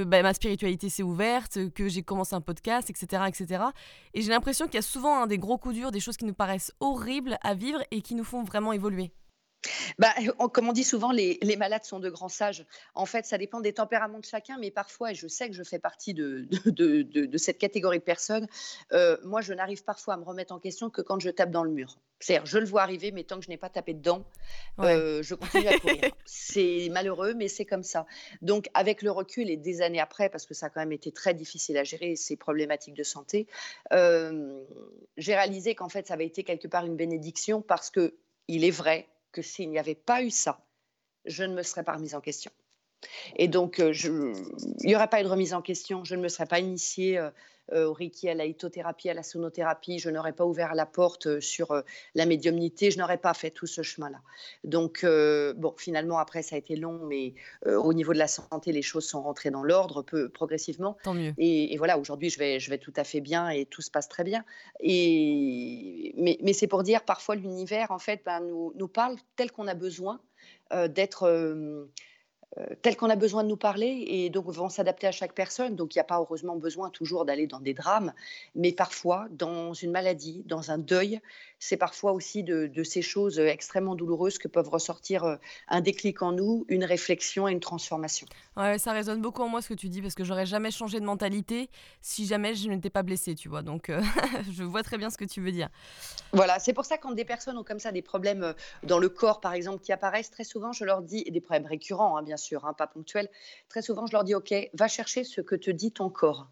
bah, 0.05 0.23
ma 0.23 0.33
spiritualité 0.35 0.89
s'est 0.89 1.03
ouverte, 1.03 1.71
que 1.75 1.89
j'ai 1.89 2.03
commencé 2.03 2.35
un 2.35 2.41
podcast, 2.41 2.91
etc. 2.91 3.25
etc. 3.27 3.65
Et 4.15 4.23
j'ai 4.23 4.31
l'impression 4.31 4.67
qu'il 4.67 4.77
y 4.77 4.79
a 4.79 4.83
souvent 4.83 5.27
des 5.27 5.39
gros 5.39 5.59
coups 5.59 5.75
durs, 5.75 5.91
des 5.91 6.01
choses 6.01 6.17
qui 6.17 6.25
nous 6.25 6.35
paraissent 6.35 6.73
horribles 6.81 7.39
à 7.43 7.55
vivre 7.55 7.83
et 7.91 8.03
qui 8.03 8.15
nous 8.15 8.25
font 8.25 8.45
vraiment 8.45 8.73
évoluer. 8.73 9.11
Bah, 9.99 10.15
comme 10.53 10.69
on 10.69 10.73
dit 10.73 10.85
souvent, 10.85 11.11
les, 11.11 11.39
malades 11.59 11.85
sont 11.85 11.99
de 11.99 12.09
grands 12.09 12.29
sages. 12.29 12.65
En 12.95 13.07
fait, 13.07 13.27
ça 13.27 13.39
dépend 13.39 13.61
des 13.61 13.73
tempéraments 13.73 14.21
de 14.21 14.25
chacun, 14.25 14.57
mais 14.59 14.71
parfois, 14.71 15.13
et 15.13 15.15
je 15.15 15.27
sais 15.27 15.49
que 15.49 15.55
je 15.55 15.63
fais 15.63 15.79
partie 15.79 16.15
de, 16.15 16.47
de, 16.67 17.39
cette 17.39 17.59
catégorie 17.59 17.99
de 17.99 18.05
personnes, 18.05 18.47
euh, 18.93 19.17
moi, 19.25 19.41
je 19.41 19.53
n'arrive 19.53 19.83
parfois 19.85 20.15
à 20.15 20.17
me 20.17 20.25
remettre 20.25 20.53
en 20.53 20.59
question 20.59 20.91
que 20.91 21.03
quand 21.03 21.19
je 21.19 21.31
tape 21.31 21.51
dans 21.51 21.65
le 21.65 21.71
mur. 21.71 21.99
C'est-à-dire, 22.21 22.47
je 22.47 22.59
le 22.59 22.67
vois 22.67 22.83
arriver, 22.83 23.13
mais 23.13 23.23
tant 23.23 23.39
que 23.39 23.45
je 23.45 23.49
n'ai 23.49 23.57
pas 23.57 23.69
tapé 23.69 23.95
dedans, 23.95 24.25
euh, 24.81 25.23
je 25.23 25.35
continue 25.35 25.69
à 25.69 25.79
courir. 25.79 26.11
c'est 26.25 26.89
malheureux, 26.91 27.35
mais 27.35 27.47
c'est 27.47 27.65
comme 27.65 27.85
ça. 27.85 28.07
Donc, 28.43 28.69
avec 28.75 29.03
le 29.03 29.11
recul 29.13 29.51
et 29.51 29.57
des 29.57 29.83
années 29.83 30.01
après, 30.01 30.29
parce 30.29 30.45
que 30.45 30.55
ça 30.55 30.67
a 30.67 30.71
quand 30.71 30.81
même 30.81 30.93
été 30.93 31.13
très 31.13 31.35
difficile 31.35 31.77
à 31.77 31.85
gérer 31.85 32.17
ces 32.17 32.37
problématiques 32.37 32.95
de 32.95 33.05
santé, 33.05 33.47
euh, 33.93 34.65
j'ai 35.17 35.35
réalisé 35.35 35.75
qu'en 35.77 35.89
fait, 35.89 36.09
ça 36.09 36.15
avait 36.15 36.27
été 36.27 36.43
quelque 36.43 36.67
part 36.67 36.85
une 36.85 36.97
bénédiction 36.97 37.63
parce 37.63 37.91
que 37.91 38.15
il 38.49 38.65
est 38.65 38.71
vrai 38.71 39.07
que 39.33 39.43
s'il 39.43 39.71
n'y 39.71 39.79
avait 39.79 39.95
pas 39.95 40.23
eu 40.23 40.31
ça, 40.31 40.65
je 41.25 41.45
ne 41.45 41.55
me 41.55 41.63
serais 41.63 41.85
pas 41.85 41.95
remise 41.95 42.15
en 42.15 42.21
question. 42.21 42.51
Et 43.37 43.49
donc, 43.49 43.79
euh, 43.79 43.93
il 44.81 44.87
n'y 44.87 44.97
aurait 44.97 45.09
pas 45.09 45.21
eu 45.21 45.25
de 45.25 45.29
remise 45.29 45.55
en 45.55 45.63
question. 45.63 46.05
Je 46.05 46.15
ne 46.15 46.23
me 46.23 46.29
serais 46.29 46.47
pas 46.47 46.59
initiée 46.59 47.19
euh, 47.19 47.31
au 47.73 47.93
Reiki, 47.93 48.29
à 48.29 48.35
la 48.35 48.47
lithothérapie, 48.47 49.11
à 49.11 49.15
la 49.15 49.23
sonothérapie. 49.23 49.99
Je 49.99 50.11
n'aurais 50.11 50.33
pas 50.33 50.45
ouvert 50.45 50.75
la 50.75 50.87
porte 50.87 51.41
sur 51.41 51.83
la 52.15 52.27
médiumnité. 52.27 52.91
Je 52.91 52.99
n'aurais 52.99 53.19
pas 53.19 53.35
fait 53.35 53.51
tout 53.51 53.67
ce 53.67 53.83
chemin-là. 53.83 54.21
Donc, 54.65 55.05
bon, 55.05 55.75
finalement, 55.77 56.19
après, 56.19 56.43
ça 56.43 56.57
a 56.57 56.59
été 56.59 56.77
long, 56.77 57.01
mais 57.07 57.35
au 57.67 57.93
niveau 57.93 58.13
de 58.13 58.19
la 58.19 58.29
santé, 58.29 58.73
les 58.73 58.83
choses 58.83 59.07
sont 59.07 59.23
rentrées 59.23 59.51
dans 59.51 59.63
l'ordre 59.63 60.03
peu 60.03 60.29
progressivement. 60.29 60.97
Tant 61.03 61.15
mieux. 61.15 61.35
Et, 61.39 61.77
voilà, 61.79 61.99
aujourd'hui, 61.99 62.31
je 62.31 62.39
vais, 62.39 62.61
je 62.61 62.71
vais 62.71 62.79
tout 62.79 62.95
à 62.97 63.05
fait 63.05 63.21
bien 63.21 63.49
et 63.51 63.67
tout 63.67 63.83
se 63.83 63.91
passe 63.91 64.09
très 64.09 64.25
bien. 64.25 64.45
Et, 64.81 66.15
mais, 66.17 66.39
mais 66.43 66.53
c'est 66.53 66.69
pour 66.69 66.83
dire, 66.83 67.05
parfois, 67.05 67.37
l'univers, 67.37 67.91
en 67.91 67.99
fait, 67.99 68.23
ben, 68.25 68.41
nous, 68.41 68.73
nous 68.77 68.89
parle 68.89 69.17
tel 69.37 69.53
qu'on 69.53 69.67
a 69.67 69.75
besoin 69.75 70.21
d'être 70.89 71.23
euh, 71.25 71.87
tel 72.83 72.97
qu'on 72.97 73.11
a 73.11 73.17
besoin 73.17 73.45
de 73.45 73.49
nous 73.49 73.57
parler 73.57 74.05
et 74.07 74.31
donc 74.31 74.47
vont 74.47 74.69
s'adapter 74.69 75.07
à 75.07 75.13
chaque 75.13 75.35
personne. 75.35 75.77
Donc 75.77 75.95
il 75.95 75.99
n'y 75.99 76.03
a 76.03 76.05
pas 76.05 76.19
heureusement 76.19 76.57
besoin 76.57 76.91
toujours 76.91 77.25
d'aller 77.25 77.47
dans 77.47 77.61
des 77.61 77.75
drames, 77.75 78.13
mais 78.55 78.73
parfois 78.73 79.27
dans 79.31 79.75
une 79.75 79.91
maladie, 79.91 80.43
dans 80.47 80.71
un 80.71 80.79
deuil, 80.79 81.21
c'est 81.59 81.77
parfois 81.77 82.13
aussi 82.13 82.43
de, 82.45 82.71
ces 82.85 83.03
choses 83.03 83.39
extrêmement 83.39 83.95
douloureuses 83.95 84.39
que 84.39 84.49
peuvent 84.49 84.69
ressortir 84.69 85.25
euh, 85.25 85.37
un 85.69 85.81
déclic 85.81 86.23
en 86.23 86.33
nous, 86.33 86.65
une 86.69 86.85
réflexion 86.85 87.49
et 87.49 87.53
une 87.53 87.61
transformation. 87.61 88.27
Ouais, 88.57 88.79
ça 88.79 88.93
résonne 88.93 89.21
beaucoup 89.21 89.43
en 89.43 89.49
moi 89.49 89.61
ce 89.61 89.69
que 89.69 89.75
tu 89.75 89.89
dis 89.89 90.01
parce 90.01 90.15
que 90.15 90.25
j'aurais 90.25 90.47
jamais 90.47 90.71
changé 90.71 91.01
de 91.01 91.05
mentalité 91.05 91.69
si 92.01 92.27
jamais 92.27 92.55
je 92.55 92.69
n'étais 92.69 92.91
pas 92.91 93.03
blessée, 93.03 93.35
tu 93.35 93.49
vois. 93.49 93.63
Donc 93.63 93.91
euh, 93.91 94.01
je 94.53 94.63
vois 94.63 94.83
très 94.83 94.99
bien 94.99 95.11
ce 95.11 95.19
que 95.19 95.25
tu 95.25 95.41
veux 95.41 95.53
dire. 95.53 95.69
Voilà, 96.33 96.59
c'est 96.59 96.73
pour 96.73 96.85
ça 96.85 96.97
quand 96.97 97.13
des 97.13 97.25
personnes 97.25 97.59
ont 97.59 97.65
comme 97.65 97.81
ça 97.81 97.93
des 97.93 98.03
problèmes 98.03 98.55
dans 98.85 98.99
le 98.99 99.09
corps, 99.09 99.41
par 99.41 99.53
exemple, 99.53 99.83
qui 99.83 99.93
apparaissent 99.93 100.31
très 100.31 100.45
souvent, 100.45 100.73
je 100.73 100.85
leur 100.85 101.03
dis, 101.03 101.25
des 101.25 101.41
problèmes 101.41 101.67
récurrents, 101.67 102.17
hein, 102.17 102.23
bien 102.23 102.37
sûr, 102.39 102.65
hein, 102.65 102.73
pas 102.73 102.87
ponctuel, 102.87 103.29
très 103.69 103.83
souvent, 103.83 104.07
je 104.07 104.13
leur 104.13 104.25
dis, 104.25 104.35
OK, 104.35 104.55
va 104.73 104.89
chercher 104.89 105.25
ce 105.25 105.43
que 105.43 105.55
te 105.55 105.71
dit 105.71 105.93
ton 105.93 106.09
corps. 106.09 106.49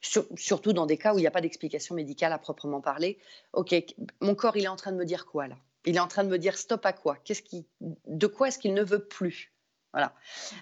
surtout 0.00 0.72
dans 0.72 0.86
des 0.86 0.98
cas 0.98 1.14
où 1.14 1.18
il 1.18 1.22
n'y 1.22 1.26
a 1.28 1.30
pas 1.30 1.40
d'explication 1.40 1.94
médicale 1.94 2.32
à 2.32 2.38
proprement 2.38 2.80
parler. 2.80 3.18
OK, 3.52 3.74
mon 4.20 4.34
corps, 4.34 4.56
il 4.56 4.64
est 4.64 4.68
en 4.68 4.76
train 4.76 4.92
de 4.92 4.96
me 4.96 5.04
dire 5.04 5.26
quoi 5.26 5.46
là? 5.46 5.56
Il 5.84 5.96
est 5.96 6.00
en 6.00 6.08
train 6.08 6.24
de 6.24 6.28
me 6.28 6.38
dire 6.38 6.58
stop 6.58 6.84
à 6.84 6.92
quoi? 6.92 7.16
Qu'est-ce 7.24 7.42
qui, 7.42 7.66
De 7.80 8.26
quoi 8.26 8.48
est-ce 8.48 8.58
qu'il 8.58 8.74
ne 8.74 8.82
veut 8.82 9.06
plus? 9.06 9.52
Voilà. 9.92 10.14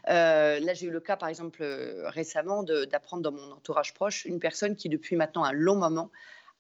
Euh, 0.09 0.61
là, 0.61 0.75
j'ai 0.75 0.87
eu 0.87 0.91
le 0.91 1.01
cas, 1.01 1.17
par 1.17 1.29
exemple, 1.29 1.63
euh, 1.63 2.09
récemment, 2.09 2.63
d'apprendre 2.63 3.23
dans 3.23 3.33
mon 3.33 3.53
entourage 3.53 3.93
proche 3.93 4.25
une 4.25 4.39
personne 4.39 4.77
qui, 4.77 4.89
depuis 4.89 5.17
maintenant 5.17 5.45
un 5.45 5.53
long 5.53 5.77
moment, 5.77 6.11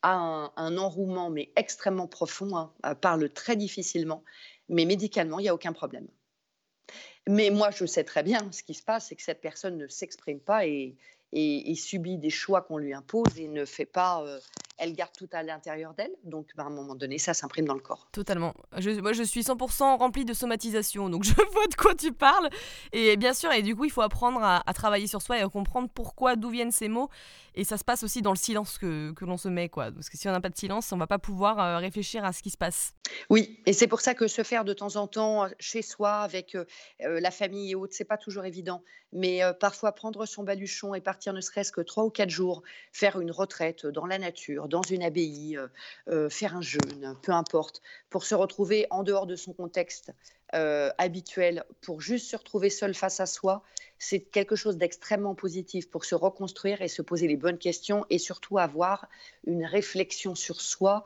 a 0.02 0.52
un, 0.56 0.76
enrouement, 0.76 1.30
mais 1.30 1.52
extrêmement 1.56 2.06
profond, 2.06 2.56
hein, 2.56 2.72
euh, 2.84 2.94
parle 2.94 3.28
très 3.30 3.56
difficilement, 3.56 4.24
mais 4.68 4.84
médicalement, 4.84 5.38
il 5.38 5.42
n'y 5.42 5.48
a 5.48 5.54
aucun 5.54 5.72
problème. 5.72 6.06
Mais 7.28 7.50
moi, 7.50 7.70
je 7.70 7.86
sais 7.86 8.04
très 8.04 8.22
bien 8.22 8.50
ce 8.52 8.62
qui 8.62 8.74
se 8.74 8.82
passe, 8.82 9.08
c'est 9.08 9.16
que 9.16 9.22
cette 9.22 9.40
personne 9.40 9.76
ne 9.76 9.88
s'exprime 9.88 10.40
pas 10.40 10.66
et, 10.66 10.94
subit 11.74 12.18
des 12.18 12.30
choix 12.30 12.62
qu'on 12.62 12.78
lui 12.78 12.94
impose 12.94 13.38
et 13.38 13.48
ne 13.48 13.64
fait 13.64 13.86
pas 13.86 14.22
euh, 14.22 14.38
elle 14.78 14.92
garde 14.92 15.12
tout 15.16 15.28
à 15.32 15.42
l'intérieur 15.42 15.94
d'elle. 15.94 16.12
Donc, 16.24 16.48
bah, 16.56 16.64
à 16.64 16.66
un 16.66 16.70
moment 16.70 16.94
donné, 16.94 17.18
ça 17.18 17.34
s'imprime 17.34 17.66
dans 17.66 17.74
le 17.74 17.80
corps. 17.80 18.08
Totalement. 18.12 18.54
moi, 19.00 19.12
je 19.12 19.22
suis 19.22 19.42
100% 19.42 19.98
remplie 19.98 20.24
de 20.24 20.34
somatisation, 20.34 21.08
donc 21.08 21.24
je 21.24 21.34
vois 21.52 21.66
de 21.66 21.74
quoi 21.74 21.94
tu 21.94 22.12
parles. 22.12 22.50
Et 22.92 23.16
bien 23.16 23.34
sûr, 23.34 23.50
et 23.52 23.62
du 23.62 23.74
coup, 23.74 23.84
il 23.84 23.90
faut 23.90 24.02
apprendre 24.02 24.40
à, 24.42 24.62
travailler 24.74 25.06
sur 25.06 25.22
soi 25.22 25.38
et 25.38 25.42
à 25.42 25.48
comprendre 25.48 25.88
pourquoi, 25.92 26.36
d'où 26.36 26.50
viennent 26.50 26.72
ces 26.72 26.88
mots. 26.88 27.08
Et 27.54 27.64
ça 27.64 27.78
se 27.78 27.84
passe 27.84 28.02
aussi 28.02 28.20
dans 28.20 28.32
le 28.32 28.36
silence 28.36 28.76
que, 28.76 29.12
que 29.12 29.24
l'on 29.24 29.38
se 29.38 29.48
met, 29.48 29.70
quoi. 29.70 29.90
Parce 29.90 30.10
que 30.10 30.18
si 30.18 30.28
on 30.28 30.32
n'a 30.32 30.40
pas 30.40 30.50
de 30.50 30.58
silence, 30.58 30.92
on 30.92 30.98
va 30.98 31.06
pas 31.06 31.18
pouvoir 31.18 31.58
euh, 31.58 31.78
réfléchir 31.78 32.24
à 32.24 32.32
ce 32.32 32.42
qui 32.42 32.50
se 32.50 32.58
passe. 32.58 32.92
Oui, 33.30 33.60
et 33.64 33.72
c'est 33.72 33.86
pour 33.86 34.00
ça 34.00 34.14
que 34.14 34.28
se 34.28 34.42
faire 34.42 34.64
de 34.64 34.74
temps 34.74 34.96
en 34.96 35.06
temps 35.06 35.44
euh, 35.44 35.48
chez 35.58 35.80
soi, 35.80 36.18
avec 36.18 36.54
euh, 36.54 36.64
la 37.00 37.30
famille 37.30 37.70
et 37.70 37.74
autres, 37.74 37.94
c'est 37.96 38.04
pas 38.04 38.18
toujours 38.18 38.44
évident. 38.44 38.82
Mais 39.16 39.40
parfois, 39.60 39.92
prendre 39.92 40.26
son 40.26 40.42
baluchon 40.42 40.94
et 40.94 41.00
partir 41.00 41.32
ne 41.32 41.40
serait-ce 41.40 41.72
que 41.72 41.80
trois 41.80 42.04
ou 42.04 42.10
quatre 42.10 42.28
jours, 42.28 42.62
faire 42.92 43.18
une 43.18 43.30
retraite 43.30 43.86
dans 43.86 44.04
la 44.04 44.18
nature, 44.18 44.68
dans 44.68 44.82
une 44.82 45.02
abbaye, 45.02 45.56
euh, 45.56 45.68
euh, 46.08 46.28
faire 46.28 46.54
un 46.54 46.60
jeûne, 46.60 47.16
peu 47.22 47.32
importe, 47.32 47.80
pour 48.10 48.24
se 48.24 48.34
retrouver 48.34 48.86
en 48.90 49.02
dehors 49.02 49.26
de 49.26 49.34
son 49.34 49.54
contexte 49.54 50.12
euh, 50.54 50.90
habituel, 50.98 51.64
pour 51.80 52.02
juste 52.02 52.30
se 52.30 52.36
retrouver 52.36 52.68
seul 52.68 52.94
face 52.94 53.18
à 53.18 53.26
soi, 53.26 53.62
c'est 53.98 54.20
quelque 54.20 54.54
chose 54.54 54.76
d'extrêmement 54.76 55.34
positif 55.34 55.88
pour 55.88 56.04
se 56.04 56.14
reconstruire 56.14 56.82
et 56.82 56.88
se 56.88 57.00
poser 57.00 57.26
les 57.26 57.38
bonnes 57.38 57.58
questions 57.58 58.04
et 58.10 58.18
surtout 58.18 58.58
avoir 58.58 59.08
une 59.46 59.64
réflexion 59.64 60.34
sur 60.34 60.60
soi 60.60 61.04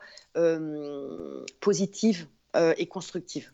positive 1.61 2.27
et 2.77 2.87
constructive. 2.87 3.49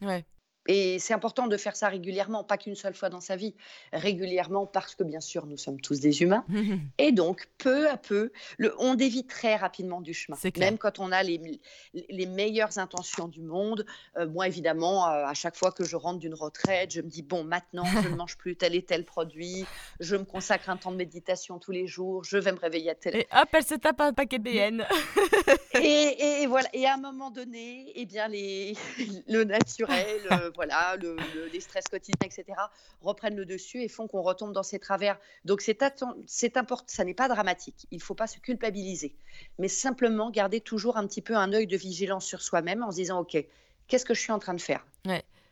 Et 0.67 0.99
c'est 0.99 1.13
important 1.13 1.47
de 1.47 1.57
faire 1.57 1.75
ça 1.75 1.87
régulièrement, 1.89 2.43
pas 2.43 2.57
qu'une 2.57 2.75
seule 2.75 2.93
fois 2.93 3.09
dans 3.09 3.21
sa 3.21 3.35
vie, 3.35 3.55
régulièrement 3.93 4.65
parce 4.65 4.95
que 4.95 5.03
bien 5.03 5.21
sûr 5.21 5.45
nous 5.45 5.57
sommes 5.57 5.79
tous 5.79 5.99
des 5.99 6.21
humains. 6.21 6.45
et 6.97 7.11
donc 7.11 7.47
peu 7.57 7.89
à 7.89 7.97
peu, 7.97 8.31
le, 8.57 8.73
on 8.79 8.95
dévie 8.95 9.25
très 9.25 9.55
rapidement 9.55 10.01
du 10.01 10.13
chemin. 10.13 10.37
Même 10.57 10.77
quand 10.77 10.99
on 10.99 11.11
a 11.11 11.23
les, 11.23 11.59
les 12.09 12.25
meilleures 12.25 12.77
intentions 12.77 13.27
du 13.27 13.41
monde. 13.41 13.85
Euh, 14.17 14.27
moi 14.27 14.47
évidemment, 14.47 15.07
euh, 15.07 15.25
à 15.25 15.33
chaque 15.33 15.55
fois 15.55 15.71
que 15.71 15.83
je 15.83 15.95
rentre 15.95 16.19
d'une 16.19 16.33
retraite, 16.33 16.91
je 16.91 17.01
me 17.01 17.09
dis 17.09 17.23
bon 17.23 17.43
maintenant 17.43 17.85
je 17.85 18.09
ne 18.09 18.15
mange 18.15 18.37
plus 18.37 18.55
tel 18.55 18.75
et 18.75 18.83
tel 18.83 19.05
produit, 19.05 19.65
je 19.99 20.15
me 20.15 20.23
consacre 20.23 20.69
un 20.69 20.77
temps 20.77 20.91
de 20.91 20.97
méditation 20.97 21.59
tous 21.59 21.71
les 21.71 21.87
jours, 21.87 22.23
je 22.23 22.37
vais 22.37 22.51
me 22.51 22.59
réveiller 22.59 22.91
à 22.91 22.95
tel. 22.95 23.15
Et 23.15 23.27
hop, 23.31 23.49
elle 23.53 23.63
se 23.63 23.75
tape 23.75 24.01
un 24.01 24.13
paquet 24.13 24.39
de 24.39 24.43
BN. 24.43 24.85
et, 25.81 26.41
et, 26.41 26.47
voilà. 26.47 26.67
Et 26.73 26.85
à 26.85 26.95
un 26.95 26.97
moment 26.97 27.31
donné, 27.31 27.91
eh 27.95 28.05
bien 28.05 28.27
les, 28.27 28.75
le 29.27 29.43
naturel. 29.43 30.21
Voilà, 30.57 30.97
les 30.97 31.59
stress 31.61 31.85
quotidiens, 31.85 32.25
etc., 32.25 32.43
reprennent 32.99 33.35
le 33.35 33.45
dessus 33.45 33.83
et 33.83 33.87
font 33.87 34.07
qu'on 34.07 34.23
retombe 34.23 34.53
dans 34.53 34.63
ces 34.63 34.79
travers. 34.79 35.19
Donc 35.45 35.61
c'est 35.61 35.83
important, 36.57 36.83
ça 36.87 37.05
n'est 37.05 37.13
pas 37.13 37.27
dramatique. 37.27 37.87
Il 37.91 37.99
ne 37.99 38.01
faut 38.01 38.15
pas 38.15 38.25
se 38.25 38.39
culpabiliser, 38.39 39.15
mais 39.59 39.67
simplement 39.67 40.31
garder 40.31 40.59
toujours 40.59 40.97
un 40.97 41.05
petit 41.05 41.21
peu 41.21 41.35
un 41.35 41.53
œil 41.53 41.67
de 41.67 41.77
vigilance 41.77 42.25
sur 42.25 42.41
soi-même 42.41 42.83
en 42.83 42.89
se 42.91 42.95
disant, 42.97 43.19
ok, 43.19 43.37
qu'est-ce 43.87 44.03
que 44.03 44.15
je 44.15 44.19
suis 44.19 44.31
en 44.31 44.39
train 44.39 44.55
de 44.55 44.61
faire? 44.61 44.83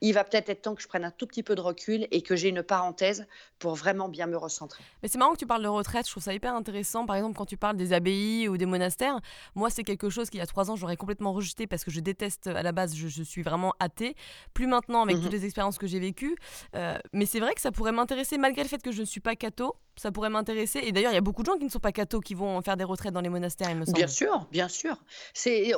Il 0.01 0.13
va 0.13 0.23
peut-être 0.23 0.49
être 0.49 0.61
temps 0.61 0.75
que 0.75 0.81
je 0.81 0.87
prenne 0.87 1.05
un 1.05 1.11
tout 1.11 1.27
petit 1.27 1.43
peu 1.43 1.55
de 1.55 1.61
recul 1.61 2.07
et 2.11 2.21
que 2.21 2.35
j'ai 2.35 2.49
une 2.49 2.63
parenthèse 2.63 3.25
pour 3.59 3.75
vraiment 3.75 4.09
bien 4.09 4.27
me 4.27 4.37
recentrer. 4.37 4.83
Mais 5.01 5.09
c'est 5.09 5.17
marrant 5.17 5.33
que 5.33 5.39
tu 5.39 5.47
parles 5.47 5.63
de 5.63 5.67
retraite, 5.67 6.05
je 6.05 6.11
trouve 6.11 6.23
ça 6.23 6.33
hyper 6.33 6.53
intéressant. 6.55 7.05
Par 7.05 7.15
exemple, 7.15 7.37
quand 7.37 7.45
tu 7.45 7.57
parles 7.57 7.77
des 7.77 7.93
abbayes 7.93 8.47
ou 8.47 8.57
des 8.57 8.65
monastères, 8.65 9.19
moi, 9.55 9.69
c'est 9.69 9.83
quelque 9.83 10.09
chose 10.09 10.29
qu'il 10.29 10.39
y 10.39 10.43
a 10.43 10.47
trois 10.47 10.71
ans, 10.71 10.75
j'aurais 10.75 10.97
complètement 10.97 11.33
rejeté 11.33 11.67
parce 11.67 11.83
que 11.83 11.91
je 11.91 11.99
déteste 11.99 12.47
à 12.47 12.63
la 12.63 12.71
base, 12.71 12.95
je, 12.95 13.23
suis 13.23 13.41
vraiment 13.41 13.73
athée. 13.79 14.15
Plus 14.53 14.67
maintenant 14.67 15.03
avec 15.03 15.15
toutes 15.17 15.25
mhm. 15.25 15.31
les 15.31 15.45
expériences 15.45 15.77
que 15.77 15.87
j'ai 15.87 15.99
vécues. 15.99 16.35
Euh, 16.75 16.97
mais 17.13 17.25
c'est 17.25 17.39
vrai 17.39 17.53
que 17.53 17.61
ça 17.61 17.71
pourrait 17.71 17.91
m'intéresser 17.91 18.37
malgré 18.37 18.63
le 18.63 18.69
fait 18.69 18.81
que 18.81 18.91
je 18.91 19.01
ne 19.01 19.05
suis 19.05 19.21
pas 19.21 19.35
catho. 19.35 19.75
Ça 19.97 20.11
pourrait 20.11 20.29
m'intéresser. 20.29 20.79
Et 20.83 20.91
d'ailleurs, 20.91 21.11
il 21.11 21.15
y 21.15 21.17
a 21.17 21.21
beaucoup 21.21 21.41
de 21.41 21.47
gens 21.47 21.57
qui 21.57 21.63
ne 21.63 21.69
sont 21.69 21.79
pas 21.79 21.91
cathos 21.91 22.19
qui 22.19 22.33
vont 22.33 22.61
faire 22.61 22.77
des 22.77 22.83
retraites 22.83 23.13
dans 23.13 23.21
les 23.21 23.29
monastères, 23.29 23.69
il 23.69 23.77
me 23.77 23.85
semble. 23.85 23.97
Bien 23.97 24.07
sûr, 24.07 24.47
bien 24.51 24.67
sûr. 24.67 24.97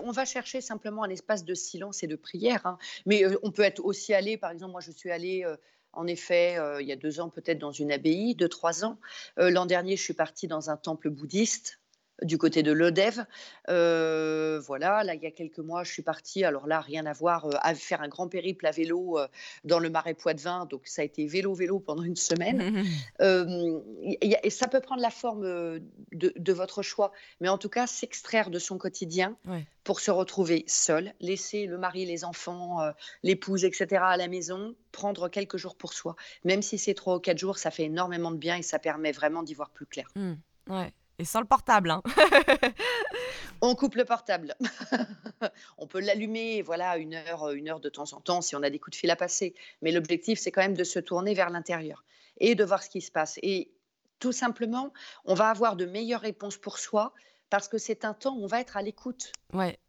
On 0.04 0.12
va 0.12 0.26
chercher 0.26 0.62
simplement 0.62 1.04
un 1.04 1.10
espace 1.10 1.46
de 1.46 1.54
silence 1.54 2.04
et 2.04 2.08
de 2.08 2.16
prière. 2.16 2.66
Hein. 2.66 2.78
Mais 3.06 3.24
euh, 3.24 3.38
on 3.44 3.52
peut 3.52 3.64
être 3.64 3.84
aussi 3.84 4.14
allé, 4.14 4.38
par 4.38 4.52
exemple, 4.52 4.72
moi 4.72 4.82
je 4.82 4.92
suis 4.92 5.12
allée. 5.12 5.44
Euh, 5.46 5.56
en 5.94 6.06
effet, 6.06 6.58
euh, 6.58 6.80
il 6.80 6.88
y 6.88 6.92
a 6.92 6.96
deux 6.96 7.20
ans 7.20 7.30
peut-être 7.30 7.58
dans 7.58 7.72
une 7.72 7.92
abbaye, 7.92 8.36
deux, 8.36 8.50
trois 8.50 8.86
ans. 8.86 9.00
L'an 9.38 9.66
dernier, 9.66 9.96
je 9.96 10.04
suis 10.04 10.14
partie 10.14 10.48
dans 10.48 10.70
un 10.70 10.78
temple 10.78 11.10
bouddhiste 11.10 11.80
du 12.24 12.38
côté 12.38 12.64
de 12.64 12.72
l'Odev. 12.72 13.26
Euh, 13.70 14.60
voilà, 14.66 15.04
là, 15.04 15.16
il 15.16 15.22
y 15.22 15.28
a 15.28 15.32
quelques 15.32 15.60
mois, 15.60 15.84
je 15.84 15.92
suis 15.92 16.02
partie, 16.02 16.44
alors 16.44 16.68
là, 16.68 16.82
rien 16.82 17.06
à 17.06 17.14
voir, 17.14 17.46
euh, 17.46 17.52
à 17.62 17.76
faire 17.76 18.02
un 18.02 18.08
grand 18.08 18.28
périple 18.28 18.66
à 18.66 18.72
vélo 18.72 19.20
euh, 19.20 19.28
dans 19.64 19.80
le 19.80 19.90
marais 19.90 20.14
Poitevin. 20.14 20.66
Donc, 20.66 20.88
ça 20.88 21.02
a 21.02 21.06
été 21.06 21.28
vélo-vélo 21.28 21.80
pendant 21.80 22.04
une 22.04 22.16
semaine. 22.16 22.84
et 23.20 24.50
ça 24.50 24.68
peut 24.68 24.82
prendre 24.82 25.02
la 25.02 25.10
forme 25.10 25.80
de, 26.12 26.54
votre 26.54 26.82
choix, 26.82 27.12
mais 27.40 27.50
en 27.50 27.58
tout 27.58 27.70
cas, 27.70 27.86
s'extraire 27.86 28.50
de 28.50 28.60
son 28.60 28.78
quotidien 28.78 29.38
pour 29.84 30.00
se 30.00 30.12
retrouver 30.12 30.64
seul, 30.68 31.14
laisser 31.20 31.66
le 31.66 31.78
mari, 31.78 32.06
les 32.06 32.26
enfants, 32.26 32.80
l'épouse, 33.24 33.64
etc. 33.64 34.02
à 34.02 34.18
la 34.18 34.28
maison, 34.28 34.76
prendre 34.92 35.30
quelques 35.30 35.58
jours 35.58 35.76
pour 35.76 35.94
soi. 35.94 36.16
Même 36.44 36.62
si 36.62 36.78
c'est 36.78 36.94
trois 36.94 37.18
ou 37.18 37.20
quatre 37.20 37.38
jours, 37.38 37.58
ça 37.58 37.70
fait 37.70 37.84
énormément 37.84 38.32
de 38.32 38.38
bien 38.38 38.58
et 38.58 38.64
ça 38.64 38.80
permet 38.80 39.12
vraiment 39.12 39.44
d'y 39.44 39.54
voir 39.54 39.70
plus 39.70 39.86
clair. 39.86 40.08
Mmh. 40.16 40.34
ouais. 40.70 40.94
Et 41.20 41.26
sans 41.26 41.40
le 41.40 41.48
portable. 41.48 41.90
Hein. 41.90 42.04
on 43.62 43.74
coupe 43.76 43.96
le 43.96 44.06
portable. 44.06 44.56
on 45.78 45.88
peut 45.88 46.00
l'allumer, 46.00 46.62
voilà, 46.62 46.98
une 46.98 47.16
heure, 47.16 47.50
une 47.52 47.70
heure 47.70 47.80
de 47.80 47.90
temps 47.90 48.14
en 48.14 48.22
temps 48.22 48.42
si 48.42 48.56
on 48.56 48.62
a 48.62 48.70
des 48.70 48.80
coups 48.80 48.96
de 48.96 49.00
fil 49.00 49.10
à 49.10 49.16
passer. 49.16 49.56
Mais 49.82 49.92
l'objectif, 49.92 50.40
c'est 50.40 50.52
quand 50.52 50.62
même 50.62 50.78
de 50.78 50.84
se 50.84 51.00
tourner 51.00 51.34
vers 51.34 51.50
l'intérieur 51.50 52.04
et 52.40 52.54
de 52.54 52.64
voir 52.64 52.84
ce 52.84 52.90
qui 52.90 53.02
se 53.02 53.12
passe. 53.12 53.40
Et 53.42 53.72
tout 54.20 54.32
simplement, 54.32 54.94
on 55.26 55.34
va 55.34 55.50
avoir 55.50 55.76
de 55.76 55.86
meilleures 55.86 56.22
réponses 56.22 56.58
pour 56.58 56.78
soi 56.78 57.14
parce 57.50 57.68
que 57.68 57.78
c'est 57.78 58.06
un 58.06 58.14
temps 58.14 58.36
où 58.36 58.44
on 58.44 58.48
va 58.48 58.60
être 58.60 58.78
à 58.78 58.82
l'écoute. 58.82 59.32
Ouais. 59.54 59.80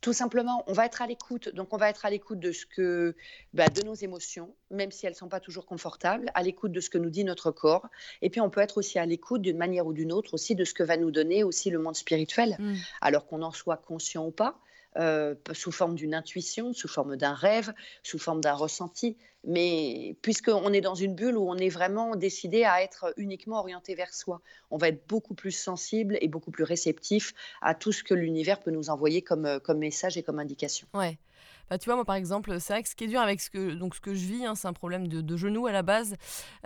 Tout 0.00 0.12
simplement, 0.12 0.62
on 0.66 0.72
va 0.72 0.86
être 0.86 1.02
à 1.02 1.06
l'écoute. 1.06 1.48
Donc, 1.54 1.72
on 1.72 1.76
va 1.76 1.88
être 1.88 2.04
à 2.04 2.10
l'écoute 2.10 2.38
de 2.38 2.52
ce 2.52 2.66
que, 2.66 3.16
bah, 3.54 3.68
de 3.68 3.82
nos 3.82 3.94
émotions, 3.94 4.54
même 4.70 4.92
si 4.92 5.06
elles 5.06 5.12
ne 5.12 5.16
sont 5.16 5.28
pas 5.28 5.40
toujours 5.40 5.66
confortables, 5.66 6.30
à 6.34 6.42
l'écoute 6.42 6.72
de 6.72 6.80
ce 6.80 6.90
que 6.90 6.98
nous 6.98 7.10
dit 7.10 7.24
notre 7.24 7.50
corps. 7.50 7.88
Et 8.22 8.30
puis, 8.30 8.40
on 8.40 8.50
peut 8.50 8.60
être 8.60 8.78
aussi 8.78 8.98
à 8.98 9.06
l'écoute 9.06 9.42
d'une 9.42 9.56
manière 9.56 9.86
ou 9.86 9.92
d'une 9.92 10.12
autre 10.12 10.34
aussi 10.34 10.54
de 10.54 10.64
ce 10.64 10.74
que 10.74 10.82
va 10.82 10.96
nous 10.96 11.10
donner 11.10 11.42
aussi 11.44 11.70
le 11.70 11.78
monde 11.78 11.96
spirituel, 11.96 12.56
mm. 12.58 12.74
alors 13.00 13.26
qu'on 13.26 13.42
en 13.42 13.52
soit 13.52 13.78
conscient 13.78 14.26
ou 14.26 14.30
pas. 14.30 14.60
Euh, 14.98 15.34
sous 15.52 15.72
forme 15.72 15.94
d'une 15.94 16.14
intuition, 16.14 16.72
sous 16.72 16.88
forme 16.88 17.16
d'un 17.16 17.34
rêve, 17.34 17.72
sous 18.02 18.18
forme 18.18 18.40
d'un 18.40 18.54
ressenti. 18.54 19.16
Mais 19.44 20.16
puisqu'on 20.22 20.72
est 20.72 20.80
dans 20.80 20.94
une 20.94 21.14
bulle 21.14 21.36
où 21.36 21.48
on 21.48 21.56
est 21.56 21.68
vraiment 21.68 22.16
décidé 22.16 22.64
à 22.64 22.82
être 22.82 23.14
uniquement 23.16 23.58
orienté 23.58 23.94
vers 23.94 24.12
soi, 24.12 24.40
on 24.70 24.76
va 24.76 24.88
être 24.88 25.06
beaucoup 25.06 25.34
plus 25.34 25.52
sensible 25.52 26.18
et 26.20 26.28
beaucoup 26.28 26.50
plus 26.50 26.64
réceptif 26.64 27.32
à 27.62 27.74
tout 27.74 27.92
ce 27.92 28.02
que 28.02 28.14
l'univers 28.14 28.58
peut 28.60 28.72
nous 28.72 28.90
envoyer 28.90 29.22
comme, 29.22 29.46
euh, 29.46 29.58
comme 29.60 29.78
message 29.78 30.16
et 30.16 30.22
comme 30.22 30.40
indication. 30.40 30.88
Ouais. 30.94 31.18
Bah, 31.70 31.78
tu 31.78 31.86
vois, 31.86 31.96
moi, 31.96 32.04
par 32.04 32.16
exemple, 32.16 32.60
c'est 32.60 32.72
vrai 32.72 32.82
que 32.82 32.88
ce 32.88 32.94
qui 32.94 33.04
est 33.04 33.08
dur 33.08 33.20
avec 33.20 33.40
ce 33.40 33.50
que, 33.50 33.74
donc, 33.74 33.94
ce 33.94 34.00
que 34.00 34.14
je 34.14 34.24
vis, 34.26 34.44
hein, 34.46 34.54
c'est 34.54 34.68
un 34.68 34.72
problème 34.72 35.08
de, 35.08 35.20
de 35.20 35.36
genou 35.36 35.66
à 35.66 35.72
la 35.72 35.82
base. 35.82 36.14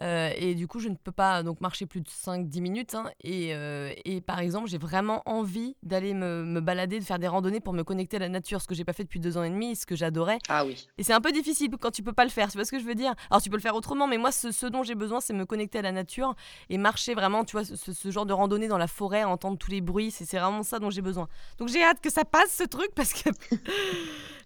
Euh, 0.03 0.31
et 0.37 0.55
du 0.55 0.67
coup, 0.67 0.79
je 0.81 0.89
ne 0.89 0.95
peux 0.95 1.13
pas 1.13 1.43
donc, 1.43 1.61
marcher 1.61 1.87
plus 1.87 2.01
de 2.01 2.09
5-10 2.09 2.61
minutes. 2.61 2.95
hein. 2.95 3.11
et, 3.23 3.55
euh, 3.55 3.93
et 4.05 4.21
par 4.21 4.39
exemple, 4.41 4.69
j'ai 4.69 4.79
vraiment 4.79 5.23
envie 5.27 5.77
d'aller 5.83 6.15
me, 6.15 6.45
me 6.45 6.61
balader, 6.61 6.99
de 6.99 7.05
faire 7.05 7.19
des 7.19 7.29
randonnées 7.29 7.61
pour 7.61 7.73
me 7.73 7.83
connecter 7.85 8.17
à 8.17 8.21
la 8.21 8.29
nature, 8.29 8.61
ce 8.61 8.67
que 8.67 8.75
j'ai 8.75 8.85
pas 8.85 8.93
fait 8.93 9.05
depuis 9.05 9.21
deux 9.21 9.37
ans 9.39 9.43
et 9.43 9.51
demi, 9.51 9.77
ce 9.77 9.87
que 9.87 9.97
j'adorais. 9.97 10.39
Ah 10.49 10.65
oui. 10.65 10.87
Et 10.99 11.03
c'est 11.03 11.13
un 11.13 11.21
peu 11.21 11.33
difficile 11.33 11.71
quand 11.81 11.91
tu 11.91 12.03
peux 12.03 12.13
pas 12.13 12.25
le 12.25 12.31
faire, 12.31 12.49
tu 12.51 12.57
vois 12.59 12.65
ce 12.65 12.71
que 12.71 12.79
je 12.79 12.85
veux 12.85 12.95
dire? 12.95 13.15
Alors 13.31 13.41
tu 13.43 13.51
peux 13.51 13.57
le 13.57 13.63
faire 13.63 13.75
autrement, 13.75 14.07
mais 14.07 14.19
moi 14.19 14.33
ce, 14.33 14.51
ce 14.53 14.67
dont 14.67 14.83
j'ai 14.83 14.95
besoin 14.95 15.21
c'est 15.21 15.33
me 15.33 15.47
connecter 15.47 15.79
à 15.79 15.83
la 15.83 15.93
nature 15.93 16.35
et 16.69 16.79
marcher 16.79 17.15
vraiment, 17.15 17.45
tu 17.45 17.53
vois, 17.53 17.65
ce, 17.65 17.93
ce 17.93 18.11
genre 18.11 18.27
de 18.27 18.33
randonnée 18.33 18.69
dans 18.69 18.79
la 18.79 18.87
forêt, 18.87 19.25
entendre 19.25 19.59
tous 19.59 19.71
les 19.71 19.81
bruits, 19.81 20.11
c'est 20.11 20.25
c'est 20.25 20.39
vraiment 20.39 20.63
ça 20.63 20.79
dont 20.79 20.91
j'ai 20.91 21.03
besoin. 21.03 21.29
Donc 21.59 21.69
j'ai 21.69 21.83
hâte 21.83 22.01
que 22.01 22.11
ça 22.11 22.25
passe 22.25 22.53
ce 22.53 22.65
truc 22.65 22.91
parce 22.95 23.13
que... 23.13 23.31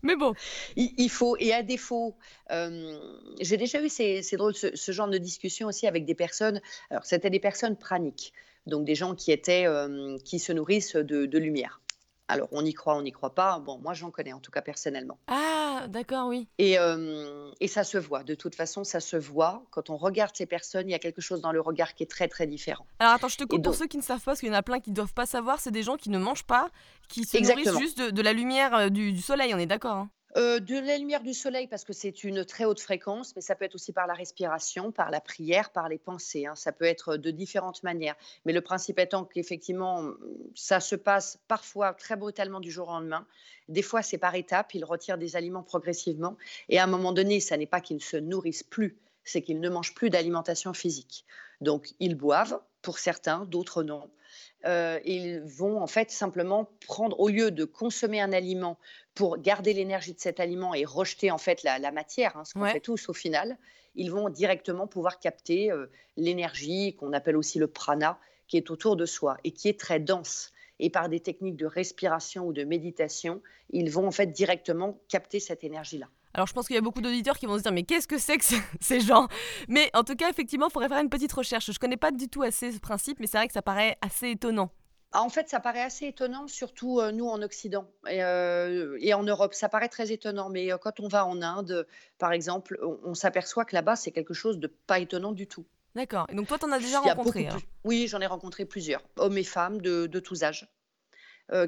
mais 0.04 0.16
bon, 0.16 0.34
Il, 0.76 1.08
faut, 1.08 1.36
et 1.38 1.52
à 1.52 1.62
défaut, 1.62 2.14
euh, 2.50 2.98
j'ai 3.40 3.56
déjà 3.56 3.82
eu, 3.82 3.88
c'est 3.88 4.36
drôle, 4.36 4.54
ce, 4.54 4.92
genre 4.92 5.08
de 5.08 5.18
discussion 5.18 5.68
aussi 5.68 5.86
avec 5.86 6.04
des 6.04 6.14
personnes, 6.14 6.60
alors 6.90 7.04
c'était 7.04 7.30
des 7.30 7.40
personnes 7.40 7.76
praniques, 7.76 8.32
donc 8.66 8.84
des 8.84 8.94
gens 8.94 9.14
qui 9.14 9.32
étaient, 9.32 9.66
euh, 9.66 10.16
qui 10.24 10.38
se 10.38 10.52
nourrissent 10.52 10.96
de 10.96 11.38
lumière. 11.38 11.80
Alors 12.28 12.48
on 12.52 12.64
y 12.64 12.72
croit, 12.72 12.96
on 12.96 13.02
n'y 13.02 13.12
croit 13.12 13.34
pas, 13.34 13.58
bon, 13.58 13.78
moi 13.78 13.92
j'en 13.92 14.10
connais 14.10 14.32
en 14.32 14.40
tout 14.40 14.50
cas 14.50 14.62
personnellement. 14.62 15.18
ah 15.26 15.87
d'accord, 15.88 16.28
oui. 16.28 16.48
Et, 16.58 16.78
euh, 16.78 17.50
et 17.60 17.68
ça 17.68 17.84
se 17.84 17.98
voit, 17.98 18.22
de 18.22 18.34
toute 18.34 18.54
façon 18.54 18.82
ça 18.82 19.00
se 19.00 19.16
voit, 19.16 19.62
quand 19.70 19.90
on 19.90 19.96
regarde 19.96 20.34
ces 20.34 20.46
personnes, 20.46 20.88
il 20.88 20.92
y 20.92 20.94
a 20.94 20.98
quelque 20.98 21.20
chose 21.20 21.42
dans 21.42 21.52
le 21.52 21.60
regard 21.60 21.94
qui 21.94 22.02
est 22.02 22.10
très 22.10 22.28
très 22.28 22.46
différent. 22.46 22.87
Alors 22.98 23.12
attends, 23.14 23.28
je 23.28 23.37
te 23.37 23.44
coupe 23.44 23.62
pour 23.62 23.74
ceux 23.74 23.87
qui 23.87 23.98
ne 23.98 24.02
savent 24.02 24.20
pas, 24.20 24.32
parce 24.32 24.40
qu'il 24.40 24.48
y 24.48 24.52
en 24.52 24.54
a 24.54 24.62
plein 24.62 24.80
qui 24.80 24.90
ne 24.90 24.94
doivent 24.96 25.12
pas 25.12 25.26
savoir, 25.26 25.60
c'est 25.60 25.70
des 25.70 25.82
gens 25.82 25.96
qui 25.96 26.08
ne 26.08 26.18
mangent 26.18 26.46
pas, 26.46 26.70
qui 27.08 27.24
se 27.24 27.37
nourrissent 27.38 27.78
juste 27.78 27.98
de, 27.98 28.10
de 28.10 28.22
la 28.22 28.32
lumière 28.32 28.74
euh, 28.74 28.88
du, 28.88 29.12
du 29.12 29.20
soleil, 29.20 29.52
on 29.54 29.58
est 29.58 29.66
d'accord 29.66 29.96
hein 29.96 30.10
De 30.35 30.85
la 30.85 30.99
lumière 30.99 31.23
du 31.23 31.33
soleil 31.33 31.68
parce 31.68 31.85
que 31.85 31.92
c'est 31.92 32.25
une 32.25 32.44
très 32.44 32.64
haute 32.64 32.81
fréquence, 32.81 33.37
mais 33.37 33.42
ça 33.42 33.55
peut 33.55 33.64
être 33.64 33.77
aussi 33.77 33.92
par 33.92 34.09
la 34.09 34.14
respiration, 34.14 34.90
par 34.90 35.12
la 35.12 35.20
prière, 35.20 35.70
par 35.70 35.88
les 35.88 35.99
pensées. 35.99 36.47
hein. 36.47 36.57
Ça 36.57 36.73
peut 36.73 36.87
être 36.87 37.16
de 37.16 37.31
différentes 37.31 37.85
manières. 37.85 38.16
Mais 38.44 38.53
le 38.53 38.61
principe 38.61 38.99
étant 38.99 39.25
qu'effectivement, 39.25 40.03
mm, 40.03 40.16
ça 40.57 40.81
se 40.81 40.97
passe 40.97 41.38
parfois 41.47 41.94
très 41.94 42.16
brutalement 42.16 42.59
du 42.59 42.73
jour 42.73 42.88
au 42.88 42.92
lendemain. 42.92 43.27
Des 43.68 43.83
fois, 43.83 44.03
c'est 44.03 44.18
par 44.18 44.35
étapes. 44.35 44.75
Ils 44.75 44.85
retirent 44.85 45.18
des 45.18 45.37
aliments 45.37 45.62
progressivement. 45.62 46.37
Et 46.68 46.81
à 46.81 46.85
un 46.85 46.88
moment 46.88 47.12
donné, 47.12 47.38
ça 47.38 47.57
n'est 47.57 47.66
pas 47.66 47.81
qu'ils 47.81 47.99
ne 47.99 48.03
se 48.03 48.16
nourrissent 48.16 48.64
plus, 48.64 48.99
c'est 49.23 49.40
qu'ils 49.40 49.61
ne 49.61 49.68
mangent 49.68 49.94
plus 49.94 50.11
d'alimentation 50.11 50.75
physique. 50.75 51.25
Donc, 51.61 51.94
ils 52.01 52.16
boivent, 52.16 52.61
pour 52.83 52.99
certains, 52.99 53.44
d'autres 53.44 53.85
non. 53.85 54.11
Euh, 54.64 54.99
ils 55.05 55.40
vont 55.40 55.81
en 55.81 55.87
fait 55.87 56.11
simplement 56.11 56.70
prendre, 56.87 57.18
au 57.20 57.29
lieu 57.29 57.51
de 57.51 57.64
consommer 57.64 58.20
un 58.20 58.33
aliment 58.33 58.79
pour 59.14 59.38
garder 59.38 59.73
l'énergie 59.75 60.14
de 60.14 60.20
cet 60.20 60.40
aliment 60.40 60.75
et 60.75 60.85
rejeter 60.85 61.31
en 61.31 61.38
fait 61.38 61.62
la, 61.62 61.79
la 61.79 61.92
matière, 61.92 62.37
hein, 62.37 62.44
ce 62.44 62.55
qu'on 62.55 62.62
Ouais. 62.62 62.73
fait 62.73 62.81
tous 62.81 63.09
au 63.09 63.12
final, 63.12 63.59
ils 63.94 64.11
vont 64.11 64.29
directement 64.29 64.87
pouvoir 64.87 65.20
capter 65.20 65.70
euh, 65.70 65.87
l'énergie 66.16 66.97
qu'on 66.97 67.12
appelle 67.12 67.37
aussi 67.37 67.59
le 67.59 67.66
prana, 67.68 68.18
qui 68.49 68.57
est 68.57 68.70
autour 68.70 68.97
de 68.97 69.07
soi 69.07 69.37
et 69.44 69.53
qui 69.53 69.68
est 69.68 69.79
très 69.79 70.01
dense. 70.01 70.51
Et 70.81 70.90
par 70.90 71.09
des 71.09 71.20
techniques 71.20 71.57
de 71.57 71.66
respiration 71.66 72.47
ou 72.47 72.53
de 72.53 72.64
méditation, 72.64 73.40
ils 73.70 73.90
vont 73.90 74.07
en 74.09 74.11
fait 74.11 74.27
directement 74.27 74.99
capter 75.09 75.38
cette 75.38 75.62
énergie-là. 75.62 76.09
Alors 76.35 76.47
je 76.49 76.53
pense 76.53 76.66
qu'il 76.66 76.75
y 76.75 76.79
a 76.79 76.83
beaucoup 76.83 77.01
d'auditeurs 77.01 77.38
qui 77.38 77.47
vont 77.47 77.57
se 77.57 77.62
dire 77.62 77.73
mais 77.73 77.85
qu'est-ce 77.85 78.09
que 78.09 78.18
c'est 78.18 78.38
que 78.38 78.44
ce- 78.44 78.55
ces 78.81 79.01
gens? 79.01 79.29
Mais 79.68 79.90
en 79.94 80.03
tout 80.05 80.16
cas 80.16 80.29
effectivement 80.29 80.66
il 80.68 80.73
faudrait 80.73 80.88
faire 80.88 80.99
une 81.01 81.09
petite 81.11 81.33
recherche. 81.33 81.70
Je 81.73 81.79
connais 81.79 81.97
pas 81.97 82.11
du 82.11 82.29
tout 82.29 82.42
assez 82.42 82.73
ce 82.73 82.79
principe 82.81 83.20
mais 83.20 83.27
c'est 83.27 83.38
vrai 83.38 83.47
que 83.47 83.53
ça 83.53 83.62
paraît 83.62 83.97
assez 84.01 84.31
étonnant. 84.31 84.70
Ah, 85.16 85.23
en 85.23 85.29
fait, 85.29 85.49
ça 85.49 85.61
paraît 85.61 85.83
assez 85.83 86.07
étonnant, 86.07 86.49
surtout 86.49 86.99
euh, 86.99 87.12
nous 87.12 87.29
en 87.29 87.40
Occident 87.40 87.88
et, 88.09 88.25
euh, 88.25 88.99
et 89.01 89.14
en 89.14 89.23
Europe. 89.23 89.55
Ça 89.55 89.68
paraît 89.68 89.88
très 89.88 90.11
étonnant, 90.11 90.49
mais 90.51 90.73
euh, 90.73 90.77
quand 90.77 90.99
on 90.99 91.07
va 91.07 91.25
en 91.25 91.40
Inde, 91.40 91.87
par 92.18 92.33
exemple, 92.33 92.77
on, 92.83 92.99
on 93.05 93.14
s'aperçoit 93.14 93.64
que 93.64 93.77
là-bas, 93.77 93.94
c'est 93.94 94.11
quelque 94.11 94.35
chose 94.35 94.59
de 94.59 94.66
pas 94.66 94.99
étonnant 94.99 95.31
du 95.31 95.47
tout. 95.47 95.64
D'accord. 95.94 96.27
Et 96.31 96.35
donc 96.35 96.49
toi 96.49 96.59
t'en 96.59 96.73
as 96.73 96.81
déjà 96.81 96.99
rencontré 96.99 97.44
plus. 97.47 97.62
Oui, 97.85 98.09
j'en 98.09 98.20
ai 98.20 98.27
rencontré 98.27 98.64
plusieurs, 98.64 99.03
hommes 99.16 99.38
et 99.38 99.44
femmes 99.44 99.81
de, 99.81 100.07
de 100.09 100.18
tous 100.18 100.42
âges, 100.42 100.68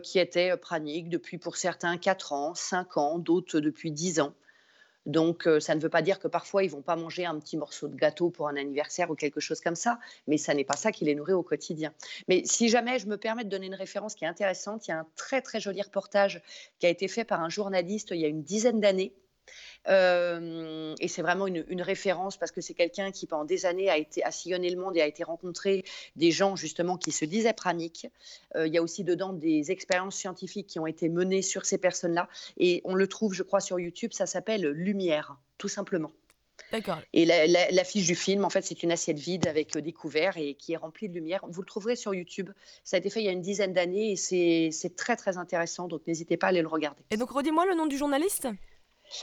qui 0.03 0.19
étaient 0.19 0.57
praniques 0.57 1.09
depuis, 1.09 1.39
pour 1.39 1.57
certains, 1.57 1.99
4 1.99 2.33
ans, 2.33 2.53
5 2.57 2.97
ans, 2.97 3.21
d'autres 3.21 3.61
depuis 3.61 3.93
10 3.93 4.19
ans. 4.19 4.35
Donc, 5.07 5.47
euh, 5.47 5.61
ça 5.61 5.75
ne 5.75 5.81
veut 5.81 5.89
pas 5.89 6.03
dire 6.03 6.19
que 6.19 6.29
parfois, 6.29 6.65
ils 6.65 6.71
vont 6.71 6.83
pas 6.83 6.97
manger 6.97 7.25
un 7.25 7.39
petit 7.39 7.57
morceau 7.57 7.89
de 7.89 7.95
gâteau 7.97 8.31
pour 8.31 8.49
un 8.49 8.57
anniversaire 8.57 9.11
ou 9.11 9.15
quelque 9.15 9.41
chose 9.41 9.61
comme 9.61 9.77
ça, 9.77 9.99
mais 10.27 10.37
ça 10.37 10.53
n'est 10.53 10.65
pas 10.65 10.77
ça 10.77 10.93
qui 10.93 11.05
les 11.05 11.15
nourrit 11.15 11.33
au 11.33 11.43
quotidien. 11.43 11.93
Mais 12.29 12.43
si 12.45 12.69
jamais 12.69 12.99
je 12.99 13.07
me 13.07 13.17
permets 13.17 13.45
de 13.45 13.49
donner 13.49 13.67
une 13.67 13.75
référence 13.75 14.15
qui 14.15 14.25
est 14.25 14.29
intéressante, 14.29 14.89
il 14.89 14.91
y 14.91 14.95
a 14.95 14.99
un 14.99 15.07
très 15.17 15.41
très 15.43 15.61
joli 15.61 15.81
reportage 15.81 16.43
qui 16.79 16.87
a 16.87 16.89
été 16.89 17.09
fait 17.09 17.25
par 17.25 17.41
un 17.41 17.49
journaliste 17.49 18.11
il 18.11 18.21
y 18.21 18.25
a 18.25 18.29
une 18.29 18.43
dizaine 18.43 18.81
d'années. 18.81 19.13
Euh, 19.89 20.95
et 21.01 21.09
c'est 21.09 21.23
vraiment 21.23 21.47
une, 21.47 21.65
une 21.69 21.83
référence 21.83 22.37
parce 22.37 22.51
que 22.51 22.61
c'est 22.61 22.75
quelqu'un 22.75 23.11
qui 23.13 23.27
pendant 23.27 23.45
des 23.45 23.67
années 23.67 23.89
a 23.89 23.97
été 23.97 24.23
a 24.25 24.31
sillonné 24.31 24.71
le 24.71 24.81
monde 24.81 24.97
et 24.97 25.01
a 25.01 25.07
été 25.07 25.23
rencontré 25.25 25.85
des 26.17 26.31
gens 26.33 26.57
justement 26.57 26.97
qui 26.97 27.13
se 27.13 27.25
disaient 27.25 27.53
praniques. 27.53 28.09
Euh, 28.57 28.67
il 28.67 28.75
y 28.75 28.79
a 28.79 28.83
aussi 28.83 29.05
dedans 29.05 29.33
des 29.33 29.71
expériences 29.71 30.17
scientifiques 30.17 30.67
qui 30.67 30.79
ont 30.79 30.87
été 30.87 31.09
menées 31.09 31.43
sur 31.43 31.65
ces 31.65 31.79
personnes-là 31.79 32.29
et 32.59 32.81
on 32.85 32.95
le 32.95 33.07
trouve, 33.07 33.33
je 33.35 33.43
crois, 33.43 33.61
sur 33.61 33.79
YouTube. 33.79 34.13
Ça 34.13 34.27
s'appelle 34.27 34.67
Lumière, 34.69 35.37
tout 35.59 35.69
simplement. 35.69 36.11
D'accord. 36.73 36.99
Et 37.13 37.27
la- 37.27 37.47
la- 37.47 37.71
l'affiche 37.71 38.07
du 38.07 38.17
film, 38.17 38.45
en 38.45 38.51
fait, 38.51 38.63
c'est 38.63 38.83
une 38.83 38.91
assiette 38.91 39.19
vide 39.19 39.47
avec 39.47 39.77
euh, 39.77 39.81
des 39.81 39.93
couverts 39.93 40.37
et 40.37 40.55
qui 40.55 40.73
est 40.73 40.77
remplie 40.77 41.09
de 41.09 41.15
lumière. 41.15 41.45
Vous 41.49 41.61
le 41.61 41.67
trouverez 41.67 41.95
sur 41.97 42.13
YouTube. 42.13 42.51
Ça 42.83 42.97
a 42.97 42.99
été 42.99 43.09
fait 43.11 43.21
il 43.21 43.27
y 43.27 43.29
a 43.29 43.33
une 43.33 43.43
dizaine 43.43 43.73
d'années 43.73 44.13
et 44.13 44.17
c'est 44.73 44.97
très 44.97 45.15
très 45.17 45.37
intéressant. 45.37 45.87
Donc 45.87 46.05
n'hésitez 46.09 46.37
pas 46.37 46.47
à 46.47 46.51
aller 46.51 46.63
le 46.63 46.69
regarder. 46.69 47.03
Et 47.11 47.17
donc 47.17 47.31
redis-moi 47.31 47.67
le 47.67 47.75
nom 47.77 47.87
du 47.87 47.97
journaliste? 47.97 48.49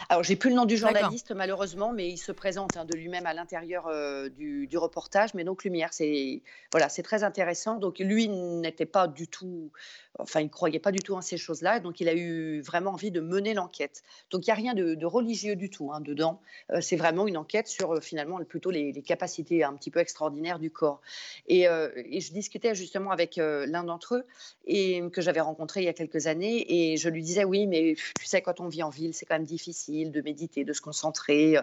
Alors, 0.10 0.24
j'ai 0.24 0.36
plus 0.36 0.50
le 0.50 0.56
nom 0.56 0.66
du 0.66 0.78
journaliste, 0.78 1.32
malheureusement, 1.32 1.92
mais 1.92 2.10
il 2.10 2.18
se 2.18 2.32
présente 2.32 2.78
hein, 2.78 2.86
de 2.86 2.96
lui-même 2.96 3.26
à 3.26 3.34
l'intérieur 3.34 3.88
euh, 3.88 4.30
du, 4.30 4.68
du 4.68 4.78
reportage. 4.78 5.34
Mais 5.34 5.44
donc, 5.44 5.64
Lumière, 5.64 5.90
c'est 5.92 6.42
voilà, 6.72 6.90
c'est 6.90 7.04
très 7.04 7.24
intéressant. 7.24 7.78
Donc, 7.78 8.00
lui 8.00 8.28
n'était 8.28 8.86
pas 8.86 9.08
du 9.08 9.28
tout, 9.28 9.72
enfin, 10.20 10.42
il 10.42 10.50
croyait 10.50 10.80
pas 10.80 10.92
du 10.92 11.00
tout 11.00 11.16
en 11.16 11.22
ces 11.22 11.38
choses-là. 11.38 11.80
Donc, 11.80 12.00
il 12.00 12.08
a 12.08 12.14
eu 12.16 12.62
vraiment 12.62 12.92
envie 12.92 13.12
de 13.12 13.20
mener 13.20 13.54
l'enquête. 13.54 14.04
Donc, 14.32 14.48
il 14.48 14.50
n'y 14.50 14.54
a 14.54 14.56
rien 14.56 14.74
de, 14.74 14.96
de 14.96 15.06
religieux 15.06 15.56
du 15.56 15.70
tout 15.70 15.92
hein, 15.92 16.02
dedans. 16.02 16.42
Euh, 16.72 16.82
c'est 16.82 16.96
vraiment 16.96 17.28
une 17.28 17.38
enquête 17.38 17.68
sur 17.68 17.94
euh, 17.94 18.00
finalement 18.00 18.44
plutôt 18.44 18.72
les, 18.72 18.92
les 18.92 19.02
capacités 19.02 19.64
un 19.64 19.74
petit 19.74 19.92
peu 19.92 20.00
extraordinaires 20.00 20.60
du 20.60 20.72
corps. 20.72 21.02
Et, 21.48 21.64
et 21.64 22.22
je 22.22 22.34
discutais 22.34 22.76
justement 22.76 23.12
avec 23.12 23.36
l'un 23.38 23.84
d'entre 23.84 24.16
eux 24.16 24.26
et 24.66 25.02
que 25.12 25.22
j'avais 25.22 25.40
rencontré 25.42 25.82
il 25.82 25.86
y 25.86 25.90
a 25.90 25.94
quelques 25.94 26.28
années 26.28 26.92
et 26.94 26.98
je 26.98 27.10
lui 27.10 27.22
disais 27.22 27.44
oui 27.44 27.68
mais 27.68 27.96
tu 28.20 28.26
sais 28.26 28.42
quand 28.42 28.60
on 28.60 28.68
vit 28.68 28.84
en 28.84 28.90
ville 28.90 29.14
c'est 29.14 29.26
quand 29.26 29.36
même 29.36 29.44
difficile 29.46 29.73
de 30.12 30.22
méditer 30.22 30.64
de 30.64 30.74
se 30.74 30.82
concentrer 30.82 31.58
euh, 31.58 31.62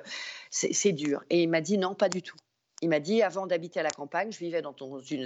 c'est 0.50 0.92
dur. 0.92 1.22
Et 1.30 1.42
il 1.42 1.48
m'a 1.48 1.60
dit 1.60 1.78
non 1.78 1.94
pas 1.94 2.08
du 2.08 2.22
tout. 2.22 2.36
Il 2.82 2.88
m'a 2.88 3.00
dit 3.00 3.22
avant 3.22 3.46
d'habiter 3.46 3.80
à 3.80 3.82
la 3.82 3.90
campagne 3.90 4.32
je 4.32 4.38
vivais 4.38 4.62
dans, 4.62 4.74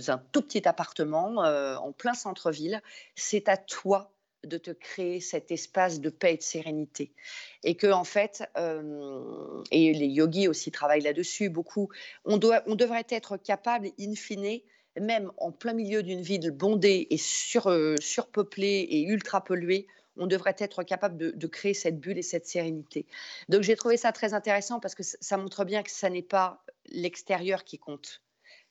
un 0.09 0.19
tout 0.33 0.43
petit 0.43 0.67
appartement 0.69 1.45
euh, 1.45 1.77
en 1.77 1.93
plein 1.93 2.15
centre-ville. 2.15 2.83
C'est 3.15 3.49
à 3.49 3.57
toi 3.57 4.11
de 4.45 4.59
te 4.59 4.71
créer 4.71 5.21
cet 5.21 5.51
espace 5.51 6.01
de 6.01 6.11
paix 6.11 6.35
et 6.35 6.37
de 6.37 6.43
sérénité. 6.43 7.15
Et 7.63 7.77
que 7.77 7.87
en 7.87 8.05
fait 8.05 8.45
euh, 8.59 9.63
et 9.71 9.95
les 9.95 10.09
yogis 10.09 10.49
aussi 10.49 10.71
travaillent 10.71 11.01
là-dessus 11.01 11.49
beaucoup. 11.49 11.89
On 12.25 12.37
doit 12.37 12.63
on 12.67 12.75
devrait 12.75 13.07
être 13.09 13.37
capable 13.37 13.91
in 13.99 14.15
fine 14.15 14.61
même 15.01 15.33
en 15.39 15.51
plein 15.51 15.73
milieu 15.73 16.05
d'une 16.05 16.21
ville 16.21 16.53
bondée 16.53 17.09
et 17.11 17.17
sur, 17.17 17.69
surpeuplée 17.99 18.87
et 18.89 19.03
ultra 19.03 19.43
polluée, 19.43 19.89
on 20.17 20.27
devrait 20.27 20.57
être 20.59 20.83
capable 20.83 21.17
de, 21.17 21.31
de 21.31 21.47
créer 21.47 21.75
cette 21.75 21.99
bulle 21.99 22.19
et 22.19 22.23
cette 22.23 22.47
sérénité. 22.47 23.07
Donc 23.49 23.63
j'ai 23.63 23.77
trouvé 23.77 23.97
ça 23.97 24.13
très 24.13 24.35
intéressant 24.35 24.81
parce 24.81 24.95
que 24.95 25.03
ça 25.03 25.37
montre 25.37 25.65
bien 25.65 25.83
que 25.83 25.91
ça 25.91 26.11
n'est 26.11 26.23
pas 26.23 26.63
l'extérieur 26.87 27.65
qui 27.65 27.79
compte. 27.79 28.23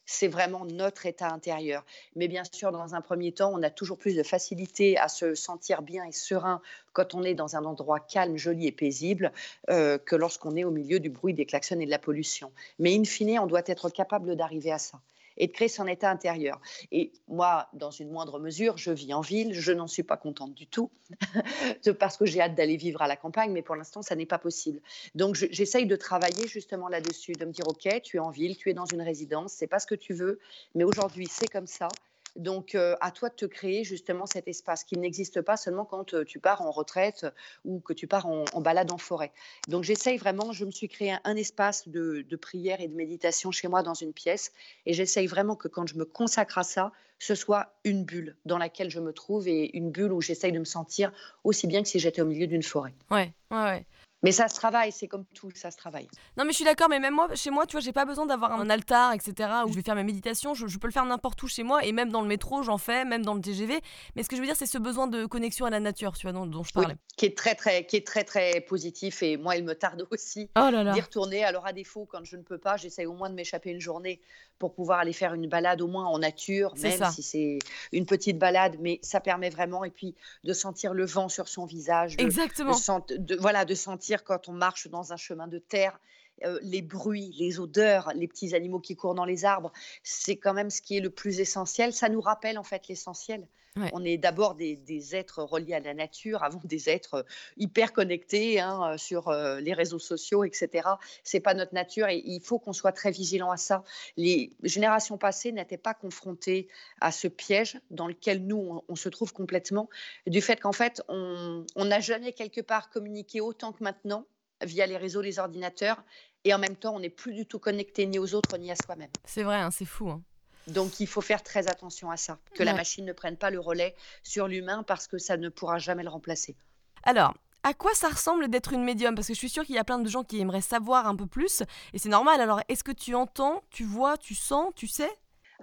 C'est 0.06 0.28
vraiment 0.28 0.66
notre 0.66 1.06
état 1.06 1.30
intérieur. 1.30 1.86
Mais 2.16 2.28
bien 2.28 2.44
sûr, 2.52 2.74
dans 2.74 2.94
un 2.94 3.00
premier 3.00 3.32
temps, 3.32 3.52
on 3.54 3.64
a 3.64 3.70
toujours 3.70 3.98
plus 3.98 4.16
de 4.16 4.24
facilité 4.24 4.98
à 4.98 5.08
se 5.08 5.34
sentir 5.34 5.82
bien 5.82 6.04
et 6.04 6.12
serein 6.12 6.62
quand 6.92 7.16
on 7.16 7.24
est 7.24 7.36
dans 7.36 7.56
un 7.56 7.64
endroit 7.64 8.02
calme, 8.02 8.36
joli 8.36 8.68
et 8.68 8.74
paisible 8.74 9.32
euh, 9.70 9.98
que 9.98 10.18
lorsqu'on 10.18 10.58
est 10.58 10.66
au 10.66 10.72
milieu 10.72 11.00
du 11.00 11.10
bruit 11.10 11.34
des 11.34 11.46
klaxons 11.46 11.80
et 11.80 11.86
de 11.86 11.92
la 11.92 12.00
pollution. 12.00 12.52
Mais 12.80 12.94
in 12.96 13.06
fine, 13.06 13.40
on 13.40 13.48
doit 13.48 13.64
être 13.66 13.90
capable 13.90 14.36
d'arriver 14.36 14.72
à 14.74 14.78
ça 14.78 15.00
et 15.38 15.48
de 15.48 15.52
créer 15.52 15.68
son 15.68 15.88
état 15.88 16.10
intérieur. 16.10 16.62
Et 16.92 17.12
moi, 17.28 17.68
dans 17.74 17.92
une 17.92 18.10
moindre 18.12 18.40
mesure, 18.40 18.78
je 18.78 18.92
vis 18.92 19.14
en 19.14 19.22
ville, 19.22 19.54
je 19.54 19.72
n'en 19.72 19.88
suis 19.88 20.04
pas 20.04 20.18
contente 20.18 20.54
du 20.54 20.68
tout, 20.68 20.92
parce 22.00 22.18
que 22.18 22.26
j'ai 22.26 22.42
hâte 22.42 22.56
d'aller 22.56 22.78
vivre 22.78 23.02
à 23.02 23.08
la 23.08 23.16
campagne, 23.16 23.52
mais 23.52 23.62
pour 23.62 23.76
l'instant, 23.76 24.02
ça 24.02 24.16
n'est 24.16 24.26
pas 24.26 24.40
possible. 24.40 24.82
Donc, 25.16 25.36
je- 25.36 25.48
j'essaye 25.52 25.86
de 25.86 25.96
travailler 25.96 26.48
justement 26.48 26.88
là-dessus, 26.88 27.34
de 27.34 27.46
me 27.46 27.52
dire, 27.52 27.68
OK, 27.68 27.88
tu 28.04 28.18
es 28.18 28.20
en 28.20 28.30
ville, 28.30 28.58
tu 28.58 28.70
es 28.70 28.74
dans 28.74 28.86
une 28.86 29.02
résidence, 29.02 29.54
c'est 29.54 29.68
pas 29.68 29.80
ce 29.80 29.88
que 29.88 29.96
tu 29.96 30.14
veux, 30.14 30.40
mais 30.76 30.84
aujourd'hui, 30.84 31.28
c'est 31.30 31.48
comme 31.48 31.68
ça. 31.68 31.88
Donc, 32.36 32.76
euh, 32.76 32.96
à 33.02 33.12
toi 33.12 33.30
de 33.30 33.36
te 33.36 33.46
créer 33.46 33.84
justement 33.84 34.26
cet 34.26 34.48
espace 34.48 34.84
qui 34.84 34.98
n'existe 34.98 35.42
pas 35.42 35.58
seulement 35.58 35.86
quand 35.86 36.14
euh, 36.14 36.26
tu 36.26 36.40
pars 36.40 36.62
en 36.62 36.72
retraite 36.72 37.28
ou 37.66 37.80
que 37.80 37.94
tu 37.94 38.08
pars 38.08 38.26
en, 38.26 38.62
balade 38.62 38.92
en 38.92 38.98
forêt. 38.98 39.32
Donc, 39.68 39.84
j'essaye 39.84 40.18
vraiment, 40.18 40.52
je 40.52 40.66
me 40.66 40.72
suis 40.72 40.88
créé 40.88 41.16
un, 41.24 41.36
espace 41.36 41.88
de, 41.88 42.26
de, 42.28 42.36
prière 42.36 42.82
et 42.82 42.88
de 42.88 42.96
méditation 42.96 43.52
chez 43.52 43.68
moi 43.68 43.84
dans 43.84 43.94
une 43.94 44.14
pièce 44.14 44.52
et 44.86 44.94
j'essaye 44.94 45.28
vraiment 45.28 45.56
que 45.56 45.68
quand 45.68 45.88
je 45.88 45.96
me 45.96 46.06
consacre 46.06 46.58
à 46.58 46.64
ça, 46.64 46.92
ce 47.20 47.36
soit 47.36 47.74
une 47.84 48.04
bulle 48.04 48.36
dans 48.46 48.58
laquelle 48.58 48.90
je 48.90 49.00
me 49.00 49.14
trouve 49.14 49.48
et 49.48 49.76
une 49.78 49.92
bulle 49.92 50.12
où 50.12 50.22
j'essaye 50.22 50.52
de 50.52 50.60
me 50.60 50.66
sentir 50.66 51.12
aussi 51.44 51.68
bien 51.68 51.82
que 51.82 51.88
si 51.88 52.00
j'étais 52.00 52.22
au 52.22 52.26
milieu 52.26 52.48
d'une 52.48 52.64
forêt. 52.64 52.94
Ouais, 53.12 53.32
ouais, 53.52 53.64
ouais. 53.64 53.86
Mais 54.24 54.32
ça 54.32 54.48
se 54.48 54.56
travaille, 54.56 54.92
c'est 54.92 55.08
comme 55.08 55.26
tout, 55.34 55.52
ça 55.54 55.70
se 55.70 55.78
travaille. 55.78 56.08
Non, 56.38 56.46
mais 56.46 56.52
je 56.52 56.56
suis 56.56 56.66
d'accord, 56.66 56.88
mais 56.90 57.00
même 57.00 57.14
moi, 57.14 57.28
chez 57.36 57.52
moi, 57.52 57.66
tu 57.66 57.74
vois, 57.74 57.82
j'ai 57.82 57.92
pas 57.92 58.06
besoin 58.06 58.26
d'avoir 58.26 58.54
un 58.54 58.70
altar, 58.70 59.14
etc., 59.14 59.50
où 59.66 59.70
je 59.70 59.76
vais 59.76 59.82
faire 59.82 59.96
mes 59.96 60.04
méditations. 60.04 60.54
Je, 60.54 60.78
peux 60.78 60.88
le 60.88 60.94
faire 60.94 61.06
n'importe 61.06 61.44
où 61.44 61.48
chez 61.48 61.64
moi, 61.64 61.84
et 61.84 61.92
même 61.92 62.10
dans 62.10 62.22
le 62.22 62.28
métro, 62.28 62.64
j'en 62.64 62.78
fais, 62.78 63.04
même 63.04 63.24
dans 63.24 63.34
le 63.34 63.42
TGV. 63.42 63.82
Mais 64.16 64.24
ce 64.24 64.30
que 64.30 64.36
je 64.38 64.42
veux 64.42 64.48
dire, 64.48 64.56
c'est 64.56 64.66
ce 64.66 64.78
besoin 64.78 65.08
de 65.08 65.26
connexion 65.26 65.66
à 65.66 65.70
la 65.70 65.82
nature, 65.82 66.14
tu 66.14 66.30
vois, 66.30 66.32
dont, 66.32 66.64
je 66.64 66.72
parlais. 66.72 66.96
qui 67.18 67.26
est 67.26 67.38
très, 67.38 67.56
très, 67.56 67.86
qui 67.86 67.98
est 67.98 68.08
très, 68.08 68.24
très 68.24 68.62
positif, 68.62 69.22
et 69.24 69.36
moi, 69.36 69.58
il 69.58 69.66
me 69.66 69.76
tarde 69.76 70.08
aussi 70.12 70.50
oh 70.58 70.70
d'y 70.94 71.02
retourner. 71.02 71.44
Alors, 71.44 71.66
à 71.66 71.74
défaut, 71.74 72.08
quand 72.10 72.24
je 72.24 72.38
ne 72.38 72.44
peux 72.44 72.58
pas, 72.58 72.78
j'essaie 72.78 73.06
au 73.06 73.14
moins 73.14 73.30
de 73.30 73.36
m'échapper 73.36 73.72
une 73.72 73.82
journée 73.82 74.22
pour 74.60 74.74
pouvoir 74.74 75.00
aller 75.00 75.14
faire 75.14 75.34
une 75.34 75.48
balade, 75.48 75.82
au 75.82 75.88
moins 75.88 76.06
en 76.06 76.20
nature, 76.20 76.74
même 76.82 77.12
si 77.12 77.24
c'est 77.24 77.60
une 77.92 78.06
petite 78.06 78.38
balade, 78.38 78.78
mais 78.80 79.00
ça 79.02 79.20
permet 79.20 79.50
vraiment, 79.50 79.84
et 79.84 79.90
puis 79.90 80.16
de 80.46 80.54
sentir 80.54 80.94
le 80.94 81.06
vent 81.06 81.28
sur 81.28 81.50
son 81.50 81.66
visage. 81.66 82.16
Exactement. 82.18 82.78
de, 83.10 83.36
voilà, 83.36 83.66
de 83.66 83.74
sentir 83.74 84.13
quand 84.22 84.50
on 84.50 84.54
marche 84.54 84.88
dans 84.88 85.14
un 85.14 85.18
chemin 85.18 85.48
de 85.48 85.58
terre, 85.58 86.00
euh, 86.44 86.60
les 86.62 86.82
bruits, 86.82 87.34
les 87.40 87.60
odeurs, 87.60 88.12
les 88.16 88.28
petits 88.28 88.54
animaux 88.54 88.80
qui 88.80 88.96
courent 88.96 89.16
dans 89.16 89.26
les 89.26 89.46
arbres, 89.46 89.72
c'est 90.04 90.36
quand 90.36 90.54
même 90.54 90.70
ce 90.70 90.82
qui 90.82 90.98
est 90.98 91.02
le 91.02 91.10
plus 91.10 91.40
essentiel. 91.40 91.94
Ça 91.94 92.10
nous 92.10 92.22
rappelle 92.22 92.58
en 92.58 92.64
fait 92.64 92.88
l'essentiel. 92.88 93.48
On 93.92 94.04
est 94.04 94.18
d'abord 94.18 94.56
des, 94.56 95.16
êtres 95.16 95.44
reliés 95.44 95.74
à 95.74 95.80
la 95.80 95.94
nature, 95.94 96.44
avant 96.44 96.62
des 96.64 96.90
êtres 96.90 97.16
euh, 97.16 97.24
hyper 97.58 97.92
connectés 97.94 98.60
hein, 98.60 98.94
euh, 98.94 98.98
sur 98.98 99.32
les 99.32 99.74
réseaux 99.74 100.00
sociaux, 100.00 100.44
etc. 100.44 100.90
C'est 101.24 101.40
pas 101.40 101.54
notre 101.54 101.74
nature 101.74 102.08
et 102.08 102.22
il 102.26 102.40
faut 102.40 102.60
qu'on 102.60 102.74
soit 102.74 102.92
très 102.92 103.12
vigilant 103.12 103.52
à 103.52 103.58
ça. 103.58 103.84
Les 104.18 104.52
générations 104.64 105.18
passées 105.18 105.52
n'étaient 105.52 105.78
pas 105.78 105.94
confrontées 105.94 106.68
à 107.02 107.12
ce 107.12 107.28
piège 107.28 107.80
dans 107.90 108.08
lequel 108.08 108.46
nous 108.46 108.82
on, 108.88 108.96
se 108.96 109.10
trouve 109.10 109.34
complètement, 109.34 109.90
du 110.28 110.42
fait 110.42 110.60
qu'en 110.60 110.72
fait 110.72 111.02
on 111.10 111.66
n'a 111.78 112.00
jamais 112.00 112.32
quelque 112.34 112.62
part 112.62 112.90
communiqué 112.90 113.42
autant 113.42 113.72
que 113.72 113.84
maintenant 113.84 114.26
via 114.62 114.86
les 114.86 114.98
réseaux, 114.98 115.22
les 115.22 115.40
ordinateurs, 115.40 116.04
et 116.44 116.54
en 116.54 116.60
même 116.60 116.76
temps, 116.76 116.96
on 116.96 117.00
n'est 117.00 117.10
plus 117.10 117.34
du 117.34 117.46
tout 117.46 117.60
connecté 117.60 118.06
ni 118.06 118.20
aux 118.20 118.34
autres 118.34 118.58
ni 118.58 118.72
à 118.72 118.76
soi-même. 118.76 119.10
C'est 119.26 119.44
vrai, 119.44 119.58
hein, 119.58 119.72
c'est 119.72 119.86
fou. 119.86 120.10
Hein. 120.10 120.22
Donc 120.68 121.00
il 121.00 121.08
faut 121.08 121.22
faire 121.22 121.44
très 121.44 121.68
attention 121.68 122.10
à 122.12 122.18
ça, 122.18 122.38
que 122.56 122.64
la 122.64 122.74
machine 122.74 123.06
ne 123.06 123.14
prenne 123.14 123.38
pas 123.38 123.50
le 123.50 123.60
relais 123.60 123.96
sur 124.24 124.48
l'humain 124.48 124.84
parce 124.84 125.08
que 125.08 125.18
ça 125.18 125.38
ne 125.38 125.50
pourra 125.50 125.78
jamais 125.78 126.04
le 126.04 126.10
remplacer. 126.10 126.56
Alors, 127.04 127.34
à 127.64 127.74
quoi 127.74 127.94
ça 127.94 128.10
ressemble 128.10 128.50
d'être 128.50 128.74
une 128.74 128.84
médium? 128.84 129.16
Parce 129.16 129.28
que 129.28 129.34
je 129.34 129.40
suis 129.40 129.50
sûre 129.50 129.66
qu'il 129.66 129.76
y 129.76 129.80
a 129.80 129.84
plein 129.84 130.00
de 130.00 130.10
gens 130.10 130.24
qui 130.24 130.40
aimeraient 130.40 130.62
savoir 130.62 131.08
un 131.08 131.16
peu 131.16 131.28
plus, 131.28 131.64
et 131.94 132.00
c'est 132.00 132.10
normal. 132.10 132.42
Alors, 132.42 132.62
est-ce 132.68 132.84
que 132.84 132.92
tu 132.92 133.16
entends, 133.16 133.64
tu 133.70 133.84
vois, 133.84 134.18
tu 134.18 134.36
sens, 134.36 134.72
tu 134.76 134.88
sais? 134.88 135.12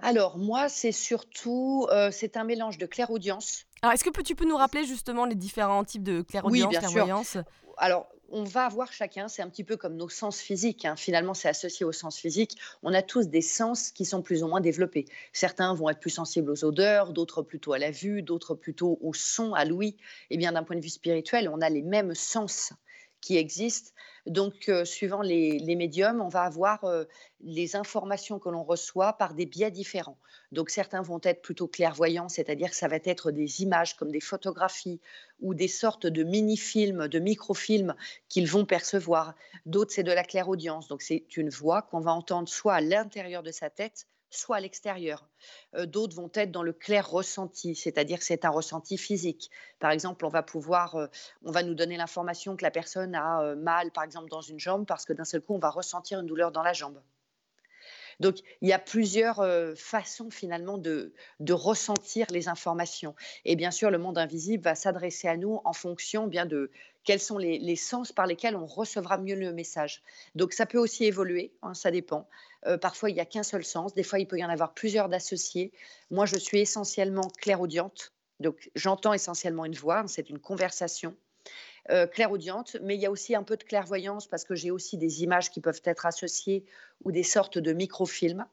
Alors 0.01 0.37
moi, 0.37 0.69
c'est 0.69 0.91
surtout, 0.91 1.87
euh, 1.91 2.09
c'est 2.11 2.37
un 2.37 2.43
mélange 2.43 2.77
de 2.77 2.85
clairaudience. 2.85 3.65
Alors 3.83 3.93
est-ce 3.93 4.03
que 4.03 4.21
tu 4.21 4.35
peux 4.35 4.45
nous 4.45 4.57
rappeler 4.57 4.85
justement 4.85 5.25
les 5.25 5.35
différents 5.35 5.83
types 5.83 6.03
de 6.03 6.21
clairaudience, 6.21 6.67
oui, 6.67 6.69
bien 6.69 6.79
clairvoyance? 6.79 7.37
Alors 7.77 8.07
on 8.31 8.43
va 8.43 8.65
avoir 8.65 8.91
chacun, 8.93 9.27
c'est 9.27 9.41
un 9.41 9.49
petit 9.49 9.63
peu 9.63 9.77
comme 9.77 9.95
nos 9.95 10.09
sens 10.09 10.39
physiques, 10.39 10.85
hein. 10.85 10.95
finalement 10.95 11.33
c'est 11.33 11.49
associé 11.49 11.85
au 11.85 11.91
sens 11.91 12.17
physique, 12.17 12.57
on 12.83 12.93
a 12.93 13.01
tous 13.01 13.27
des 13.27 13.41
sens 13.41 13.91
qui 13.91 14.05
sont 14.05 14.21
plus 14.21 14.43
ou 14.43 14.47
moins 14.47 14.61
développés. 14.61 15.05
Certains 15.33 15.73
vont 15.73 15.89
être 15.89 15.99
plus 15.99 16.09
sensibles 16.09 16.49
aux 16.49 16.65
odeurs, 16.65 17.13
d'autres 17.13 17.41
plutôt 17.41 17.73
à 17.73 17.79
la 17.79 17.91
vue, 17.91 18.21
d'autres 18.21 18.55
plutôt 18.55 18.97
au 19.01 19.13
son, 19.13 19.53
à 19.53 19.65
l'ouïe. 19.65 19.97
Et 20.29 20.35
eh 20.35 20.37
bien 20.37 20.53
d'un 20.53 20.63
point 20.63 20.75
de 20.75 20.81
vue 20.81 20.89
spirituel, 20.89 21.49
on 21.49 21.61
a 21.61 21.69
les 21.69 21.81
mêmes 21.81 22.15
sens 22.15 22.73
qui 23.19 23.37
existent. 23.37 23.91
Donc, 24.27 24.69
euh, 24.69 24.85
suivant 24.85 25.21
les, 25.21 25.75
médiums, 25.75 26.21
on 26.21 26.27
va 26.27 26.43
avoir 26.43 26.83
euh, 26.83 27.05
les 27.41 27.75
informations 27.75 28.39
que 28.39 28.49
l'on 28.49 28.63
reçoit 28.63 29.13
par 29.13 29.33
des 29.33 29.45
biais 29.45 29.71
différents. 29.71 30.17
Donc, 30.51 30.69
certains 30.69 31.01
vont 31.01 31.19
être 31.23 31.41
plutôt 31.41 31.67
clairvoyants, 31.67 32.29
c'est-à-dire 32.29 32.69
que 32.69 32.75
ça 32.75 32.87
va 32.87 32.97
être 33.03 33.31
des 33.31 33.63
images 33.63 33.95
comme 33.95 34.11
des 34.11 34.19
photographies 34.19 35.01
ou 35.39 35.53
des 35.53 35.67
sortes 35.67 36.05
de 36.05 36.23
mini-films, 36.23 37.07
de 37.07 37.19
microfilms 37.19 37.95
qu'ils 38.29 38.47
vont 38.47 38.65
percevoir. 38.65 39.33
D'autres, 39.65 39.91
c'est 39.93 40.03
de 40.03 40.11
la 40.11 40.23
clairaudience. 40.23 40.87
Donc, 40.87 41.01
c'est 41.01 41.25
une 41.37 41.49
voix 41.49 41.81
qu'on 41.81 41.99
va 41.99 42.11
entendre 42.11 42.47
soit 42.47 42.75
à 42.75 42.81
l'intérieur 42.81 43.41
de 43.41 43.51
sa 43.51 43.69
tête, 43.69 44.07
soit 44.31 44.57
à 44.57 44.59
l'extérieur. 44.59 45.27
Euh, 45.75 45.85
d'autres 45.85 46.15
vont 46.15 46.31
être 46.33 46.51
dans 46.51 46.63
le 46.63 46.73
clair 46.73 47.09
ressenti, 47.09 47.75
c'est-à-dire 47.75 48.19
que 48.19 48.25
c'est 48.25 48.45
un 48.45 48.49
ressenti 48.49 48.97
physique. 48.97 49.51
Par 49.79 49.91
exemple, 49.91 50.25
on 50.25 50.29
va 50.29 50.41
pouvoir, 50.41 50.95
euh, 50.95 51.07
on 51.43 51.51
va 51.51 51.63
nous 51.63 51.75
donner 51.75 51.97
l'information 51.97 52.55
que 52.55 52.63
la 52.63 52.71
personne 52.71 53.13
a 53.13 53.41
euh, 53.43 53.55
mal, 53.55 53.91
par 53.91 54.03
exemple, 54.03 54.29
dans 54.29 54.41
une 54.41 54.59
jambe, 54.59 54.85
parce 54.85 55.05
que 55.05 55.13
d'un 55.13 55.25
seul 55.25 55.41
coup, 55.41 55.53
on 55.53 55.59
va 55.59 55.69
ressentir 55.69 56.19
une 56.19 56.27
douleur 56.27 56.51
dans 56.51 56.63
la 56.63 56.73
jambe. 56.73 57.01
Donc, 58.19 58.37
il 58.61 58.69
y 58.69 58.73
a 58.73 58.77
plusieurs 58.77 59.43
façons 59.75 60.29
finalement 60.29 60.77
de, 60.77 61.11
de, 61.39 61.53
ressentir 61.53 62.27
les 62.29 62.49
informations. 62.49 63.15
Et 63.45 63.55
bien 63.55 63.71
sûr, 63.71 63.89
le 63.89 63.97
monde 63.97 64.19
invisible 64.19 64.63
va 64.63 64.75
s'adresser 64.75 65.27
à 65.27 65.37
nous 65.37 65.59
en 65.65 65.73
fonction 65.73 66.27
bien 66.27 66.45
de 66.45 66.69
quels 67.03 67.19
sont 67.19 67.37
les, 67.37 67.75
sens 67.75 68.11
par 68.11 68.27
lesquels 68.27 68.55
on 68.55 68.65
recevra 68.65 69.17
mieux 69.17 69.35
le 69.35 69.53
message. 69.53 70.03
Donc, 70.35 70.53
ça 70.53 70.65
peut 70.65 70.77
aussi 70.77 71.05
évoluer, 71.05 71.53
hein, 71.61 71.73
ça 71.73 71.91
dépend. 71.91 72.27
parfois, 72.81 73.09
il 73.09 73.13
n'y 73.13 73.19
a 73.19 73.25
qu'un 73.25 73.43
seul 73.43 73.65
sens. 73.65 73.93
Des 73.93 74.03
fois, 74.03 74.19
il 74.19 74.27
peut 74.27 74.37
y 74.37 74.45
en 74.45 74.49
avoir 74.49 74.73
plusieurs 74.73 75.09
d'associés. 75.09 75.71
Moi, 76.11 76.25
je 76.25 76.37
suis 76.37 76.59
essentiellement 76.59 77.29
clairaudiente. 77.37 78.13
Donc, 78.39 78.69
j'entends 78.75 79.13
essentiellement 79.13 79.65
une 79.65 79.75
voix. 79.75 80.03
C'est 80.07 80.29
une 80.29 80.39
conversation. 80.39 81.15
Euh, 81.89 82.05
clairaudiente, 82.05 82.77
mais 82.83 82.95
il 82.95 83.01
y 83.01 83.07
a 83.07 83.11
aussi 83.11 83.33
un 83.33 83.41
peu 83.41 83.57
de 83.57 83.63
clairvoyance 83.63 84.27
parce 84.27 84.43
que 84.43 84.53
j'ai 84.53 84.69
aussi 84.69 84.97
des 84.97 85.23
images 85.23 85.49
qui 85.49 85.61
peuvent 85.61 85.81
être 85.83 86.05
associées 86.05 86.63
ou 87.03 87.11
des 87.11 87.23
sortes 87.23 87.57
de 87.57 87.73
microfilms. 87.73 88.45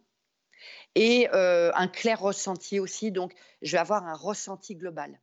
Et 0.95 1.29
euh, 1.35 1.71
un 1.75 1.89
clair 1.89 2.21
ressenti 2.21 2.81
aussi, 2.81 3.13
donc 3.13 3.35
je 3.61 3.73
vais 3.73 3.79
avoir 3.79 4.07
un 4.07 4.15
ressenti 4.15 4.75
global 4.75 5.21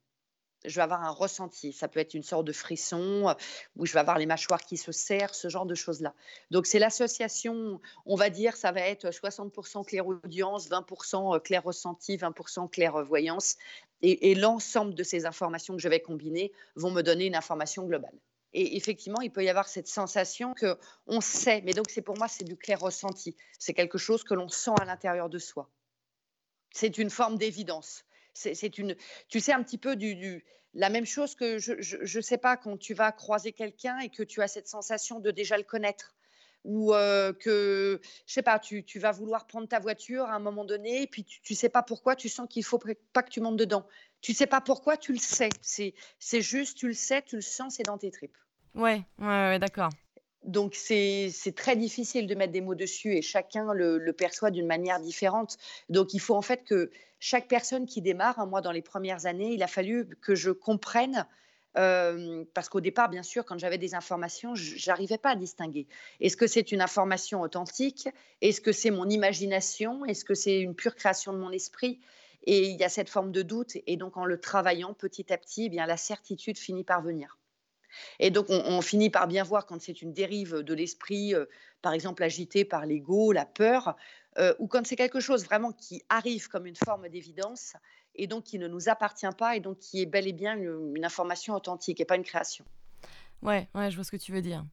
je 0.68 0.76
vais 0.76 0.82
avoir 0.82 1.04
un 1.04 1.12
ressenti. 1.12 1.74
Ça 1.74 1.88
peut 1.88 2.00
être 2.00 2.14
une 2.14 2.24
sorte 2.24 2.46
de 2.46 2.52
frisson, 2.54 3.30
euh, 3.30 3.34
où 3.76 3.86
je 3.86 3.94
vais 3.94 4.00
avoir 4.00 4.18
les 4.18 4.26
mâchoires 4.26 4.62
qui 4.62 4.78
se 4.78 4.92
serrent, 4.92 5.34
ce 5.34 5.50
genre 5.50 5.66
de 5.66 5.76
choses-là. 5.76 6.14
Donc 6.52 6.66
c'est 6.66 6.80
l'association, 6.80 7.80
on 8.06 8.16
va 8.16 8.30
dire, 8.30 8.56
ça 8.56 8.72
va 8.72 8.82
être 8.82 9.10
60% 9.10 9.86
clair-audience, 9.86 10.70
20% 10.70 11.42
clair 11.42 11.64
ressenti, 11.64 12.18
20% 12.18 12.70
clairvoyance. 12.70 13.56
Et, 14.02 14.32
et 14.32 14.36
l'ensemble 14.36 14.94
de 14.94 15.04
ces 15.04 15.26
informations 15.26 15.76
que 15.76 15.82
je 15.82 15.90
vais 15.90 16.02
combiner 16.02 16.52
vont 16.76 16.92
me 16.92 17.02
donner 17.02 17.26
une 17.26 17.36
information 17.36 17.86
globale. 17.86 18.16
Et 18.58 18.78
effectivement, 18.78 19.20
il 19.20 19.32
peut 19.32 19.44
y 19.44 19.50
avoir 19.50 19.68
cette 19.68 19.90
sensation 19.90 20.54
que 20.54 20.78
on 21.08 21.20
sait, 21.20 21.62
mais 21.66 21.74
donc 21.74 21.90
c'est 21.90 22.02
pour 22.02 22.18
moi 22.18 22.30
c'est 22.30 22.46
du 22.46 22.56
clair 22.56 22.80
ressenti. 22.80 23.36
C'est 23.60 23.74
quelque 23.74 23.98
chose 23.98 24.24
que 24.24 24.34
l'on 24.34 24.48
sent 24.48 24.72
à 24.80 24.86
l'intérieur 24.86 25.30
de 25.30 25.40
soi. 25.40 25.70
C'est 26.72 26.98
une 26.98 27.10
forme 27.10 27.38
d'évidence. 27.38 28.05
C'est 28.36 28.78
une, 28.78 28.96
tu 29.30 29.40
sais 29.40 29.54
un 29.54 29.64
petit 29.64 29.78
peu 29.78 29.96
du, 29.96 30.44
la 30.74 30.90
même 30.90 31.06
chose 31.06 31.36
que 31.36 31.58
je 31.58 32.18
ne 32.18 32.22
sais 32.22 32.38
pas 32.38 32.58
quand 32.58 32.78
tu 32.78 32.94
vas 32.94 33.12
croiser 33.12 33.54
quelqu'un 33.54 33.98
et 34.00 34.10
que 34.10 34.24
tu 34.24 34.42
as 34.42 34.48
cette 34.48 34.68
sensation 34.68 35.20
de 35.20 35.32
déjà 35.32 35.58
le 35.58 35.64
connaître 35.64 36.16
ou 36.66 36.94
euh, 36.94 37.32
que 37.32 38.02
je 38.26 38.34
sais 38.34 38.42
pas, 38.42 38.60
tu, 38.60 38.84
tu, 38.84 39.00
vas 39.00 39.12
vouloir 39.12 39.48
prendre 39.48 39.68
ta 39.68 39.80
voiture 39.80 40.26
à 40.26 40.34
un 40.34 40.40
moment 40.40 40.66
donné 40.66 41.04
et 41.04 41.08
puis 41.08 41.24
tu, 41.24 41.54
ne 41.54 41.56
sais 41.56 41.70
pas 41.70 41.84
pourquoi, 41.84 42.16
tu 42.16 42.28
sens 42.28 42.48
qu'il 42.50 42.64
faut 42.64 42.80
pas 43.14 43.24
que 43.24 43.30
tu 43.30 43.40
montes 43.40 43.58
dedans. 43.58 43.88
Tu 44.22 44.34
sais 44.34 44.48
pas 44.48 44.62
pourquoi, 44.62 44.98
tu 44.98 45.14
le 45.14 45.20
sais. 45.20 45.50
C'est 45.62 46.42
juste, 46.42 46.78
tu 46.78 46.88
le 46.88 46.94
sais, 46.94 47.22
tu 47.22 47.36
le 47.36 47.42
sens, 47.42 47.76
c'est 47.76 47.84
dans 47.84 47.98
tes 47.98 48.12
tripes. 48.12 48.38
Ouais, 48.74 49.04
ouais, 49.20 49.28
ouais 49.28 49.60
d'accord. 49.60 49.92
Donc 50.46 50.76
c'est 50.76 51.32
très 51.56 51.76
difficile 51.76 52.28
de 52.28 52.36
mettre 52.36 52.54
des 52.54 52.62
mots 52.62 52.76
dessus 52.76 53.16
et 53.16 53.22
chacun 53.24 53.74
le, 53.74 54.12
perçoit 54.14 54.52
d'une 54.52 54.68
manière 54.68 55.00
différente. 55.00 55.58
Donc 55.90 56.14
il 56.14 56.20
faut 56.20 56.36
en 56.36 56.44
fait 56.44 56.64
que 56.64 56.92
chaque 57.20 57.48
personne 57.48 57.88
qui 57.88 58.02
démarre, 58.02 58.40
hein, 58.40 58.46
moi 58.46 58.62
dans 58.62 58.72
les 58.72 58.84
premières 58.84 59.26
années, 59.26 59.54
il 59.54 59.64
a 59.64 59.68
fallu 59.68 60.08
que 60.22 60.36
je 60.36 60.52
comprenne, 60.52 61.26
euh, 61.78 62.46
parce 62.54 62.70
qu'au 62.70 62.80
départ, 62.80 63.10
bien 63.10 63.24
sûr, 63.24 63.44
quand 63.44 63.58
j'avais 63.58 63.80
des 63.80 63.96
informations, 63.96 64.54
j'arrivais 64.56 65.18
pas 65.18 65.32
à 65.32 65.36
distinguer. 65.36 65.88
Est-ce 66.22 66.38
que 66.38 66.48
c'est 66.48 66.72
une 66.72 66.82
information 66.82 67.42
authentique? 67.42 68.08
Est-ce 68.42 68.62
que 68.62 68.72
c'est 68.72 68.92
mon 68.92 69.10
imagination? 69.10 70.06
Est-ce 70.06 70.24
que 70.24 70.36
c'est 70.36 70.60
une 70.60 70.76
pure 70.76 70.96
création 70.96 71.34
de 71.34 71.40
mon 71.40 71.52
esprit? 71.52 72.00
Et 72.44 72.68
il 72.68 72.78
y 72.78 72.84
a 72.84 72.90
cette 72.90 73.10
forme 73.10 73.32
de 73.32 73.42
doute. 73.42 73.78
Et 73.88 73.98
donc 73.98 74.16
en 74.16 74.26
le 74.26 74.40
travaillant 74.40 74.94
petit 74.94 75.34
à 75.34 75.38
petit, 75.38 75.66
eh 75.66 75.70
bien 75.70 75.88
la 75.88 75.98
certitude 75.98 76.60
finit 76.60 76.84
par 76.84 77.02
venir. 77.02 77.38
Et 78.20 78.32
donc, 78.32 78.48
on, 78.50 78.82
finit 78.82 79.10
par 79.10 79.28
bien 79.28 79.44
voir 79.44 79.66
quand 79.66 79.82
c'est 79.82 80.02
une 80.02 80.14
dérive 80.14 80.58
de 80.58 80.74
l'esprit, 80.74 81.34
euh, 81.34 81.46
par 81.82 81.94
exemple 81.94 82.24
agité 82.24 82.66
par 82.66 82.86
l'ego, 82.86 83.32
la 83.32 83.46
peur, 83.46 83.96
euh, 84.38 84.54
ou 84.60 84.68
quand 84.68 84.86
c'est 84.86 84.96
quelque 84.96 85.20
chose 85.20 85.46
vraiment 85.46 85.72
qui 85.72 86.04
arrive 86.10 86.50
comme 86.50 86.66
une 86.66 86.76
forme 86.76 87.08
d'évidence 87.10 87.74
et 88.16 88.28
donc 88.28 88.44
qui 88.44 88.60
ne 88.60 88.68
nous 88.68 88.90
appartient 88.90 89.26
pas 89.38 89.56
et 89.56 89.60
donc 89.60 89.80
qui 89.80 90.02
est 90.02 90.06
bel 90.06 90.28
et 90.28 90.34
bien 90.34 90.56
une, 90.56 91.06
information 91.06 91.54
authentique 91.54 92.00
et 92.00 92.06
pas 92.06 92.16
une 92.16 92.24
création. 92.24 92.66
Ouais, 93.42 93.70
ouais, 93.76 93.92
je 93.92 93.96
vois 93.96 94.04
ce 94.04 94.12
que 94.12 94.18
tu 94.18 94.32
veux 94.32 94.42
dire. 94.42 94.66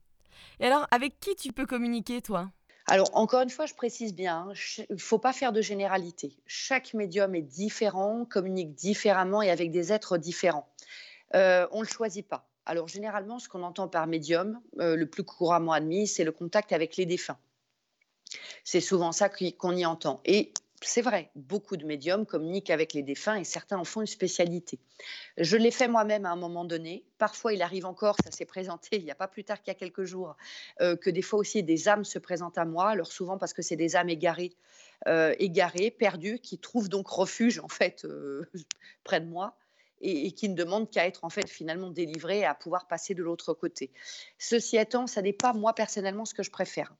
Et 0.61 0.67
alors, 0.67 0.87
avec 0.91 1.21
qui 1.21 1.37
tu 1.37 1.53
peux 1.53 1.67
communiquer, 1.67 2.23
toi? 2.23 2.51
Alors, 2.89 3.11
encore 3.13 3.43
une 3.43 3.51
fois, 3.51 3.67
je 3.67 3.75
précise 3.75 4.15
bien, 4.15 4.49
hein, 4.49 4.53
il 4.91 4.95
ne 4.95 5.01
faut 5.01 5.19
pas 5.19 5.33
faire 5.33 5.53
de 5.53 5.61
généralité. 5.61 6.37
Chaque 6.47 6.95
médium 6.95 7.35
est 7.35 7.43
différent, 7.43 8.25
communique 8.25 8.75
différemment 8.75 9.43
et 9.43 9.51
avec 9.51 9.71
des 9.71 9.93
êtres 9.93 10.19
différents. 10.19 10.69
Euh, 11.35 11.67
on 11.71 11.81
ne 11.81 11.85
le 11.85 11.89
choisit 11.89 12.27
pas. 12.27 12.49
Alors, 12.65 12.89
généralement, 12.89 13.39
ce 13.39 13.49
qu'on 13.49 13.63
entend 13.63 13.89
par 13.89 14.07
médium, 14.07 14.61
euh, 14.79 14.97
le 14.97 15.07
plus 15.07 15.25
couramment 15.25 15.73
admis, 15.73 16.07
c'est 16.07 16.25
le 16.25 16.33
contact 16.33 16.73
avec 16.73 16.97
les 16.97 17.07
défunts. 17.07 17.39
C'est 18.65 18.81
souvent 18.81 19.13
ça 19.13 19.29
qu'on 19.29 19.77
y 19.77 19.85
entend. 19.85 20.21
Et 20.25 20.53
c'est 20.81 21.03
vrai, 21.03 21.31
beaucoup 21.35 21.77
de 21.77 21.85
médiums 21.85 22.27
communiquent 22.27 22.71
avec 22.71 22.93
les 22.93 23.03
défunts 23.03 23.37
et 23.37 23.45
certains 23.45 23.79
en 23.79 23.85
font 23.85 24.01
une 24.01 24.07
spécialité. 24.07 24.79
Je 25.37 25.57
l'ai 25.57 25.71
fait 25.71 25.89
moi-même 25.89 26.27
à 26.27 26.31
un 26.31 26.37
moment 26.37 26.65
donné. 26.65 27.05
Parfois, 27.19 27.53
il 27.53 27.63
arrive 27.63 27.87
encore, 27.87 28.17
ça 28.25 28.31
s'est 28.31 28.47
présenté 28.47 28.97
il 28.97 29.05
n'y 29.05 29.11
a 29.11 29.17
pas 29.17 29.29
plus 29.29 29.45
tard 29.45 29.61
qu'il 29.61 29.69
y 29.73 29.77
a 29.77 29.79
quelques 29.79 30.05
jours, 30.05 30.37
euh, 30.81 30.97
que 30.97 31.11
des 31.11 31.23
fois 31.23 31.39
aussi 31.39 31.63
des 31.63 31.89
âmes 31.89 32.05
se 32.05 32.19
présentent 32.19 32.59
à 32.59 32.65
moi. 32.65 32.91
Alors 32.91 33.13
souvent 33.13 33.39
parce 33.39 33.53
que 33.53 33.63
c'est 33.63 33.77
des 33.77 33.97
âmes 33.97 34.09
égarées, 34.09 34.55
euh, 35.09 35.35
perdues, 35.99 36.39
qui 36.39 36.59
trouvent 36.59 36.89
donc 36.89 37.09
refuge 37.09 37.59
en 37.61 37.69
fait 37.69 38.07
près 39.05 39.21
de 39.21 39.27
moi 39.27 39.57
et, 40.03 40.33
qui 40.33 40.49
ne 40.49 40.55
demandent 40.55 40.91
qu'à 40.91 41.07
être 41.07 41.25
en 41.25 41.31
fait 41.31 41.49
finalement 41.49 41.91
délivrées 41.91 42.41
et 42.41 42.45
à 42.45 42.55
pouvoir 42.55 42.87
passer 42.87 43.15
de 43.15 43.23
l'autre 43.23 43.55
côté. 43.55 43.91
Ceci 44.39 44.77
étant, 44.77 45.07
ça 45.07 45.23
n'est 45.23 45.33
pas 45.33 45.53
moi 45.53 45.75
personnellement 45.75 46.25
ce 46.25 46.35
que 46.35 46.43
je 46.43 46.51
préfère. 46.51 46.95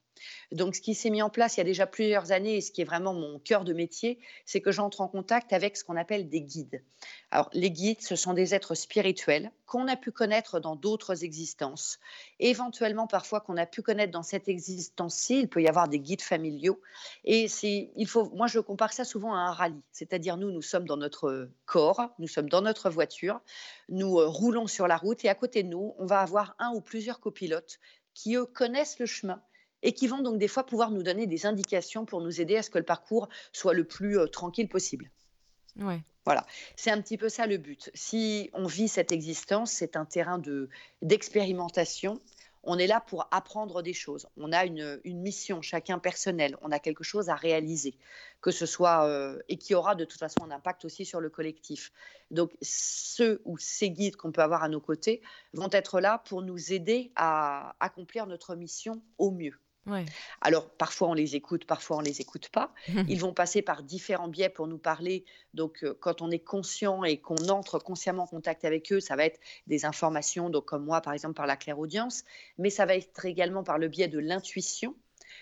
Donc, 0.51 0.75
ce 0.75 0.81
qui 0.81 0.95
s'est 0.95 1.11
mis 1.11 1.23
en 1.23 1.31
place 1.31 1.57
il 1.57 1.61
y 1.61 1.63
a 1.63 1.65
déjà 1.65 1.87
plusieurs 1.87 2.33
années 2.33 2.57
et 2.57 2.61
ce 2.61 2.71
qui 2.71 2.83
est 2.83 2.85
vraiment 2.85 3.15
mon 3.15 3.39
cœur 3.39 3.65
de 3.65 3.73
métier, 3.73 4.19
c'est 4.45 4.61
que 4.61 4.71
j'entre 4.71 5.01
en 5.01 5.09
contact 5.09 5.53
avec 5.53 5.77
ce 5.77 5.85
qu'on 5.85 5.97
appelle 5.97 6.29
des 6.29 6.43
guides. 6.43 6.83
Alors, 7.31 7.49
les 7.53 7.71
guides, 7.71 8.03
ce 8.03 8.17
sont 8.17 8.35
des 8.35 8.55
êtres 8.55 8.75
spirituels 8.75 9.51
qu'on 9.67 9.89
a 9.89 9.97
pu 9.97 10.13
connaître 10.13 10.61
dans 10.61 10.77
d'autres 10.77 11.25
existences, 11.25 11.99
éventuellement 12.39 13.07
parfois 13.07 13.41
qu'on 13.41 13.57
a 13.57 13.65
pu 13.65 13.81
connaître 13.81 14.13
dans 14.13 14.23
cette 14.23 14.49
existence-ci. 14.49 15.41
Il 15.41 15.49
peut 15.49 15.63
y 15.63 15.69
avoir 15.69 15.89
des 15.89 15.99
guides 15.99 16.21
familiaux. 16.21 16.81
Et 17.25 17.47
il 17.63 18.07
faut, 18.07 18.29
moi, 18.35 18.47
je 18.47 18.59
compare 18.59 18.93
ça 18.93 19.05
souvent 19.05 19.35
à 19.35 19.39
un 19.39 19.53
rallye. 19.53 19.81
C'est-à-dire, 19.93 20.37
nous, 20.37 20.51
nous 20.51 20.63
sommes 20.63 20.87
dans 20.87 20.99
notre 20.99 21.51
corps, 21.65 22.11
nous 22.19 22.29
sommes 22.29 22.51
dans 22.51 22.61
notre 22.61 22.91
voiture, 22.91 23.41
nous 23.89 24.19
euh, 24.19 24.27
roulons 24.27 24.67
sur 24.67 24.87
la 24.87 24.99
route 24.99 25.25
et 25.25 25.31
à 25.31 25.35
côté 25.35 25.63
de 25.63 25.69
nous, 25.69 25.95
on 25.99 26.05
va 26.05 26.21
avoir 26.21 26.55
un 26.59 26.73
ou 26.75 26.83
plusieurs 26.83 27.21
copilotes 27.21 27.79
qui, 28.13 28.37
eux, 28.37 28.45
connaissent 28.45 28.99
le 28.99 29.07
chemin 29.07 29.43
et 29.83 29.93
qui 29.93 30.07
vont 30.07 30.23
donc 30.23 30.39
des 30.39 30.49
fois 30.49 30.65
pouvoir 30.65 30.91
nous 30.91 31.03
donner 31.03 31.27
des 31.27 31.47
indications 31.47 32.05
pour 32.05 32.21
nous 32.21 32.41
aider 32.41 32.57
à 32.57 32.63
ce 32.63 32.71
que 32.71 32.79
le 32.79 32.85
parcours 32.85 33.29
soit 33.53 33.75
le 33.75 33.85
plus 33.85 34.19
euh, 34.19 34.27
tranquille 34.27 34.69
possible. 34.69 35.11
Ouais. 35.77 36.01
Voilà, 36.25 36.47
c'est 36.77 36.91
un 36.91 37.01
petit 37.01 37.19
peu 37.19 37.29
ça 37.29 37.47
le 37.47 37.57
but. 37.57 37.91
Si 37.95 38.51
on 38.53 38.67
vit 38.67 38.87
cette 38.87 39.11
existence, 39.11 39.73
c'est 39.73 39.97
un 39.97 40.05
terrain 40.05 40.39
de 40.39 40.69
d'expérimentation. 41.03 42.21
On 42.65 42.79
est 42.79 42.87
là 42.87 43.01
pour 43.01 43.27
apprendre 43.33 43.83
des 43.83 43.93
choses. 43.93 44.29
On 44.37 44.53
a 44.53 44.65
une, 44.65 45.01
mission, 45.05 45.63
chacun 45.63 45.99
personnelle. 45.99 46.57
On 46.63 46.71
a 46.71 46.79
quelque 46.79 47.03
chose 47.03 47.29
à 47.29 47.35
réaliser, 47.35 47.99
que 48.41 48.53
ce 48.53 48.67
soit 48.67 49.05
euh, 49.09 49.41
et 49.49 49.57
qui 49.57 49.75
aura 49.75 49.97
de 49.97 50.05
toute 50.05 50.21
façon 50.21 50.45
un 50.45 50.53
impact 50.53 50.85
aussi 50.85 51.05
sur 51.05 51.21
le 51.21 51.29
collectif. 51.29 51.93
Donc, 52.31 52.53
ceux 52.63 53.43
ou 53.45 53.59
ces 53.59 53.91
guides 53.91 54.15
qu'on 54.15 54.31
peut 54.31 54.43
avoir 54.43 54.63
à 54.63 54.69
nos 54.69 54.81
côtés 54.81 55.23
vont 55.55 55.71
être 55.73 56.01
là 56.01 56.23
pour 56.27 56.43
nous 56.43 56.73
aider 56.73 57.11
à 57.17 57.75
accomplir 57.81 58.29
notre 58.29 58.55
mission 58.55 59.03
au 59.19 59.33
mieux. 59.33 59.59
Alors, 60.41 60.71
parfois 60.71 61.09
on 61.09 61.15
les 61.15 61.35
écoute, 61.35 61.65
parfois 61.65 61.99
on 61.99 62.01
les 62.01 62.21
écoute 62.21 62.49
pas. 62.49 62.73
Ils 63.09 63.19
vont 63.19 63.33
passer 63.33 63.63
par 63.63 63.83
différents 63.83 64.29
biais 64.29 64.49
pour 64.49 64.67
nous 64.67 64.79
parler. 64.79 65.25
Donc, 65.55 65.83
euh, 65.83 65.97
quand 66.01 66.23
on 66.23 66.31
est 66.31 66.39
conscient 66.39 67.05
et 67.05 67.21
qu'on 67.21 67.49
entre 67.49 67.79
consciemment 67.79 68.25
en 68.25 68.27
contact 68.27 68.65
avec 68.65 68.93
eux, 68.93 69.01
ça 69.01 69.17
va 69.17 69.25
être 69.25 69.41
des 69.67 69.85
informations, 69.85 70.51
donc 70.51 70.67
comme 70.67 70.85
moi, 70.85 71.01
par 71.01 71.13
exemple, 71.13 71.35
par 71.35 71.47
la 71.47 71.57
clairaudience, 71.57 72.25
mais 72.59 72.71
ça 72.71 72.87
va 72.87 72.95
être 72.95 73.25
également 73.25 73.65
par 73.65 73.79
le 73.79 73.89
biais 73.89 74.09
de 74.09 74.19
l'intuition. 74.19 74.95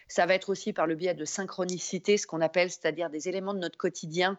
Ça 0.09 0.27
va 0.27 0.35
être 0.35 0.51
aussi 0.51 0.73
par 0.73 0.87
le 0.87 0.95
biais 0.95 1.15
de 1.15 1.25
synchronicité, 1.25 2.17
ce 2.17 2.27
qu'on 2.27 2.41
appelle, 2.41 2.71
c'est-à-dire 2.71 3.11
des 3.11 3.29
éléments 3.29 3.55
de 3.55 3.61
notre 3.61 3.79
quotidien 3.79 4.39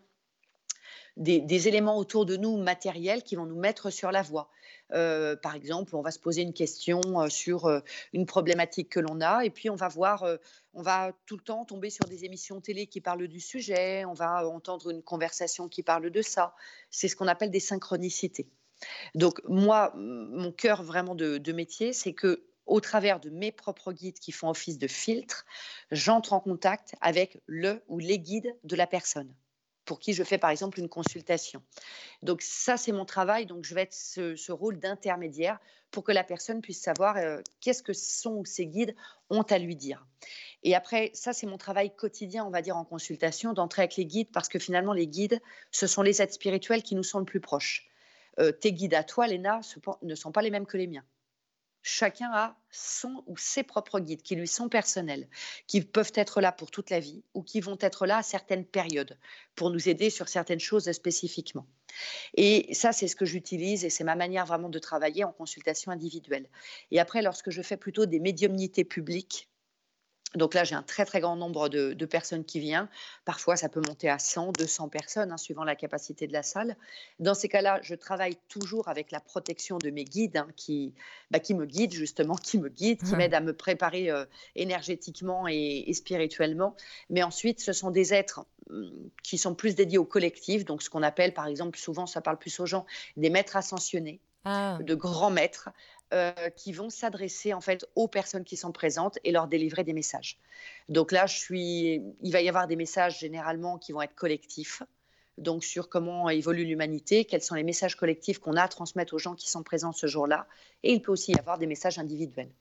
des, 1.18 1.68
éléments 1.68 1.98
autour 1.98 2.26
de 2.26 2.38
nous 2.38 2.58
matériels 2.58 3.24
qui 3.24 3.36
vont 3.36 3.46
nous 3.46 3.60
mettre 3.60 3.90
sur 3.90 4.12
la 4.12 4.22
voie. 4.22 4.50
Euh, 4.94 5.36
par 5.36 5.56
exemple, 5.56 5.96
on 5.96 6.02
va 6.02 6.12
se 6.12 6.20
poser 6.20 6.42
une 6.42 6.54
question 6.54 7.02
euh, 7.22 7.30
sur 7.30 7.66
euh, 7.66 7.80
une 8.14 8.26
problématique 8.26 8.90
que 8.90 9.00
l'on 9.00 9.22
a, 9.22 9.44
et 9.46 9.50
puis 9.50 9.70
on 9.70 9.76
va 9.76 9.88
voir, 9.88 10.26
on 10.74 10.82
va 10.82 11.14
tout 11.26 11.38
le 11.38 11.44
temps 11.44 11.66
tomber 11.66 11.90
sur 11.90 12.06
des 12.06 12.26
émissions 12.26 12.60
télé 12.62 12.88
qui 12.88 13.02
parlent 13.02 13.28
du 13.28 13.40
sujet, 13.40 14.06
on 14.06 14.14
va 14.14 14.48
entendre 14.48 14.90
une 14.90 15.02
conversation 15.02 15.68
qui 15.68 15.84
parle 15.84 16.10
de 16.10 16.22
ça. 16.22 16.56
C'est 16.90 17.08
ce 17.08 17.16
qu'on 17.16 17.28
appelle 17.28 17.52
des 17.52 17.60
synchronicités. 17.60 18.50
Donc 19.16 19.42
moi, 19.48 19.94
mon 19.96 20.52
cœur 20.52 20.84
vraiment 20.84 21.16
de, 21.16 21.38
de 21.38 21.52
métier, 21.52 21.94
c'est 21.94 22.14
que 22.14 22.44
au 22.66 22.80
travers 22.80 23.20
de 23.20 23.30
mes 23.30 23.52
propres 23.52 23.92
guides 23.92 24.20
qui 24.20 24.32
font 24.32 24.50
office 24.50 24.78
de 24.78 24.88
filtre, 24.88 25.46
j'entre 25.92 26.34
en 26.34 26.40
contact 26.40 26.96
avec 27.02 27.42
le 27.46 27.84
ou 27.88 28.00
les 28.00 28.20
guides 28.20 28.56
de 28.64 28.76
la 28.76 28.88
personne 28.88 29.34
pour 29.86 30.00
qui 30.00 30.14
je 30.14 30.24
fais 30.24 30.38
par 30.38 30.50
exemple 30.50 30.80
une 30.80 30.90
consultation. 30.90 31.62
Donc 32.22 32.42
ça, 32.42 32.78
c'est 32.78 32.92
mon 32.92 33.06
travail. 33.06 33.46
Donc 33.46 33.64
je 33.66 33.74
vais 33.76 33.82
être 33.82 33.94
ce, 33.94 34.52
rôle 34.52 34.80
d'intermédiaire 34.80 35.60
pour 35.90 36.04
que 36.04 36.12
la 36.12 36.24
personne 36.24 36.62
puisse 36.62 36.82
savoir 36.82 37.18
euh, 37.18 37.42
qu'est-ce 37.60 37.84
que 37.84 37.94
son 37.94 38.44
ces 38.46 38.66
guides 38.66 38.96
ont 39.30 39.44
à 39.44 39.58
lui 39.58 39.76
dire. 39.76 40.06
Et 40.64 40.76
après, 40.76 41.12
ça, 41.14 41.34
c'est 41.34 41.48
mon 41.48 41.58
travail 41.58 41.96
quotidien, 41.96 42.46
on 42.46 42.52
va 42.52 42.62
dire, 42.62 42.78
en 42.78 42.86
consultation, 42.86 43.54
d'entrer 43.54 43.82
avec 43.82 43.96
les 43.96 44.06
guides, 44.06 44.30
parce 44.32 44.48
que 44.48 44.60
finalement, 44.60 44.94
les 44.94 45.08
guides, 45.08 45.42
ce 45.72 45.88
sont 45.88 46.04
les 46.04 46.22
êtres 46.22 46.34
spirituels 46.34 46.84
qui 46.84 46.96
nous 46.96 47.04
sont 47.04 47.20
le 47.20 47.26
plus 47.26 47.42
proches. 47.42 47.90
Euh, 48.40 48.52
tes 48.52 48.72
guides 48.72 48.94
à 48.94 49.04
toi, 49.04 49.28
Léna, 49.28 49.62
ne 50.04 50.16
sont 50.16 50.32
pas 50.32 50.42
les 50.42 50.52
mêmes 50.52 50.68
que 50.68 50.78
les 50.78 50.88
miens 50.88 51.04
chacun 51.82 52.30
a 52.34 52.58
son 52.70 53.24
ou 53.28 53.38
ses 53.38 53.64
propres 53.64 54.00
guides 54.00 54.22
qui 54.22 54.36
lui 54.36 54.48
sont 54.48 54.70
personnels, 54.70 55.28
qui 55.68 55.82
peuvent 55.82 56.14
être 56.16 56.42
là 56.42 56.52
pour 56.52 56.72
toute 56.72 56.90
la 56.90 57.00
vie 57.00 57.24
ou 57.34 57.44
qui 57.44 57.60
vont 57.60 57.78
être 57.80 58.06
là 58.06 58.18
à 58.18 58.24
certaines 58.24 58.66
périodes 58.66 59.18
pour 59.56 59.70
nous 59.70 59.90
aider 59.90 60.10
sur 60.10 60.30
certaines 60.30 60.60
choses 60.60 60.92
spécifiquement. 60.92 61.66
Et 62.36 62.74
ça, 62.74 62.94
c'est 62.94 63.08
ce 63.08 63.16
que 63.16 63.26
j'utilise 63.26 63.84
et 63.84 63.90
c'est 63.90 64.04
ma 64.04 64.16
manière 64.16 64.46
vraiment 64.46 64.70
de 64.70 64.80
travailler 64.80 65.24
en 65.24 65.32
consultation 65.32 65.92
individuelle. 65.92 66.48
Et 66.92 67.00
après, 67.00 67.22
lorsque 67.22 67.50
je 67.50 67.62
fais 67.62 67.78
plutôt 67.78 68.06
des 68.06 68.20
médiumnités 68.20 68.86
publiques, 68.86 69.50
donc 70.36 70.54
là, 70.54 70.64
j'ai 70.64 70.76
un 70.76 70.84
très 70.84 71.06
très 71.06 71.20
grand 71.20 71.36
nombre 71.36 71.68
de, 71.68 72.06
personnes 72.06 72.46
qui 72.46 72.60
viennent. 72.60 72.88
Parfois, 73.26 73.56
ça 73.56 73.70
peut 73.70 73.82
monter 73.86 74.10
à 74.10 74.18
100, 74.18 74.54
200 74.54 74.90
personnes, 74.90 75.32
hein, 75.32 75.38
suivant 75.38 75.64
la 75.64 75.76
capacité 75.76 76.28
de 76.28 76.34
la 76.34 76.44
salle. 76.44 76.76
Dans 77.20 77.34
ces 77.34 77.50
cas-là, 77.50 77.80
je 77.84 77.96
travaille 77.96 78.38
toujours 78.48 78.88
avec 78.88 79.12
la 79.12 79.20
protection 79.20 79.78
de 79.78 79.90
mes 79.90 80.06
guides, 80.06 80.38
hein, 80.38 80.48
qui, 80.56 80.94
bah, 81.32 81.40
qui 81.40 81.54
me 81.54 81.66
guident 81.66 81.94
justement, 81.94 82.36
qui 82.36 82.58
me 82.58 82.70
guident, 82.70 83.04
qui 83.04 83.16
m'aident 83.16 83.34
à 83.34 83.42
me 83.42 83.54
préparer 83.54 84.10
euh, 84.10 84.26
énergétiquement 84.56 85.48
et, 85.48 85.92
spirituellement. 85.94 86.76
Mais 87.10 87.24
ensuite, 87.24 87.60
ce 87.60 87.74
sont 87.74 87.92
des 87.92 88.14
êtres 88.14 88.46
hum, 88.70 88.92
qui 89.24 89.38
sont 89.38 89.54
plus 89.54 89.76
dédiés 89.76 89.98
au 89.98 90.06
collectif, 90.06 90.66
donc 90.66 90.82
ce 90.82 90.90
qu'on 90.90 91.04
appelle, 91.04 91.34
par 91.34 91.48
exemple, 91.48 91.78
souvent, 91.78 92.06
ça 92.06 92.22
parle 92.22 92.38
plus 92.38 92.58
aux 92.60 92.66
gens, 92.66 92.86
des 93.18 93.30
maîtres 93.30 93.58
ascensionnés. 93.58 94.22
Ah. 94.44 94.80
de 94.82 94.96
grands 94.96 95.30
maîtres 95.30 95.70
euh, 96.14 96.32
qui 96.56 96.74
vont 96.74 96.90
s'adresser 96.90 97.54
en 97.54 97.62
fait 97.62 97.86
aux 97.96 98.08
personnes 98.08 98.44
qui 98.44 98.58
sont 98.58 98.72
présentes 98.72 99.18
et 99.24 99.32
leur 99.32 99.48
délivrer 99.48 99.84
des 99.84 99.94
messages. 99.94 100.38
Donc 100.90 101.12
là, 101.12 101.26
je 101.26 101.38
suis, 101.38 102.02
il 102.22 102.32
va 102.32 102.42
y 102.42 102.50
avoir 102.50 102.68
des 102.68 102.76
messages 102.76 103.20
généralement 103.20 103.78
qui 103.78 103.92
vont 103.92 104.02
être 104.02 104.16
collectifs. 104.16 104.84
Donc 105.38 105.64
sur 105.64 105.90
comment 105.90 106.30
évolue 106.30 106.66
l'humanité, 106.66 107.26
quels 107.26 107.42
sont 107.42 107.56
les 107.56 107.64
messages 107.64 107.96
collectifs 107.96 108.40
qu'on 108.40 108.58
a 108.58 108.64
à 108.64 108.68
transmettre 108.68 109.14
aux 109.14 109.20
gens 109.20 109.36
qui 109.36 109.50
sont 109.50 109.64
présents 109.64 109.94
ce 109.94 110.06
jour-là, 110.06 110.48
et 110.84 110.94
il 110.94 111.02
peut 111.02 111.12
aussi 111.12 111.32
y 111.32 111.40
avoir 111.40 111.58
des 111.58 111.68
messages 111.68 111.98
individuels. 111.98 112.52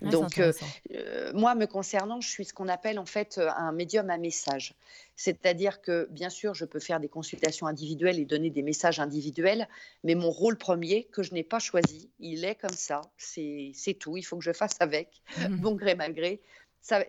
Hmm. 0.00 0.10
Donc, 0.10 0.38
euh, 0.38 0.52
euh, 0.92 1.32
moi, 1.34 1.54
me 1.54 1.66
concernant, 1.66 2.20
je 2.20 2.28
suis 2.28 2.44
ce 2.44 2.52
qu'on 2.52 2.68
appelle 2.68 2.98
en 2.98 3.06
fait 3.06 3.38
euh, 3.38 3.48
un 3.56 3.72
médium 3.72 4.10
à 4.10 4.18
message. 4.18 4.74
C'est-à-dire 5.16 5.80
que, 5.80 6.08
bien 6.10 6.30
sûr, 6.30 6.54
je 6.54 6.64
peux 6.64 6.80
faire 6.80 7.00
des 7.00 7.08
consultations 7.08 7.66
individuelles 7.66 8.18
et 8.18 8.24
donner 8.24 8.50
des 8.50 8.62
messages 8.62 8.98
individuels, 8.98 9.68
mais 10.02 10.14
mon 10.14 10.30
rôle 10.30 10.56
premier, 10.56 11.04
que 11.04 11.22
je 11.22 11.32
n'ai 11.32 11.44
pas 11.44 11.60
choisi, 11.60 12.10
il 12.18 12.44
est 12.44 12.56
comme 12.56 12.70
ça. 12.70 13.02
C'est 13.16 13.72
tout. 13.98 14.16
Il 14.16 14.22
faut 14.22 14.36
que 14.36 14.44
je 14.44 14.52
fasse 14.52 14.76
avec, 14.80 15.22
bon 15.50 15.76
gré, 15.76 15.94
mal 15.94 16.14
gré. 16.14 16.40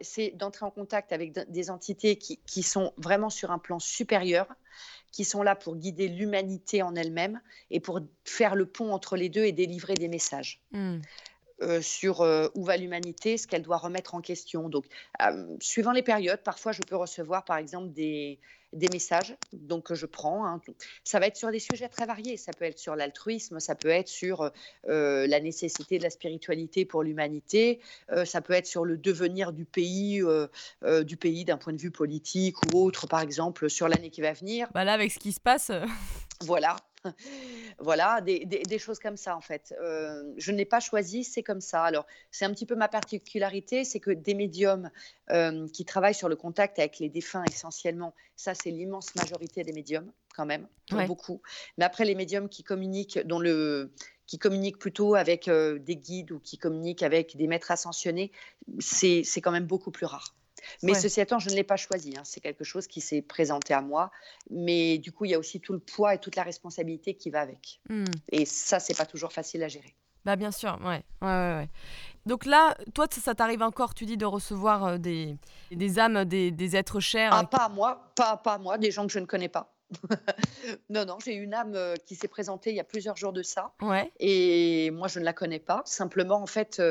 C'est 0.01 0.31
d'entrer 0.35 0.65
en 0.65 0.71
contact 0.71 1.11
avec 1.11 1.33
des 1.49 1.69
entités 1.69 2.15
qui, 2.15 2.39
qui, 2.45 2.63
sont 2.63 2.93
vraiment 2.95 3.29
sur 3.29 3.51
un 3.51 3.59
plan 3.59 3.79
supérieur, 3.79 4.47
qui 5.11 5.25
sont 5.25 5.41
là 5.41 5.55
pour 5.55 5.75
guider 5.75 6.07
l'humanité 6.07 6.81
en 6.81 6.95
elle-même 6.95 7.41
et 7.71 7.81
pour 7.81 7.99
faire 8.23 8.55
le 8.55 8.67
pont 8.67 8.93
entre 8.93 9.17
les 9.17 9.27
deux 9.27 9.43
et 9.43 9.51
délivrer 9.51 9.95
des 9.95 10.07
messages. 10.07 10.61
Mmh. 10.71 10.99
Euh, 11.61 11.81
sur 11.81 12.19
euh, 12.19 12.49
où 12.53 12.65
va 12.65 12.75
l'humanité, 12.75 13.37
ce 13.37 13.47
qu'elle 13.47 13.61
doit 13.61 13.77
remettre 13.77 14.13
en 14.13 14.19
question. 14.19 14.67
Donc, 14.67 14.83
euh, 15.21 15.55
suivant 15.61 15.93
les 15.93 16.03
périodes, 16.03 16.41
parfois 16.43 16.73
je 16.73 16.81
peux 16.81 16.97
recevoir 16.97 17.45
par 17.45 17.55
exemple 17.55 17.93
des, 17.93 18.39
des 18.73 18.89
messages 18.89 19.37
donc, 19.53 19.85
que 19.85 19.95
je 19.95 20.05
prends. 20.05 20.45
Hein. 20.45 20.59
Ça 21.05 21.17
va 21.17 21.27
être 21.27 21.37
sur 21.37 21.51
des 21.51 21.59
sujets 21.59 21.87
très 21.87 22.05
variés. 22.05 22.35
Ça 22.35 22.51
peut 22.51 22.65
être 22.65 22.77
sur 22.77 22.97
l'altruisme, 22.97 23.61
ça 23.61 23.73
peut 23.73 23.87
être 23.87 24.09
sur 24.09 24.51
la 24.83 25.39
nécessité 25.39 25.97
de 25.97 26.03
la 26.03 26.09
spiritualité 26.09 26.83
pour 26.83 27.03
l'humanité, 27.03 27.79
ça 28.25 28.41
peut 28.41 28.53
être 28.53 28.67
sur 28.67 28.83
le 28.83 28.97
devenir 28.97 29.53
du 29.53 29.63
pays, 29.63 30.21
du 31.03 31.17
pays 31.17 31.45
d'un 31.45 31.57
point 31.57 31.73
de 31.73 31.81
vue 31.81 31.91
politique 31.91 32.57
ou 32.65 32.83
autre, 32.83 33.07
par 33.07 33.21
exemple, 33.21 33.69
sur 33.69 33.87
l'année 33.87 34.09
qui 34.09 34.21
va 34.21 34.33
venir. 34.33 34.67
Bah 34.73 34.83
là, 34.83 34.93
avec 34.93 35.11
ce 35.11 35.19
qui 35.19 35.31
se 35.31 35.39
passe. 35.39 35.71
Voilà, 36.41 36.75
Voilà, 37.79 38.21
des 38.21 38.45
des 38.45 38.65
des 38.65 38.79
choses 38.79 38.99
comme 38.99 39.17
ça, 39.17 39.35
en 39.35 39.41
fait. 39.41 39.73
Heu, 39.81 40.33
je 40.37 40.51
ne 40.51 40.57
l'ai 40.57 40.65
pas 40.65 40.79
choisi, 40.79 41.23
c'est 41.23 41.43
comme 41.43 41.61
ça. 41.61 41.83
Alors, 41.83 42.05
c'est 42.31 42.45
un 42.45 42.51
petit 42.51 42.65
peu 42.65 42.75
ma 42.75 42.87
particularité, 42.87 43.83
c'est 43.83 43.99
que 43.99 44.11
des 44.11 44.33
médiums, 44.33 44.91
hem, 45.29 45.69
qui 45.71 45.85
travaillent 45.85 46.13
sur 46.15 46.29
le 46.29 46.35
contact 46.35 46.79
avec 46.79 46.99
les 46.99 47.09
défunts 47.09 47.43
essentiellement, 47.45 48.15
ça, 48.35 48.53
c'est 48.55 48.71
l'immense 48.71 49.15
majorité 49.15 49.63
des 49.63 49.73
médiums, 49.73 50.11
quand 50.35 50.45
même, 50.45 50.67
pour 50.89 51.01
Ouais, 51.01 51.05
beaucoup. 51.05 51.41
Mais 51.77 51.85
après 51.85 52.05
les 52.05 52.15
médiums 52.15 52.49
qui 52.49 52.63
communiquent 52.63 53.19
dont 53.25 53.39
le 53.39 53.93
qui 54.27 54.39
communiquent 54.39 54.79
plutôt 54.79 55.13
avec, 55.15 55.47
heu, 55.47 55.79
des 55.79 55.97
guides 55.97 56.31
ou 56.31 56.39
qui 56.39 56.57
communiquent 56.57 57.03
avec 57.03 57.37
des 57.37 57.47
maîtres 57.47 57.71
ascensionnés, 57.71 58.31
c'est 58.79 59.23
quand 59.41 59.51
même 59.51 59.67
beaucoup 59.67 59.91
plus 59.91 60.05
rare. 60.07 60.35
Mais 60.83 60.93
ouais. 60.93 60.99
ceci 60.99 61.21
étant, 61.21 61.39
je 61.39 61.49
ne 61.49 61.55
l'ai 61.55 61.63
pas 61.63 61.77
choisi, 61.77 62.13
hein, 62.17 62.21
c'est 62.23 62.39
quelque 62.41 62.63
chose 62.63 62.87
qui 62.87 63.01
s'est 63.01 63.21
présenté 63.21 63.73
à 63.73 63.81
moi, 63.81 64.11
mais 64.49 64.97
du 64.97 65.11
coup, 65.11 65.25
il 65.25 65.31
y 65.31 65.33
a 65.33 65.39
aussi 65.39 65.59
tout 65.59 65.73
le 65.73 65.79
poids 65.79 66.13
et 66.13 66.19
toute 66.19 66.35
la 66.35 66.43
responsabilité 66.43 67.15
qui 67.15 67.29
va 67.29 67.41
avec 67.41 67.79
Mmh. 67.89 68.05
et 68.31 68.45
ça, 68.45 68.79
c'est 68.79 68.95
pas 68.97 69.05
toujours 69.05 69.31
facile 69.31 69.63
à 69.63 69.67
gérer. 69.67 69.95
Bah, 70.25 70.35
bien 70.35 70.51
sûr, 70.51 70.77
ouais. 70.83 71.03
Ouais, 71.21 71.27
ouais, 71.27 71.53
ouais. 71.57 71.69
Donc 72.25 72.45
là, 72.45 72.75
toi, 72.95 73.05
ça 73.11 73.21
ça 73.21 73.35
t'arrive 73.35 73.61
encore, 73.61 73.93
tu 73.93 74.05
dis, 74.05 74.17
de 74.17 74.25
recevoir, 74.25 74.87
heu, 74.87 74.99
des 74.99 75.35
des 75.71 75.99
âmes, 75.99 76.25
des 76.25 76.49
des 76.51 76.75
êtres 76.75 76.99
chers, 76.99 77.31
Ah, 77.33 77.43
heu 77.43 77.45
pas 77.45 77.65
à 77.65 77.69
moi, 77.69 78.11
pas 78.15 78.35
pas 78.37 78.53
à 78.53 78.57
moi, 78.57 78.77
des 78.79 78.89
gens 78.89 79.05
que 79.05 79.13
je 79.13 79.19
ne 79.19 79.25
connais 79.27 79.49
pas. 79.49 79.71
Non, 80.89 81.05
non, 81.05 81.17
j'ai 81.23 81.33
une 81.35 81.53
âme, 81.53 81.75
heu, 81.75 81.93
qui 82.07 82.15
s'est 82.15 82.27
présentée 82.27 82.71
il 82.71 82.75
y 82.75 82.79
a 82.79 82.83
plusieurs 82.83 83.17
jours 83.17 83.33
de 83.33 83.43
ça 83.43 83.73
ouais, 83.81 84.11
et 84.19 84.89
moi, 84.91 85.07
je 85.07 85.19
ne 85.19 85.25
la 85.25 85.33
connais 85.33 85.59
pas. 85.59 85.83
Simplement, 85.85 86.41
en 86.41 86.47
fait, 86.47 86.81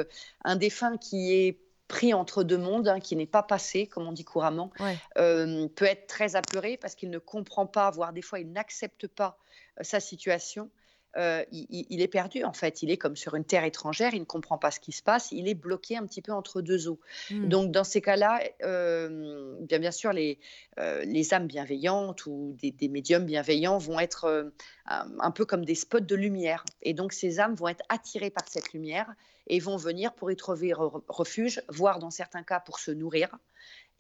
un 0.44 0.54
défunt 0.56 0.96
qui 0.96 1.32
est 1.34 1.58
pris 1.89 2.14
entre 2.14 2.45
2 2.45 2.59
mondes, 2.59 2.89
hein, 2.89 3.01
qui 3.01 3.16
n'est 3.16 3.26
pas 3.26 3.43
passé, 3.43 3.87
comme 3.87 4.07
on 4.07 4.12
dit 4.12 4.24
couramment, 4.24 4.70
ouais. 4.80 4.97
hem, 5.16 5.68
peut 5.68 5.85
être 5.85 6.07
très 6.07 6.37
apeuré 6.37 6.76
parce 6.76 6.95
qu'il 6.95 7.11
ne 7.11 7.18
comprend 7.18 7.66
pas, 7.66 7.91
voire 7.91 8.12
des 8.12 8.22
fois 8.22 8.41
il 8.41 8.51
n'accepte 8.53 9.07
pas, 9.07 9.39
heu, 9.78 9.85
sa 9.85 10.01
situation. 10.01 10.70
Heu, 11.16 11.45
il 11.53 12.01
est 12.03 12.09
perdu 12.09 12.43
en 12.43 12.53
fait, 12.53 12.82
il 12.82 12.91
est 12.91 12.97
comme 12.97 13.14
sur 13.14 13.37
une 13.37 13.45
terre 13.45 13.62
étrangère, 13.62 14.14
il 14.14 14.20
ne 14.20 14.24
comprend 14.24 14.59
pas 14.59 14.72
ce 14.72 14.80
qui 14.80 14.91
se 14.91 15.01
passe, 15.01 15.30
il 15.30 15.47
est 15.47 15.55
bloqué 15.55 15.97
un 15.97 16.05
petit 16.07 16.20
peu 16.22 16.32
entre 16.32 16.61
2 16.61 16.89
eaux. 16.89 16.99
Mmh. 17.30 17.49
Donc 17.49 17.70
dans 17.70 17.85
ces 17.85 18.01
cas-là, 18.01 18.41
bien 18.61 19.78
bien 19.78 19.93
sûr 19.93 20.12
les, 20.12 20.41
les 20.76 21.32
âmes 21.32 21.47
bienveillantes 21.47 22.26
ou 22.26 22.57
des 22.61 22.72
des 22.72 22.89
médiums 22.89 23.26
bienveillants 23.26 23.78
vont 23.78 24.01
être, 24.01 24.53
un 24.87 25.30
peu 25.30 25.45
comme 25.45 25.64
des 25.64 25.76
spots 25.76 26.01
de 26.01 26.16
lumière 26.16 26.64
et 26.82 26.95
donc 26.95 27.12
ces 27.12 27.39
âmes 27.39 27.55
vont 27.55 27.68
être 27.68 27.85
attirées 27.89 28.30
par 28.30 28.49
cette 28.49 28.72
lumière 28.72 29.14
et 29.47 29.59
vont 29.61 29.76
venir 29.76 30.14
pour 30.14 30.30
y 30.30 30.36
trouver 30.36 30.72
re 30.72 31.03
refuge, 31.09 31.62
voire 31.68 31.99
dans 31.99 32.11
certains 32.11 32.42
cas 32.42 32.61
pour 32.61 32.78
se 32.78 32.90
nourrir 32.90 33.28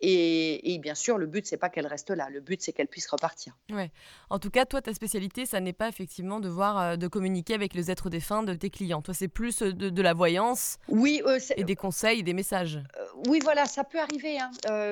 et 0.00 0.74
et 0.74 0.78
bien 0.78 0.94
sûr, 0.94 1.18
le 1.18 1.26
but, 1.26 1.46
c'est 1.46 1.56
pas 1.56 1.70
qu'elle 1.70 1.86
reste 1.86 2.10
là. 2.10 2.28
Le 2.28 2.40
but, 2.40 2.60
c'est 2.60 2.72
qu'elle 2.72 2.88
puisse 2.88 3.06
repartir. 3.08 3.56
Ouais. 3.70 3.90
En 4.28 4.38
tout 4.38 4.50
cas, 4.50 4.66
toi, 4.66 4.82
ta 4.82 4.92
spécialité, 4.92 5.46
ça 5.46 5.60
n'est 5.60 5.72
pas 5.72 5.88
effectivement 5.88 6.40
de 6.40 6.48
voir, 6.48 6.92
heu, 6.92 6.96
de 6.96 7.06
communiquer 7.08 7.54
avec 7.54 7.74
les 7.74 7.90
êtres 7.90 8.10
défunts 8.10 8.42
de 8.42 8.54
tes 8.54 8.70
clients. 8.70 9.02
Toi, 9.02 9.14
c'est 9.14 9.28
plus, 9.28 9.62
heu, 9.62 9.72
de 9.72 9.88
de 9.88 10.02
la 10.02 10.12
voyance 10.12 10.78
Oui, 10.88 11.22
c'est 11.38 11.58
et 11.58 11.64
des 11.64 11.76
conseils, 11.76 12.22
des 12.22 12.34
messages? 12.34 12.80
Oui, 13.28 13.38
voilà, 13.42 13.66
ça 13.66 13.84
peut 13.84 14.00
arriver, 14.00 14.38
hein. 14.38 14.50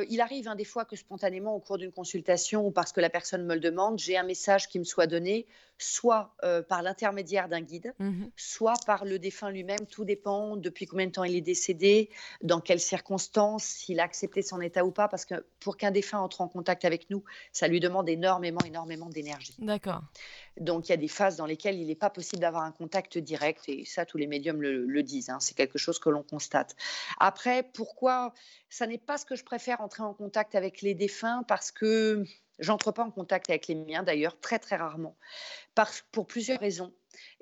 Il 0.09 0.21
arrive, 0.21 0.49
hein, 0.49 0.55
des 0.55 0.65
fois 0.65 0.85
que 0.85 0.97
spontanément, 0.97 1.55
au 1.55 1.61
cours 1.61 1.79
d'une 1.79 1.93
consultation 1.93 2.67
ou 2.67 2.71
parce 2.71 2.93
que 2.93 3.01
la 3.01 3.11
personne 3.11 3.45
me 3.45 3.55
le 3.55 3.61
demande, 3.61 3.99
j'ai 3.99 4.17
un 4.17 4.23
message 4.23 4.69
qui 4.69 4.79
me 4.79 4.85
soit 4.85 5.07
donné, 5.07 5.47
soit, 5.83 6.35
heu, 6.45 6.63
par 6.63 6.83
l'intermédiaire 6.83 7.49
d'un 7.49 7.61
guide, 7.61 7.95
Mmh 7.99 8.25
soit 8.37 8.75
par 8.87 9.05
le 9.05 9.19
défunt 9.19 9.51
lui-même. 9.51 9.87
Tout 9.87 10.05
dépend 10.05 10.57
depuis 10.57 10.87
combien 10.87 11.07
de 11.07 11.13
temps 11.13 11.25
il 11.25 11.37
est 11.37 11.41
décédé, 11.41 12.09
dans 12.43 12.61
quelles 12.61 12.81
circonstances, 12.81 13.65
s'il 13.65 14.01
a 14.01 14.05
accepté 14.05 14.43
son 14.43 14.61
état 14.61 14.85
ou 14.85 14.91
pas. 14.91 15.09
Parce 15.09 15.25
que 15.25 15.45
pour 15.61 15.77
qu'un 15.77 15.91
défunt 15.91 16.19
entre 16.21 16.41
en 16.41 16.49
contact 16.49 16.85
avec 16.85 17.11
nous, 17.11 17.23
ça 17.53 17.69
lui 17.69 17.81
demande 17.81 18.09
énormément, 18.09 18.61
énormément 18.65 19.09
d'énergie. 19.11 19.55
D'accord. 19.59 20.03
Donc 20.59 20.89
il 20.89 20.91
y 20.91 20.95
a 20.95 20.99
des 20.99 21.09
phases 21.09 21.37
dans 21.37 21.47
lesquelles 21.47 21.79
il 21.79 21.87
n'est 21.87 21.95
pas 21.95 22.11
possible 22.11 22.41
d'avoir 22.41 22.63
un 22.65 22.73
contact 22.73 23.19
direct 23.19 23.63
et 23.69 23.85
ça, 23.85 24.05
tous 24.05 24.19
les 24.19 24.27
médiums 24.27 24.61
le, 24.63 24.85
le 24.85 25.03
disent. 25.03 25.31
hein, 25.31 25.39
c'est 25.41 25.57
quelque 25.57 25.79
chose 25.79 25.99
que 25.99 26.11
l'on 26.11 26.23
constate. 26.23 26.77
Après, 27.19 27.63
pourquoi 27.63 28.33
ça 28.69 28.87
n'est 28.87 28.99
pas 28.99 29.19
ce 29.19 29.25
que 29.25 29.37
je 29.37 29.45
préfère 29.45 29.81
entrer 29.81 30.03
en 30.03 30.15
contact 30.15 30.55
avec 30.55 30.83
les 30.83 30.95
défunts 30.95 31.43
parce 31.47 31.71
que 31.71 32.25
j'entre 32.59 32.93
pas 32.93 33.03
en 33.05 33.11
contact 33.11 33.51
avec 33.51 33.67
les 33.69 33.75
miens 33.75 34.03
d'ailleurs 34.03 34.39
très 34.41 34.59
très 34.59 34.77
rarement 34.77 35.17
par- 35.75 35.91
pour 36.13 36.27
plusieurs 36.27 36.61
raisons. 36.61 36.93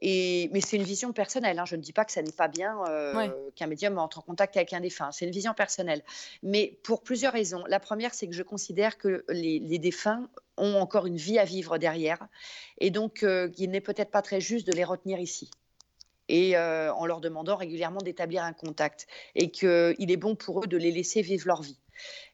Et, 0.01 0.51
mais 0.53 0.61
c'est 0.61 0.77
une 0.77 0.83
vision 0.83 1.13
personnelle. 1.13 1.59
hein, 1.59 1.65
Je 1.65 1.77
ne 1.77 1.81
dis 1.81 1.93
pas 1.93 2.05
que 2.05 2.13
ça 2.13 2.23
n'est 2.23 2.33
pas 2.33 2.49
bien 2.49 2.77
Ouais. 3.15 3.29
euh, 3.29 3.51
qu'un 3.55 3.67
médium 3.67 3.99
entre 3.99 4.19
en 4.19 4.23
contact 4.23 4.57
avec 4.57 4.73
un 4.73 4.81
défunt. 4.81 5.13
C'est 5.13 5.25
une 5.27 5.31
vision 5.31 5.55
personnelle. 5.55 6.03
Mais 6.43 6.79
pour 6.83 7.03
plusieurs 7.03 7.33
raisons. 7.33 7.65
La 7.69 7.81
première, 7.81 8.15
c'est 8.15 8.27
que 8.27 8.35
je 8.35 8.43
considère 8.43 8.99
que 8.99 9.25
les, 9.29 9.61
les 9.61 9.79
défunts 9.79 10.29
ont 10.57 10.75
encore 10.75 11.07
une 11.07 11.17
vie 11.17 11.39
à 11.39 11.45
vivre 11.45 11.79
derrière 11.79 12.27
et 12.79 12.91
donc, 12.91 13.23
heu, 13.23 13.53
il 13.59 13.71
n'est 13.71 13.81
peut-être 13.81 14.11
pas 14.11 14.23
très 14.23 14.41
juste 14.41 14.67
de 14.67 14.73
les 14.73 14.85
retenir 14.85 15.19
ici 15.21 15.51
et 16.29 16.57
heu, 16.57 16.91
en 16.93 17.07
leur 17.07 17.21
demandant 17.21 17.57
régulièrement 17.57 18.01
d'établir 18.01 18.45
un 18.45 18.53
contact 18.53 19.07
et 19.35 19.51
qu'il 19.51 20.11
est 20.11 20.17
bon 20.17 20.37
pour 20.37 20.65
eux 20.65 20.67
de 20.67 20.77
les 20.77 20.93
laisser 20.93 21.23
vivre 21.23 21.47
leur 21.47 21.63
vie. 21.63 21.79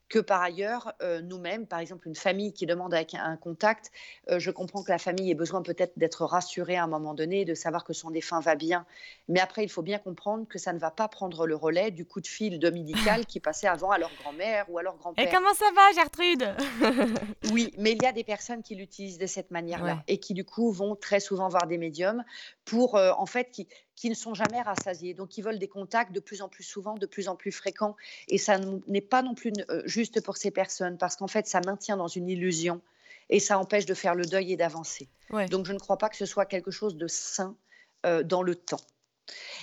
Que 0.09 0.21
par 0.21 0.41
ailleurs, 0.41 0.93
heu, 1.03 1.21
nous-mêmes, 1.21 1.67
par 1.67 1.81
exemple, 1.81 2.07
une 2.07 2.15
famille 2.15 2.53
qui 2.53 2.65
demande 2.67 2.95
avec 2.95 3.15
un 3.15 3.37
contact, 3.37 3.91
heu, 4.31 4.39
je 4.39 4.51
comprends 4.53 4.83
que 4.85 4.91
la 4.93 4.99
famille 4.99 5.31
ait 5.33 5.35
besoin 5.35 5.63
peut-être 5.63 5.99
d'être 5.99 6.25
rassurée 6.25 6.77
à 6.77 6.85
un 6.85 6.87
moment 6.87 7.13
donné, 7.15 7.45
de 7.45 7.55
savoir 7.55 7.83
que 7.85 7.93
son 7.93 8.11
défunt 8.11 8.39
va 8.41 8.55
bien. 8.55 8.87
Mais 9.29 9.41
après, 9.41 9.65
il 9.65 9.69
faut 9.69 9.83
bien 9.83 9.99
comprendre 9.99 10.47
que 10.47 10.59
ça 10.59 10.73
ne 10.73 10.79
va 10.79 10.93
pas 10.93 11.09
prendre 11.09 11.47
le 11.47 11.57
relais 11.57 11.91
du 11.91 12.05
coup 12.07 12.21
de 12.21 12.27
fil 12.29 12.61
dominical 12.61 13.27
qui 13.27 13.41
passait 13.41 13.67
avant 13.67 13.91
à 13.91 13.99
leur 13.99 14.15
grand-mère 14.15 14.67
ou 14.71 14.79
à 14.79 14.83
leur 14.85 14.97
«Et 15.19 15.27
grand-père. 15.27 15.29
comment 15.29 15.55
ça 15.55 15.71
va 15.75 15.93
Gertrude?» 15.93 16.57
Oui, 17.43 17.73
mais 17.79 17.93
il 17.93 17.99
y 18.03 18.07
a 18.07 18.13
des 18.13 18.25
personnes 18.25 18.63
qui 18.63 18.75
l'utilisent 18.75 19.19
de 19.19 19.27
cette 19.27 19.51
Ouais. 19.75 19.97
manière-là 19.97 20.03
et 20.09 20.19
qui, 20.19 20.35
du 20.35 20.45
coup, 20.45 20.71
vont 20.73 20.97
très 20.97 21.21
souvent 21.21 21.49
voir 21.49 21.67
des 21.67 21.79
médiums 21.79 22.25
pour, 22.65 22.97
heu, 22.97 23.11
en 23.17 23.27
fait, 23.27 23.51
qui 23.51 23.69
qui 23.97 24.11
ne 24.11 24.15
sont 24.15 24.35
jamais 24.35 24.63
rassasiés. 24.63 25.15
Donc 25.15 25.37
ils 25.39 25.43
veulent 25.43 25.59
des 25.59 25.69
contacts 25.69 26.13
de 26.13 26.21
plus 26.21 26.43
en 26.43 26.49
plus 26.49 26.63
souvent, 26.63 26.95
de 26.95 27.07
plus 27.07 27.29
en 27.29 27.35
plus 27.35 27.51
fréquents 27.51 27.97
et 28.29 28.39
ça 28.39 28.59
n'est 28.87 29.01
pas 29.01 29.23
non 29.23 29.35
plus 29.35 29.53
heu, 29.71 29.83
juste 29.87 30.21
pour 30.21 30.37
ces 30.37 30.51
personnes 30.51 30.99
parce 30.99 31.17
qu'en 31.17 31.29
fait, 31.29 31.47
ça 31.47 31.61
maintient 31.61 31.97
dans 31.97 32.09
une 32.09 32.29
illusion 32.29 32.83
et 33.31 33.41
ça 33.41 33.59
empêche 33.59 33.87
de 33.87 33.95
faire 33.95 34.15
le 34.15 34.25
deuil 34.25 34.53
et 34.53 34.57
d'avancer. 34.57 35.09
Ouais. 35.31 35.47
Donc 35.47 35.67
je 35.67 35.73
ne 35.73 35.79
crois 35.79 35.99
pas 35.99 36.09
que 36.09 36.17
ce 36.17 36.27
soit 36.27 36.47
quelque 36.47 36.71
chose 36.71 36.97
de 36.97 37.09
sain, 37.09 37.57
heu, 38.05 38.23
dans 38.23 38.43
le 38.43 38.55
temps. 38.55 38.81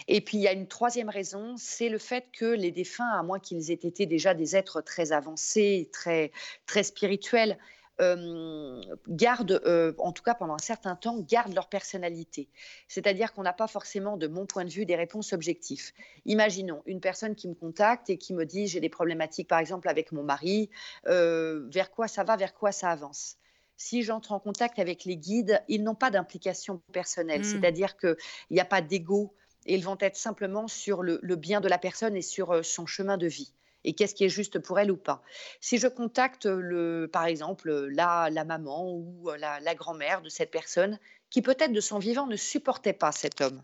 Et 0.08 0.22
puis 0.22 0.38
il 0.38 0.42
y 0.42 0.48
a 0.48 0.54
une 0.54 0.68
troisième 0.68 1.10
raison, 1.10 1.56
c'est 1.58 1.90
le 1.90 1.98
fait 1.98 2.26
que 2.34 2.46
les 2.46 2.72
défunts, 2.72 3.10
à 3.10 3.24
moins 3.24 3.40
qu'ils 3.40 3.72
aient 3.72 3.76
été 3.76 4.06
déjà 4.06 4.34
des 4.34 4.56
êtres 4.56 4.82
très 4.82 5.12
avancés, 5.12 5.90
très 5.94 6.32
très 6.66 6.84
spirituels, 6.84 7.58
hem, 8.00 8.82
gardent, 9.08 9.62
heu, 9.66 9.96
en 10.00 10.12
tout 10.12 10.24
cas 10.24 10.36
pendant 10.36 10.56
un 10.56 10.58
certain 10.60 10.96
temps, 10.96 11.20
gardent 11.20 11.54
leur 11.54 11.70
personnalité. 11.70 12.50
C'est-à-dire 12.88 13.34
qu'on 13.34 13.44
n'a 13.44 13.54
pas 13.54 13.68
forcément, 13.68 14.18
de 14.18 14.28
mon 14.28 14.46
point 14.46 14.66
de 14.66 14.70
vue, 14.70 14.86
des 14.86 14.96
réponses 14.96 15.34
objectives. 15.34 15.92
Imaginons 16.26 16.82
une 16.86 17.00
personne 17.02 17.36
qui 17.36 17.48
me 17.48 17.56
contacte 17.56 18.10
et 18.10 18.18
qui 18.18 18.34
me 18.34 18.46
dit: 18.46 18.68
«J'ai 18.68 18.80
des 18.80 18.90
problématiques, 18.90 19.48
par 19.50 19.60
exemple, 19.60 19.90
avec 19.90 20.12
mon 20.12 20.24
mari, 20.24 20.70
heu, 21.08 21.68
vers 21.72 21.92
quoi 21.92 22.08
ça 22.08 22.24
va, 22.24 22.36
vers 22.38 22.54
quoi 22.54 22.72
ça 22.72 22.90
avance?» 22.92 23.38
si 23.76 24.04
j'entre 24.04 24.32
en 24.32 24.40
contact 24.40 24.80
avec 24.80 25.04
les 25.04 25.18
guides, 25.18 25.62
ils 25.68 25.84
n'ont 25.84 25.96
pas 25.96 26.12
d'implication 26.12 26.82
personnelle, 26.94 27.44
Mmh. 27.44 27.44
c'est-à-dire 27.44 27.98
qu'il 27.98 28.16
n'y 28.52 28.60
a 28.60 28.66
pas 28.66 28.82
d'ego, 28.82 29.36
et 29.66 29.76
ils 29.76 29.84
vont 29.84 29.98
être 30.00 30.16
simplement 30.16 30.68
sur 30.68 31.02
le, 31.04 31.20
le 31.22 31.36
bien 31.36 31.60
de 31.62 31.68
la 31.68 31.78
personne 31.78 32.16
et 32.16 32.22
sur 32.22 32.52
euh, 32.52 32.64
son 32.64 32.86
chemin 32.86 33.18
de 33.18 33.28
vie. 33.28 33.54
Et 33.84 33.94
qu'est-ce 33.94 34.16
qui 34.16 34.24
est 34.24 34.30
juste 34.30 34.60
pour 34.60 34.80
elle 34.80 34.92
ou 34.92 34.98
pas. 34.98 35.22
Si 35.60 35.78
je 35.78 35.88
contacte, 35.88 36.46
le, 36.46 37.10
par 37.12 37.26
exemple, 37.26 37.70
la, 37.88 38.30
la 38.30 38.46
maman 38.46 38.92
ou 38.92 39.30
la, 39.38 39.60
la 39.60 39.76
grand-mère 39.76 40.22
de 40.22 40.30
cette 40.30 40.52
personne, 40.52 41.00
qui 41.30 41.42
peut-être 41.42 41.74
de 41.74 41.82
son 41.82 42.00
vivant 42.00 42.28
ne 42.28 42.36
supportait 42.36 42.94
pas 42.94 43.12
cet 43.12 43.42
homme, 43.42 43.62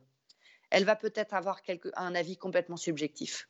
elle 0.72 0.86
va 0.86 0.96
peut-être 0.96 1.34
avoir 1.34 1.62
un 1.96 2.16
avis 2.16 2.38
complètement 2.38 2.78
subjectif. 2.78 3.48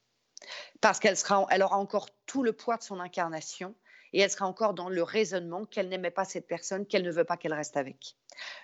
Parce 0.82 1.00
qu'elle 1.00 1.16
aura 1.64 1.78
encore 1.78 2.10
tout 2.26 2.44
le 2.44 2.54
poids 2.54 2.78
de 2.78 2.84
son 2.84 3.00
incarnation 3.00 3.76
et 4.14 4.22
elle 4.22 4.32
sera 4.32 4.48
encore 4.48 4.74
dans 4.74 4.90
le 4.90 5.04
raisonnement 5.04 5.66
qu'elle 5.66 5.90
n'aimait 5.90 6.12
pas 6.12 6.26
cette 6.26 6.48
personne, 6.48 6.86
qu'elle 6.86 7.04
ne 7.04 7.12
veut 7.12 7.26
pas 7.26 7.38
qu'elle 7.38 7.54
reste 7.54 7.78
avec. 7.78 8.16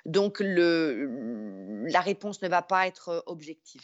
Donc 0.06 0.40
la 0.40 2.02
réponse 2.02 2.42
ne 2.42 2.48
va 2.48 2.62
pas 2.62 2.88
être 2.88 3.24
objective. 3.28 3.84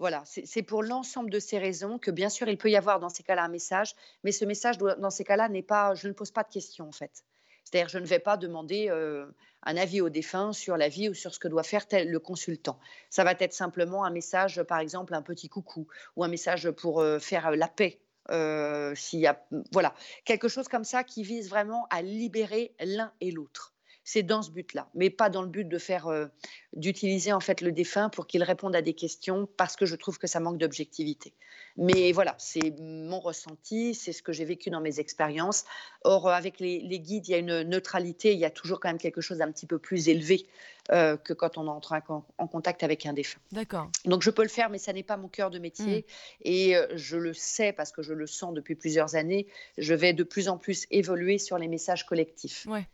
Voilà, 0.00 0.22
c'est 0.24 0.62
pour 0.62 0.82
l'ensemble 0.82 1.28
de 1.30 1.38
ces 1.38 1.58
raisons 1.58 1.98
que 1.98 2.10
bien 2.10 2.30
sûr 2.30 2.48
il 2.48 2.56
peut 2.56 2.70
y 2.70 2.76
avoir 2.76 3.00
dans 3.00 3.10
ces 3.10 3.22
cas-là 3.22 3.44
un 3.44 3.48
message, 3.48 3.94
mais 4.24 4.32
ce 4.32 4.46
message 4.46 4.78
dans 4.78 5.10
ces 5.10 5.24
cas-là 5.24 5.50
n'est 5.50 5.62
pas, 5.62 5.94
je 5.94 6.08
ne 6.08 6.14
pose 6.14 6.30
pas 6.30 6.42
de 6.42 6.48
questions 6.48 6.88
en 6.88 6.92
fait. 6.92 7.22
C'est-à-dire 7.64 7.90
je 7.90 7.98
ne 7.98 8.06
vais 8.06 8.18
pas 8.18 8.38
demander 8.38 8.88
euh, 8.88 9.26
un 9.62 9.76
avis 9.76 10.00
au 10.00 10.08
défunt 10.08 10.54
sur 10.54 10.78
la 10.78 10.88
vie 10.88 11.10
ou 11.10 11.14
sur 11.14 11.34
ce 11.34 11.38
que 11.38 11.48
doit 11.48 11.62
faire 11.62 11.86
tel, 11.86 12.10
le 12.10 12.18
consultant. 12.18 12.80
Ça 13.10 13.24
va 13.24 13.32
être 13.38 13.52
simplement 13.52 14.04
un 14.04 14.10
message, 14.10 14.62
par 14.62 14.78
exemple 14.78 15.12
un 15.12 15.20
petit 15.20 15.50
coucou 15.50 15.86
ou 16.16 16.24
un 16.24 16.28
message 16.28 16.70
pour 16.70 17.02
euh, 17.02 17.18
faire 17.18 17.50
la 17.50 17.68
paix. 17.68 18.00
euh, 18.30 18.94
s'il 18.94 19.20
y 19.20 19.26
a, 19.26 19.44
voilà, 19.72 19.94
quelque 20.24 20.48
chose 20.48 20.68
comme 20.68 20.84
ça 20.84 21.04
qui 21.04 21.22
vise 21.22 21.50
vraiment 21.50 21.86
à 21.90 22.00
libérer 22.00 22.74
l'un 22.80 23.12
et 23.20 23.30
l'autre. 23.30 23.74
C'est 24.04 24.22
dans 24.22 24.42
ce 24.42 24.50
but-là, 24.50 24.88
mais 24.94 25.10
pas 25.10 25.28
dans 25.28 25.42
le 25.42 25.48
but 25.48 25.68
de 25.68 25.78
faire, 25.78 26.08
euh, 26.08 26.26
d'utiliser 26.72 27.32
en 27.32 27.40
fait 27.40 27.60
le 27.60 27.72
défunt 27.72 28.08
pour 28.08 28.26
qu'il 28.26 28.42
réponde 28.42 28.74
à 28.74 28.82
des 28.82 28.94
questions 28.94 29.48
parce 29.56 29.76
que 29.76 29.86
je 29.86 29.94
trouve 29.96 30.18
que 30.18 30.26
ça 30.26 30.40
manque 30.40 30.58
d'objectivité. 30.58 31.34
Mais 31.76 32.12
voilà, 32.12 32.34
c'est 32.38 32.74
mon 32.80 33.20
ressenti, 33.20 33.94
c'est 33.94 34.12
ce 34.12 34.22
que 34.22 34.32
j'ai 34.32 34.44
vécu 34.44 34.70
dans 34.70 34.80
mes 34.80 34.98
expériences. 35.00 35.64
Or, 36.02 36.28
euh, 36.28 36.32
avec 36.32 36.60
les, 36.60 36.80
guides, 36.98 37.28
il 37.28 37.30
y 37.30 37.34
a 37.34 37.38
une 37.38 37.62
neutralité, 37.62 38.32
il 38.32 38.38
y 38.38 38.44
a 38.44 38.50
toujours 38.50 38.80
quand 38.80 38.88
même 38.88 38.98
quelque 38.98 39.20
chose 39.20 39.38
d'un 39.38 39.52
petit 39.52 39.66
peu 39.66 39.78
plus 39.78 40.08
élevé 40.08 40.46
euh, 40.90 41.16
que 41.16 41.32
quand 41.32 41.58
on 41.58 41.68
entre 41.68 41.94
en, 42.38 42.46
contact 42.48 42.82
avec 42.82 43.06
un 43.06 43.12
défunt. 43.12 43.40
D'accord. 43.52 43.90
Donc 44.06 44.22
je 44.22 44.30
peux 44.30 44.42
le 44.42 44.48
faire, 44.48 44.70
mais 44.70 44.78
ça 44.78 44.92
n'est 44.92 45.02
pas 45.02 45.16
mon 45.16 45.28
cœur 45.28 45.50
de 45.50 45.58
métier. 45.58 46.00
Mmh. 46.00 46.42
Et 46.46 46.74
je 46.94 47.16
le 47.16 47.32
sais 47.32 47.72
parce 47.72 47.92
que 47.92 48.02
je 48.02 48.12
le 48.12 48.26
sens 48.26 48.54
depuis 48.54 48.74
plusieurs 48.74 49.14
années. 49.14 49.46
Je 49.78 49.94
vais 49.94 50.12
de 50.14 50.24
plus 50.24 50.48
en 50.48 50.58
plus 50.58 50.86
évoluer 50.90 51.38
sur 51.38 51.58
les 51.58 51.68
messages 51.68 52.06
collectifs. 52.06 52.66
Ouais. 52.66 52.86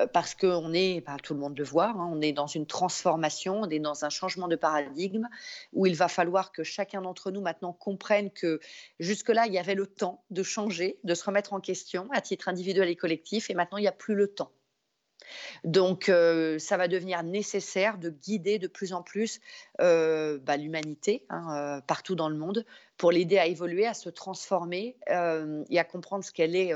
Euh, 0.00 0.06
parce 0.06 0.34
qu'on 0.34 0.72
est, 0.72 1.02
bah, 1.02 1.16
tout 1.22 1.34
le 1.34 1.40
monde 1.40 1.58
le 1.58 1.64
voit, 1.64 1.88
hein, 1.88 2.10
on 2.10 2.20
est 2.20 2.32
dans 2.32 2.46
une 2.46 2.66
transformation, 2.66 3.60
on 3.62 3.68
est 3.68 3.78
dans 3.78 4.04
un 4.04 4.10
changement 4.10 4.48
de 4.48 4.56
paradigme 4.56 5.28
où 5.72 5.86
il 5.86 5.94
va 5.94 6.08
falloir 6.08 6.52
que 6.52 6.62
chacun 6.62 7.02
d'entre 7.02 7.30
nous 7.30 7.42
maintenant 7.42 7.72
comprenne 7.72 8.30
que 8.30 8.60
jusque-là, 9.00 9.46
il 9.46 9.52
y 9.52 9.58
avait 9.58 9.74
le 9.74 9.86
temps 9.86 10.24
de 10.30 10.42
changer, 10.42 10.98
de 11.04 11.14
se 11.14 11.24
remettre 11.24 11.52
en 11.52 11.60
question 11.60 12.08
à 12.12 12.20
titre 12.20 12.48
individuel 12.48 12.88
et 12.88 12.96
collectif, 12.96 13.50
et 13.50 13.54
maintenant, 13.54 13.78
il 13.78 13.82
n'y 13.82 13.88
a 13.88 13.92
plus 13.92 14.14
le 14.14 14.28
temps. 14.28 14.50
Donc, 15.62 16.08
euh, 16.08 16.58
ça 16.58 16.76
va 16.76 16.88
devenir 16.88 17.22
nécessaire 17.22 17.96
de 17.96 18.10
guider 18.10 18.58
de 18.58 18.66
plus 18.66 18.92
en 18.92 19.02
plus 19.02 19.40
euh, 19.80 20.38
bah, 20.38 20.56
l'humanité 20.56 21.24
hein, 21.30 21.80
partout 21.86 22.16
dans 22.16 22.28
le 22.28 22.34
monde 22.36 22.66
pour 22.96 23.12
l'aider 23.12 23.38
à 23.38 23.46
évoluer, 23.46 23.86
à 23.86 23.94
se 23.94 24.08
transformer 24.08 24.96
et 25.08 25.78
à 25.78 25.84
comprendre 25.84 26.24
ce 26.24 26.32
qu'elle 26.32 26.56
est 26.56 26.72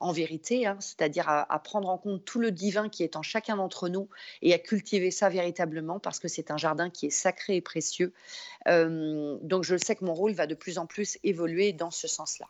en 0.00 0.12
vérité, 0.12 0.66
hein, 0.66 0.76
c'est-à-dire 0.80 1.28
à, 1.28 1.58
prendre 1.60 1.88
en 1.88 1.98
compte 1.98 2.24
tout 2.24 2.38
le 2.38 2.50
divin 2.50 2.88
qui 2.88 3.02
est 3.02 3.16
en 3.16 3.22
chacun 3.22 3.56
d'entre 3.56 3.88
nous 3.88 4.08
et 4.42 4.52
à 4.52 4.58
cultiver 4.58 5.10
ça 5.10 5.28
véritablement 5.28 5.98
parce 5.98 6.18
que 6.18 6.28
c'est 6.28 6.50
un 6.50 6.56
jardin 6.56 6.90
qui 6.90 7.06
est 7.06 7.10
sacré 7.10 7.56
et 7.56 7.60
précieux. 7.60 8.12
donc 8.66 9.64
je 9.64 9.76
sais 9.76 9.96
que 9.96 10.04
mon 10.04 10.14
rôle 10.14 10.32
va 10.32 10.46
de 10.46 10.54
plus 10.54 10.78
en 10.78 10.86
plus 10.86 11.18
évoluer 11.24 11.72
dans 11.72 11.90
ce 11.90 12.08
sens-là 12.08 12.46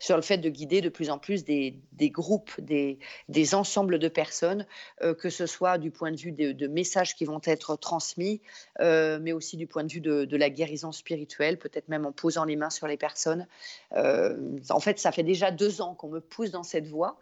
sur 0.00 0.16
le 0.16 0.22
fait 0.22 0.38
de 0.38 0.48
guider 0.48 0.80
de 0.80 0.88
plus 0.88 1.10
en 1.10 1.18
plus 1.18 1.44
des, 1.44 1.76
groupes, 2.10 2.58
des, 2.58 3.54
ensembles 3.54 3.98
de 3.98 4.08
personnes, 4.08 4.66
euh, 5.02 5.14
que 5.14 5.28
ce 5.28 5.46
soit 5.46 5.78
du 5.78 5.90
point 5.90 6.10
de 6.10 6.16
vue 6.16 6.32
de, 6.32 6.66
messages 6.66 7.14
qui 7.14 7.26
vont 7.26 7.40
être 7.44 7.76
transmis, 7.76 8.40
euh, 8.80 9.18
mais 9.20 9.32
aussi 9.32 9.56
du 9.56 9.66
point 9.66 9.84
de 9.84 9.92
vue 9.92 10.00
de, 10.00 10.36
la 10.40 10.48
guérison 10.48 10.90
spirituelle, 10.90 11.58
peut-être 11.58 11.88
même 11.88 12.06
en 12.06 12.12
posant 12.12 12.44
les 12.44 12.56
mains 12.56 12.70
sur 12.70 12.86
les 12.86 12.96
personnes. 12.96 13.46
Euh, 13.94 14.58
en 14.70 14.80
fait, 14.80 14.98
ça 14.98 15.12
fait 15.12 15.22
déjà 15.22 15.50
deux 15.50 15.82
ans 15.82 15.94
qu'on 15.94 16.08
me 16.08 16.20
pousse 16.20 16.50
dans 16.50 16.62
cette 16.62 16.86
voie, 16.86 17.18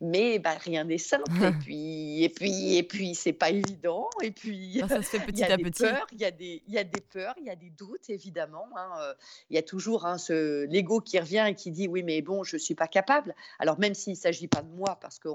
mais 0.00 0.38
bah, 0.38 0.54
rien 0.58 0.84
n'est 0.84 0.96
simple. 0.96 1.30
et 1.44 1.52
puis, 1.60 2.24
et 2.24 2.28
puis, 2.30 2.76
et 2.78 2.82
puis, 2.82 3.14
c'est 3.14 3.34
pas 3.34 3.50
évident. 3.50 4.08
Et 4.22 4.30
puis, 4.30 4.80
ça 4.88 5.02
se 5.02 5.08
fait 5.08 5.20
petit 5.20 5.44
à 5.44 5.58
petit. 5.58 5.84
Il 6.12 6.20
y 6.20 6.24
a 6.24 6.30
des, 6.30 6.62
il 6.66 6.72
y 6.72 6.78
a 6.78 6.84
des 6.84 7.00
peurs, 7.02 7.34
il 7.38 7.44
y 7.44 7.50
a 7.50 7.56
des 7.56 7.70
doutes, 7.70 8.08
évidemment. 8.08 8.68
Hein, 8.74 9.14
il 9.50 9.56
y 9.56 9.58
a 9.58 9.62
toujours 9.62 10.06
hein, 10.06 10.16
ce 10.16 10.64
l'ego 10.64 11.00
qui 11.00 11.18
revient 11.18 11.44
et 11.46 11.54
qui 11.54 11.70
dit 11.70 11.88
oui, 11.88 12.02
mais 12.02 12.21
bon, 12.22 12.42
je 12.42 12.56
ne 12.56 12.60
suis 12.60 12.74
pas 12.74 12.88
capable. 12.88 13.34
Alors 13.58 13.78
même 13.78 13.94
s'il 13.94 14.14
ne 14.14 14.18
s'agit 14.18 14.48
pas 14.48 14.62
de 14.62 14.70
moi, 14.70 14.98
parce 15.00 15.18
que 15.18 15.28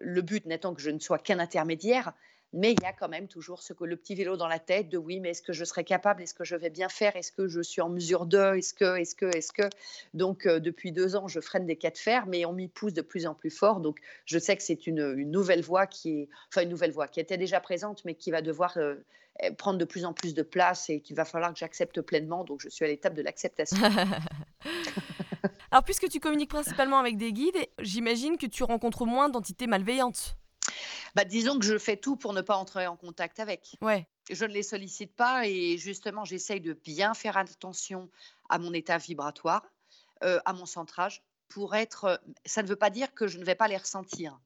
le 0.00 0.22
but 0.22 0.46
n'étant 0.46 0.74
que 0.74 0.80
je 0.80 0.90
ne 0.90 0.98
sois 0.98 1.18
qu'un 1.18 1.38
intermédiaire, 1.38 2.12
mais 2.52 2.72
il 2.72 2.82
y 2.82 2.86
a 2.86 2.92
quand 2.92 3.08
même 3.08 3.28
toujours 3.28 3.62
ce 3.62 3.72
que 3.72 3.84
le 3.84 3.96
petit 3.96 4.14
vélo 4.14 4.36
dans 4.36 4.48
la 4.48 4.58
tête 4.58 4.88
de 4.88 4.96
oui, 4.96 5.20
mais 5.20 5.30
est-ce 5.30 5.42
que 5.42 5.52
je 5.52 5.64
serai 5.64 5.84
capable? 5.84 6.22
Est-ce 6.22 6.34
que 6.34 6.44
je 6.44 6.56
vais 6.56 6.70
bien 6.70 6.88
faire? 6.88 7.16
Est-ce 7.16 7.32
que 7.32 7.48
je 7.48 7.60
suis 7.60 7.82
en 7.82 7.88
mesure 7.88 8.24
de? 8.24 8.56
Est-ce 8.56 8.72
que, 8.72 8.96
est-ce 8.96 9.14
que, 9.14 9.26
est-ce 9.36 9.52
que? 9.52 9.68
Donc 10.14 10.46
euh, 10.46 10.60
depuis 10.60 10.92
deux 10.92 11.16
ans, 11.16 11.28
je 11.28 11.40
freine 11.40 11.66
des 11.66 11.76
cas 11.76 11.90
de 11.90 11.98
fer, 11.98 12.26
mais 12.26 12.44
on 12.46 12.52
m'y 12.52 12.68
pousse 12.68 12.94
de 12.94 13.02
plus 13.02 13.26
en 13.26 13.34
plus 13.34 13.50
fort. 13.50 13.80
Donc 13.80 13.98
je 14.24 14.38
sais 14.38 14.56
que 14.56 14.62
c'est 14.62 14.86
une, 14.86 15.14
nouvelle 15.30 15.62
voie 15.62 15.86
qui 15.86 16.20
est, 16.20 16.28
enfin 16.50 16.62
une 16.62 16.70
nouvelle 16.70 16.92
voie 16.92 17.08
qui 17.08 17.20
était 17.20 17.38
déjà 17.38 17.60
présente, 17.60 18.04
mais 18.04 18.14
qui 18.14 18.30
va 18.30 18.42
devoir 18.42 18.78
euh, 18.78 18.94
prendre 19.58 19.78
de 19.78 19.84
plus 19.84 20.04
en 20.04 20.12
plus 20.12 20.34
de 20.34 20.42
place 20.42 20.88
et 20.88 21.00
qu'il 21.00 21.16
va 21.16 21.24
falloir 21.24 21.52
que 21.52 21.58
j'accepte 21.58 22.00
pleinement. 22.00 22.44
Donc 22.44 22.60
je 22.62 22.68
suis 22.68 22.84
à 22.84 22.88
l'étape 22.88 23.14
de 23.14 23.22
l'acceptation. 23.22 23.76
Alors, 25.70 25.84
puisque 25.84 26.08
tu 26.08 26.20
communiques 26.20 26.50
principalement 26.50 26.98
avec 26.98 27.16
des 27.16 27.32
guides, 27.32 27.66
j'imagine 27.78 28.36
que 28.38 28.46
tu 28.46 28.62
rencontres 28.62 29.06
moins 29.06 29.28
d'entités 29.28 29.66
malveillantes. 29.66 30.36
Bah, 31.14 31.24
disons 31.24 31.58
que 31.58 31.64
je 31.64 31.78
fais 31.78 31.96
tout 31.96 32.16
pour 32.16 32.32
ne 32.32 32.40
pas 32.40 32.56
entrer 32.56 32.86
en 32.86 32.96
contact 32.96 33.40
avec. 33.40 33.76
Ouais. 33.80 34.06
Je 34.30 34.44
ne 34.44 34.52
les 34.52 34.62
sollicite 34.62 35.14
pas 35.14 35.46
et 35.46 35.78
justement, 35.78 36.24
j'essaye 36.24 36.60
de 36.60 36.72
bien 36.72 37.14
faire 37.14 37.36
attention 37.36 38.10
à 38.48 38.58
mon 38.58 38.72
état 38.72 38.98
vibratoire, 38.98 39.62
euh, 40.24 40.40
à 40.44 40.52
mon 40.52 40.66
centrage, 40.66 41.22
pour 41.48 41.74
être. 41.74 42.20
Ça 42.44 42.62
ne 42.62 42.68
veut 42.68 42.76
pas 42.76 42.90
dire 42.90 43.14
que 43.14 43.28
je 43.28 43.38
ne 43.38 43.44
vais 43.44 43.54
pas 43.54 43.68
les 43.68 43.76
ressentir 43.76 44.38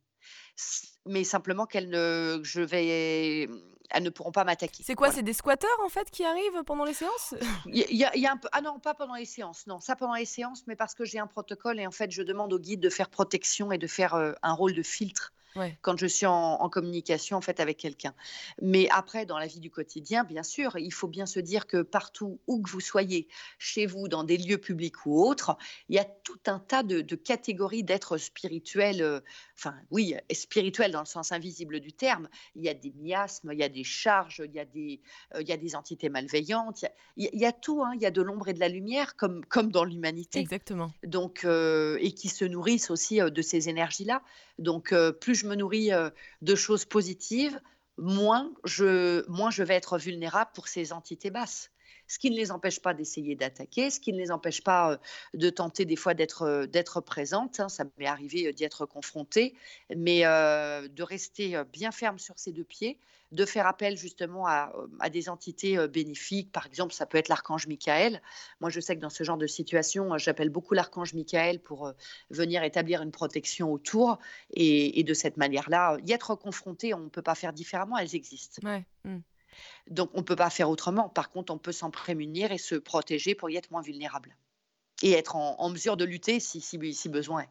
mais 1.07 1.25
simplement 1.25 1.67
qu'elles 1.67 1.89
ne, 1.89 2.41
je 2.43 2.61
vais, 2.61 3.49
elles 3.91 4.03
ne 4.03 4.11
pourront 4.11 4.33
pas 4.33 4.45
m'attaquer. 4.45 4.83
C'est 4.83 4.95
quoi 4.95 5.11
C'est 5.11 5.23
des 5.23 5.33
squatteurs 5.33 5.81
en 5.85 5.89
fait 5.89 6.11
qui 6.11 6.25
arrivent 6.25 6.63
pendant 6.65 6.85
les 6.85 6.95
séances? 6.95 7.35
Il 7.67 7.97
y, 7.97 8.05
a, 8.05 8.33
un 8.33 8.37
peu, 8.37 8.49
ah 8.53 8.61
non, 8.61 8.79
pas 8.79 8.95
pendant 8.95 9.15
les 9.15 9.25
séances, 9.25 9.67
non, 9.67 9.81
ça 9.81 9.97
pendant 9.97 10.15
les 10.15 10.25
séances, 10.25 10.65
mais 10.67 10.77
parce 10.77 10.95
que 10.95 11.05
j'ai 11.05 11.19
un 11.19 11.27
protocole 11.27 11.81
et 11.81 11.87
en 11.87 11.91
fait 11.91 12.11
je 12.11 12.23
demande 12.23 12.53
au 12.53 12.59
guide 12.59 12.81
de 12.81 12.91
faire 12.91 13.09
protection 13.09 13.73
et 13.73 13.79
de 13.79 13.87
faire 13.87 14.15
euh, 14.15 14.33
un 14.43 14.53
rôle 14.53 14.75
de 14.75 14.83
filtre 14.83 15.33
quand 15.83 15.97
je 15.97 16.07
suis 16.07 16.27
en, 16.27 16.69
communication 16.71 17.37
en 17.37 17.41
fait 17.41 17.61
avec 17.61 17.79
quelqu'un. 17.79 18.15
Mais 18.63 18.89
après, 18.91 19.27
dans 19.27 19.39
la 19.39 19.47
vie 19.47 19.61
du 19.61 19.71
quotidien, 19.71 20.25
bien 20.25 20.43
sûr, 20.43 20.77
il 20.79 20.93
faut 20.93 21.09
bien 21.09 21.27
se 21.27 21.41
dire 21.41 21.67
que 21.67 21.83
partout 21.83 22.41
où 22.47 22.63
que 22.63 22.71
vous 22.71 22.81
soyez, 22.81 23.29
chez 23.59 23.87
vous, 23.87 24.09
dans 24.09 24.25
des 24.25 24.37
lieux 24.37 24.59
publics 24.59 25.07
ou 25.07 25.23
autres, 25.23 25.57
il 25.89 25.97
y 25.97 25.99
a 25.99 26.05
tout 26.05 26.41
un 26.47 26.59
tas 26.59 26.83
de, 26.83 27.03
catégories 27.17 27.83
d'êtres 27.83 28.19
spirituels. 28.19 29.03
Euh, 29.03 29.21
enfin, 29.59 29.75
oui, 29.91 30.15
spirituels 30.33 30.93
dans 30.93 31.01
le 31.01 31.07
sens 31.07 31.33
invisible 31.33 31.81
du 31.81 31.93
terme. 31.93 32.29
Il 32.55 32.63
y 32.63 32.69
a 32.69 32.75
des 32.75 32.93
miasmes, 32.97 33.51
il 33.53 33.59
y 33.59 33.63
a 33.63 33.69
des 33.69 33.85
charges, 33.85 34.43
il 34.45 34.53
y 34.53 34.61
a 34.61 34.65
des, 34.65 35.01
euh, 35.35 35.43
il 35.43 35.49
y 35.49 35.53
a 35.53 35.57
des 35.57 35.75
entités 35.75 36.09
malveillantes. 36.09 36.85
Il 37.17 37.29
y 37.33 37.47
a, 37.47 37.53
tout. 37.53 37.83
Hein, 37.83 37.93
il 37.95 38.03
y 38.03 38.07
a 38.07 38.11
de 38.11 38.23
l'ombre 38.23 38.49
et 38.49 38.55
de 38.55 38.61
la 38.61 38.69
lumière, 38.69 39.17
comme 39.17 39.45
comme 39.47 39.71
dans 39.71 39.85
l'humanité. 39.85 40.39
Exactement. 40.39 40.93
Donc, 41.05 41.45
euh, 41.45 41.99
et 42.01 42.13
qui 42.13 42.29
se 42.29 42.45
nourrissent 42.45 42.91
aussi 42.91 43.19
de 43.19 43.43
ces 43.43 43.69
énergies-là. 43.69 44.23
Donc, 44.59 44.95
plus 45.21 45.40
je 45.41 45.47
me 45.47 45.55
nourris 45.55 45.91
de 46.43 46.55
choses 46.55 46.85
positives, 46.85 47.61
moins 47.97 48.53
je, 48.65 49.29
moins 49.29 49.51
je 49.51 49.63
vais 49.63 49.75
être 49.75 49.99
vulnérable 49.99 50.51
pour 50.55 50.69
ces 50.69 50.93
entités 50.93 51.31
basses. 51.31 51.71
Ce 52.11 52.19
qui 52.19 52.31
ne 52.31 52.37
les 52.37 52.51
empêche 52.51 52.81
pas 52.81 52.93
d'essayer 52.93 53.37
d'attaquer, 53.37 53.91
ce 53.91 54.01
qui 54.01 54.13
ne 54.13 54.19
les 54.19 54.31
empêche 54.33 54.63
pas 54.63 54.99
de 55.33 55.49
tenter 55.49 55.85
des 55.85 55.97
fois 55.97 56.15
d'être 56.15 56.67
d'être 56.67 57.01
présente. 57.01 57.61
Hein, 57.61 57.69
ça 57.69 57.85
m'est 57.99 58.07
arrivé 58.07 58.53
d'y 58.53 58.65
être 58.65 58.85
confrontée, 58.85 59.55
mais 59.95 60.23
de 60.23 61.03
rester 61.03 61.63
bien 61.73 61.93
ferme 61.93 62.19
sur 62.19 62.39
ses 62.39 62.53
deux 62.53 62.65
pieds 62.65 62.99
de 63.33 63.45
faire 63.45 63.67
appel 63.67 63.97
justement 63.97 64.47
à, 64.47 64.73
des 65.11 65.29
entités 65.29 65.79
euh, 65.79 65.87
bénéfiques. 65.87 66.51
Par 66.53 66.67
exemple, 66.67 66.93
ça 66.93 67.07
peut 67.07 67.19
être 67.19 67.29
l'archange 67.29 67.67
Michael. 67.67 68.21
Moi, 68.61 68.71
je 68.71 68.81
sais 68.81 68.97
que 68.97 69.01
dans 69.01 69.11
ce 69.11 69.23
genre 69.23 69.37
de 69.37 69.47
situation, 69.47 70.15
euh, 70.15 70.19
j'appelle 70.19 70.51
beaucoup 70.51 70.75
l'archange 70.75 71.15
Michael 71.15 71.61
pour 71.61 71.87
euh, 71.87 71.93
venir 72.31 72.63
établir 72.65 73.03
une 73.03 73.13
protection 73.13 73.73
autour. 73.73 74.19
Et, 74.55 75.03
de 75.05 75.15
cette 75.15 75.39
manière-là, 75.39 75.97
y 76.05 76.13
être 76.13 76.35
confronté, 76.35 76.93
on 76.93 77.01
ne 77.01 77.09
peut 77.09 77.23
pas 77.23 77.35
faire 77.35 77.53
différemment, 77.53 77.97
elles 77.97 78.15
existent. 78.15 78.61
Mmh. 79.05 79.19
Donc, 79.89 80.11
on 80.15 80.19
ne 80.19 80.25
peut 80.25 80.37
pas 80.37 80.51
faire 80.51 80.71
autrement. 80.71 81.09
Par 81.09 81.31
contre, 81.31 81.53
on 81.53 81.59
peut 81.59 81.73
s'en 81.73 81.91
prémunir 81.91 82.53
et 82.53 82.59
se 82.59 82.75
protéger 82.75 83.35
pour 83.35 83.51
y 83.51 83.57
être 83.57 83.71
moins 83.71 83.83
vulnérable. 83.83 84.37
Et 85.03 85.13
être 85.13 85.37
en, 85.37 85.69
mesure 85.71 85.97
de 85.97 86.05
lutter 86.05 86.41
si, 86.41 86.61
si, 86.61 86.95
si 86.95 87.09
besoin 87.09 87.43
est. 87.43 87.49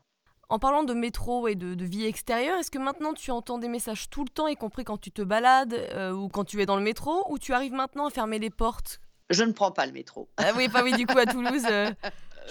En 0.49 0.57
parlant 0.57 0.84
de 0.84 0.93
métro 0.93 1.47
et 1.47 1.55
de, 1.55 1.86
vie 1.86 2.05
extérieure, 2.05 2.57
est-ce 2.60 2.72
que 2.72 2.80
maintenant 2.80 3.14
tu 3.14 3.30
entends 3.30 3.60
des 3.60 3.68
messages 3.68 4.10
tout 4.10 4.24
le 4.24 4.30
temps, 4.30 4.47
y 4.47 4.55
compris 4.55 4.84
quand 4.84 4.97
tu 4.97 5.12
te 5.12 5.22
balades 5.22 5.74
euh, 5.74 6.12
ou 6.12 6.28
quand 6.28 6.43
tu 6.43 6.62
es 6.62 6.66
dans 6.66 6.76
le 6.76 6.82
métro, 6.82 7.24
ou 7.30 7.38
tu 7.38 7.53
arrives 7.53 7.74
maintenant 7.74 8.07
à 8.07 8.10
fermer 8.10 8.39
les 8.39 8.49
portes? 8.49 8.99
Je 9.30 9.43
ne 9.43 9.51
prends 9.51 9.72
pas 9.72 9.86
le 9.86 9.91
métro. 9.91 10.28
Ah 10.38 10.51
oui, 10.55 10.68
pas 10.70 10.84
oui, 10.84 10.93
du 10.93 11.05
coup 11.05 11.18
à 11.18 11.26
Toulouse. 11.28 11.64
Euh, 11.70 11.91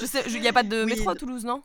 je 0.01 0.07
sais, 0.07 0.23
il 0.29 0.41
n'y 0.41 0.47
a 0.47 0.53
pas 0.53 0.63
de 0.63 0.85
métro 0.85 1.11
à 1.11 1.17
Toulouse, 1.17 1.45
non? 1.45 1.63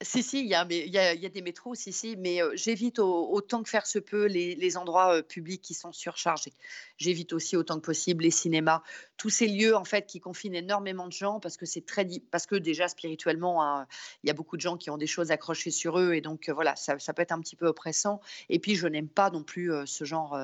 Si, 0.00 0.22
si, 0.22 0.40
il 0.40 0.46
y 0.46 0.54
a, 0.54 0.64
des 0.64 1.42
métros, 1.42 1.74
si, 1.74 1.92
si, 1.92 2.16
mais 2.16 2.40
j'évite 2.54 3.00
autant 3.00 3.62
que 3.62 3.68
faire 3.68 3.86
se 3.86 3.98
peut 3.98 4.26
les, 4.26 4.76
endroits 4.76 5.22
publics 5.22 5.62
qui 5.62 5.74
sont 5.74 5.92
surchargés. 5.92 6.52
J'évite 6.98 7.32
aussi 7.32 7.56
autant 7.56 7.76
que 7.76 7.86
possible 7.86 8.22
les 8.24 8.30
cinémas, 8.30 8.82
tous 9.16 9.30
ces 9.30 9.48
lieux 9.48 9.74
en 9.74 9.84
fait 9.84 10.06
qui 10.06 10.20
confinent 10.20 10.54
énormément 10.54 11.06
de 11.06 11.12
gens 11.12 11.40
parce 11.40 11.56
que 11.56 11.66
c'est 11.66 11.84
très, 11.84 12.06
parce 12.30 12.46
que 12.46 12.54
déjà 12.54 12.86
spirituellement, 12.86 13.64
hein, 13.64 13.86
il 14.22 14.28
y 14.28 14.30
a 14.30 14.34
beaucoup 14.34 14.56
de 14.56 14.60
gens 14.60 14.76
qui 14.76 14.90
ont 14.90 14.98
des 14.98 15.06
choses 15.06 15.32
accrochées 15.32 15.70
sur 15.70 15.98
eux 15.98 16.14
et 16.14 16.20
donc 16.20 16.48
voilà, 16.48 16.76
ça, 16.76 16.96
peut 16.96 17.22
être 17.22 17.32
un 17.32 17.40
petit 17.40 17.56
peu 17.56 17.66
oppressant. 17.66 18.20
Et 18.48 18.60
puis 18.60 18.76
je 18.76 18.86
n'aime 18.86 19.08
pas 19.08 19.30
non 19.30 19.42
plus 19.42 19.72
ce 19.86 20.04
genre, 20.04 20.38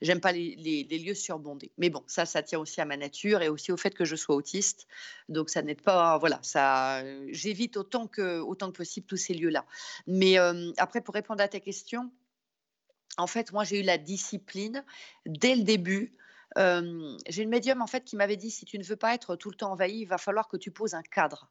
j'aime 0.00 0.20
pas 0.20 0.32
les, 0.32 0.56
les, 0.56 0.98
lieux 0.98 1.14
surbondés. 1.14 1.70
Mais 1.76 1.90
bon, 1.90 2.02
ça, 2.06 2.24
ça 2.24 2.42
tient 2.42 2.60
aussi 2.60 2.80
à 2.80 2.86
ma 2.86 2.96
nature 2.96 3.42
et 3.42 3.48
aussi 3.48 3.72
au 3.72 3.76
fait 3.76 3.94
que 3.94 4.06
je 4.06 4.16
sois 4.16 4.34
autiste, 4.34 4.86
donc 5.28 5.50
ça 5.50 5.60
n'aide 5.60 5.82
pas, 5.82 6.16
voilà, 6.18 6.38
ça, 6.42 7.02
j'évite 7.28 7.76
autant 7.76 8.06
que 8.06 8.38
autant 8.38 8.70
que 8.70 8.76
possible 8.76 8.85
tous 9.06 9.16
ces 9.16 9.34
lieux-là. 9.34 9.64
Mais 10.06 10.36
après, 10.78 11.00
pour 11.00 11.14
répondre 11.14 11.42
à 11.42 11.48
ta 11.48 11.60
question, 11.60 12.10
en 13.18 13.26
fait, 13.26 13.52
moi, 13.52 13.64
j'ai 13.64 13.80
eu 13.80 13.82
la 13.82 13.98
discipline 13.98 14.84
dès 15.26 15.54
le 15.54 15.62
début. 15.62 16.16
j'ai 16.56 17.42
une 17.42 17.50
médium 17.50 17.82
en 17.82 17.86
fait 17.86 18.04
qui 18.04 18.16
m'avait 18.16 18.36
dit 18.36 18.50
si 18.50 18.64
tu 18.64 18.78
ne 18.78 18.84
veux 18.84 18.96
pas 18.96 19.14
être 19.14 19.36
tout 19.36 19.50
le 19.50 19.56
temps 19.56 19.72
envahi, 19.72 20.00
il 20.00 20.06
va 20.06 20.18
falloir 20.18 20.48
que 20.48 20.56
tu 20.56 20.70
poses 20.70 20.94
un 20.94 21.02
cadre. 21.02 21.50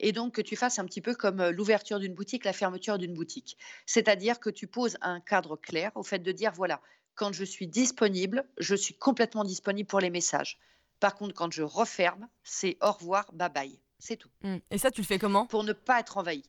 et 0.00 0.12
donc 0.12 0.34
que 0.34 0.42
tu 0.42 0.56
fasses 0.56 0.78
un 0.78 0.84
petit 0.84 1.00
peu 1.00 1.14
comme 1.14 1.40
euh, 1.40 1.50
l'ouverture 1.50 1.98
d'une 1.98 2.14
boutique, 2.14 2.44
la 2.44 2.52
fermeture 2.52 2.98
d'une 2.98 3.14
boutique. 3.14 3.56
C'est-à-dire 3.86 4.40
que 4.40 4.50
tu 4.50 4.66
poses 4.66 4.96
un 5.00 5.20
cadre 5.20 5.56
clair 5.56 5.92
au 5.94 6.02
fait 6.02 6.18
de 6.18 6.32
dire, 6.32 6.52
voilà, 6.52 6.80
quand 7.14 7.32
je 7.32 7.44
suis 7.44 7.68
disponible, 7.68 8.44
je 8.58 8.74
suis 8.74 8.94
complètement 8.94 9.44
disponible 9.44 9.86
pour 9.86 10.00
les 10.00 10.10
messages. 10.10 10.58
Par 11.00 11.14
contre, 11.14 11.34
quand 11.34 11.52
je 11.52 11.62
referme, 11.62 12.28
c'est 12.42 12.76
au 12.80 12.92
revoir, 12.92 13.30
bye 13.32 13.50
bye. 13.50 13.83
C'est 14.04 14.16
tout. 14.16 14.28
Mmh. 14.42 14.56
Et 14.70 14.76
ça, 14.76 14.90
tu 14.90 15.00
le 15.00 15.06
fais 15.06 15.18
comment? 15.18 15.46
Pour 15.46 15.64
ne 15.64 15.72
pas 15.72 15.98
être 15.98 16.18
envahi. 16.18 16.42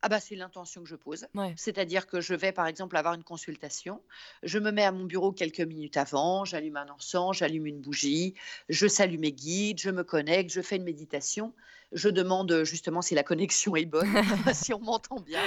Ah 0.00 0.08
bah 0.08 0.18
c'est 0.18 0.34
l'intention 0.34 0.82
que 0.82 0.88
je 0.88 0.96
pose. 0.96 1.26
C'est-à-dire 1.56 2.08
que 2.08 2.20
je 2.20 2.34
vais 2.34 2.50
par 2.50 2.66
exemple 2.66 2.96
avoir 2.96 3.14
une 3.14 3.22
consultation, 3.22 4.02
je 4.42 4.58
me 4.58 4.72
mets 4.72 4.82
à 4.82 4.90
mon 4.90 5.04
bureau 5.04 5.30
quelques 5.30 5.60
minutes 5.60 5.96
avant, 5.96 6.44
j'allume 6.44 6.76
un 6.76 6.88
encens, 6.88 7.36
j'allume 7.36 7.66
une 7.66 7.80
bougie, 7.80 8.34
je 8.68 8.88
salue 8.88 9.18
mes 9.18 9.30
guides, 9.30 9.78
je 9.78 9.90
me 9.90 10.02
connecte, 10.02 10.50
je 10.50 10.60
fais 10.60 10.74
une 10.74 10.82
méditation 10.82 11.54
je 11.92 12.08
demande 12.08 12.64
justement 12.64 13.02
si 13.02 13.14
la 13.14 13.22
connexion 13.22 13.76
est 13.76 13.84
bonne, 13.84 14.12
si 14.54 14.72
on 14.74 14.80
m'entend 14.80 15.20
bien. 15.20 15.42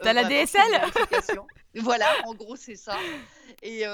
T'as 0.00 0.10
as 0.10 0.12
la 0.12 0.24
DSL 0.24 0.60
Voilà, 1.74 2.06
en 2.26 2.34
gros, 2.34 2.56
c'est 2.56 2.76
ça. 2.76 2.98
Et 3.62 3.84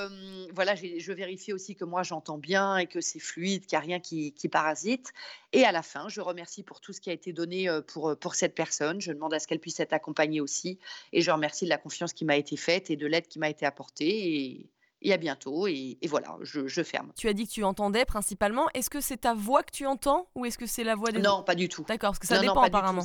voilà, 0.52 0.74
je 0.74 1.12
vérifie 1.12 1.52
aussi 1.52 1.76
que 1.76 1.84
moi, 1.84 2.02
j'entends 2.02 2.38
bien 2.38 2.76
et 2.76 2.86
que 2.86 3.00
c'est 3.00 3.20
fluide, 3.20 3.66
qu'il 3.66 3.78
n'y 3.78 3.84
a 3.84 3.86
rien 3.86 4.00
qui, 4.00 4.32
parasite. 4.50 5.12
Et 5.52 5.62
à 5.62 5.70
la 5.70 5.82
fin, 5.82 6.08
je 6.08 6.20
remercie 6.20 6.64
pour 6.64 6.80
tout 6.80 6.92
ce 6.92 7.00
qui 7.00 7.08
a 7.08 7.12
été 7.12 7.32
donné 7.32 7.68
pour, 7.86 8.16
pour 8.18 8.34
cette 8.34 8.56
personne. 8.56 9.00
Je 9.00 9.12
demande 9.12 9.32
à 9.32 9.38
ce 9.38 9.46
qu'elle 9.46 9.60
puisse 9.60 9.78
être 9.78 9.92
accompagnée 9.92 10.40
aussi. 10.40 10.80
Et 11.12 11.20
je 11.20 11.30
remercie 11.30 11.66
de 11.66 11.70
la 11.70 11.78
confiance 11.78 12.12
qui 12.12 12.24
m'a 12.24 12.36
été 12.36 12.56
faite 12.56 12.90
et 12.90 12.96
de 12.96 13.06
l'aide 13.06 13.28
qui 13.28 13.38
m'a 13.38 13.48
été 13.48 13.64
apportée. 13.64 14.34
Et, 14.34 14.70
et 15.02 15.12
à 15.12 15.16
bientôt. 15.16 15.66
Et, 15.66 15.98
voilà, 16.08 16.36
je, 16.42 16.82
ferme. 16.82 17.12
Tu 17.16 17.28
as 17.28 17.32
dit 17.32 17.46
que 17.46 17.52
tu 17.52 17.64
entendais 17.64 18.04
principalement. 18.04 18.68
Est-ce 18.74 18.90
que 18.90 19.00
c'est 19.00 19.18
ta 19.18 19.34
voix 19.34 19.62
que 19.62 19.70
tu 19.72 19.86
entends 19.86 20.28
ou 20.34 20.44
est-ce 20.44 20.58
que 20.58 20.66
c'est 20.66 20.84
la 20.84 20.94
voix 20.94 21.10
des 21.10 21.20
Non, 21.20 21.42
pas 21.42 21.54
du 21.54 21.68
tout. 21.68 21.84
D'accord, 21.86 22.10
parce 22.10 22.18
que 22.18 22.26
ça 22.26 22.40
dépend 22.40 22.62
apparemment. 22.62 23.04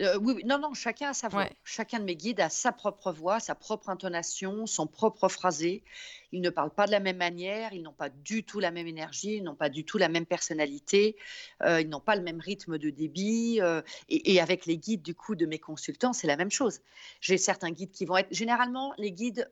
Euh, 0.00 0.18
oui, 0.22 0.42
non, 0.44 0.58
non, 0.58 0.74
chacun 0.74 1.10
a 1.10 1.14
sa 1.14 1.28
voix. 1.28 1.48
Chacun 1.64 1.98
de 1.98 2.04
mes 2.04 2.14
guides 2.14 2.40
a 2.40 2.48
sa 2.48 2.72
propre 2.72 3.12
voix, 3.12 3.40
sa 3.40 3.54
propre 3.54 3.88
intonation, 3.88 4.66
son 4.66 4.86
propre 4.86 5.28
phrasé. 5.28 5.82
Ils 6.30 6.40
ne 6.40 6.50
parlent 6.50 6.74
pas 6.74 6.86
de 6.86 6.92
la 6.92 7.00
même 7.00 7.16
manière, 7.16 7.72
ils 7.72 7.82
n'ont 7.82 7.92
pas 7.92 8.08
du 8.10 8.44
tout 8.44 8.60
la 8.60 8.70
même 8.70 8.86
énergie, 8.86 9.36
ils 9.36 9.42
n'ont 9.42 9.54
pas 9.54 9.70
du 9.70 9.84
tout 9.84 9.98
la 9.98 10.08
même 10.08 10.26
personnalité, 10.26 11.16
euh, 11.62 11.80
ils 11.80 11.88
n'ont 11.88 12.00
pas 12.00 12.16
le 12.16 12.22
même 12.22 12.38
rythme 12.38 12.78
de 12.78 12.90
débit. 12.90 13.60
Euh, 13.60 13.82
et, 14.08 14.40
avec 14.40 14.66
les 14.66 14.78
guides 14.78 15.02
du 15.02 15.14
coup 15.14 15.34
de 15.34 15.46
mes 15.46 15.58
consultants, 15.58 16.12
c'est 16.12 16.26
la 16.26 16.36
même 16.36 16.50
chose. 16.50 16.80
J'ai 17.20 17.38
certains 17.38 17.70
guides 17.70 17.90
qui 17.90 18.04
vont 18.04 18.18
être. 18.18 18.28
Généralement, 18.30 18.92
les 18.98 19.10
guides 19.10 19.48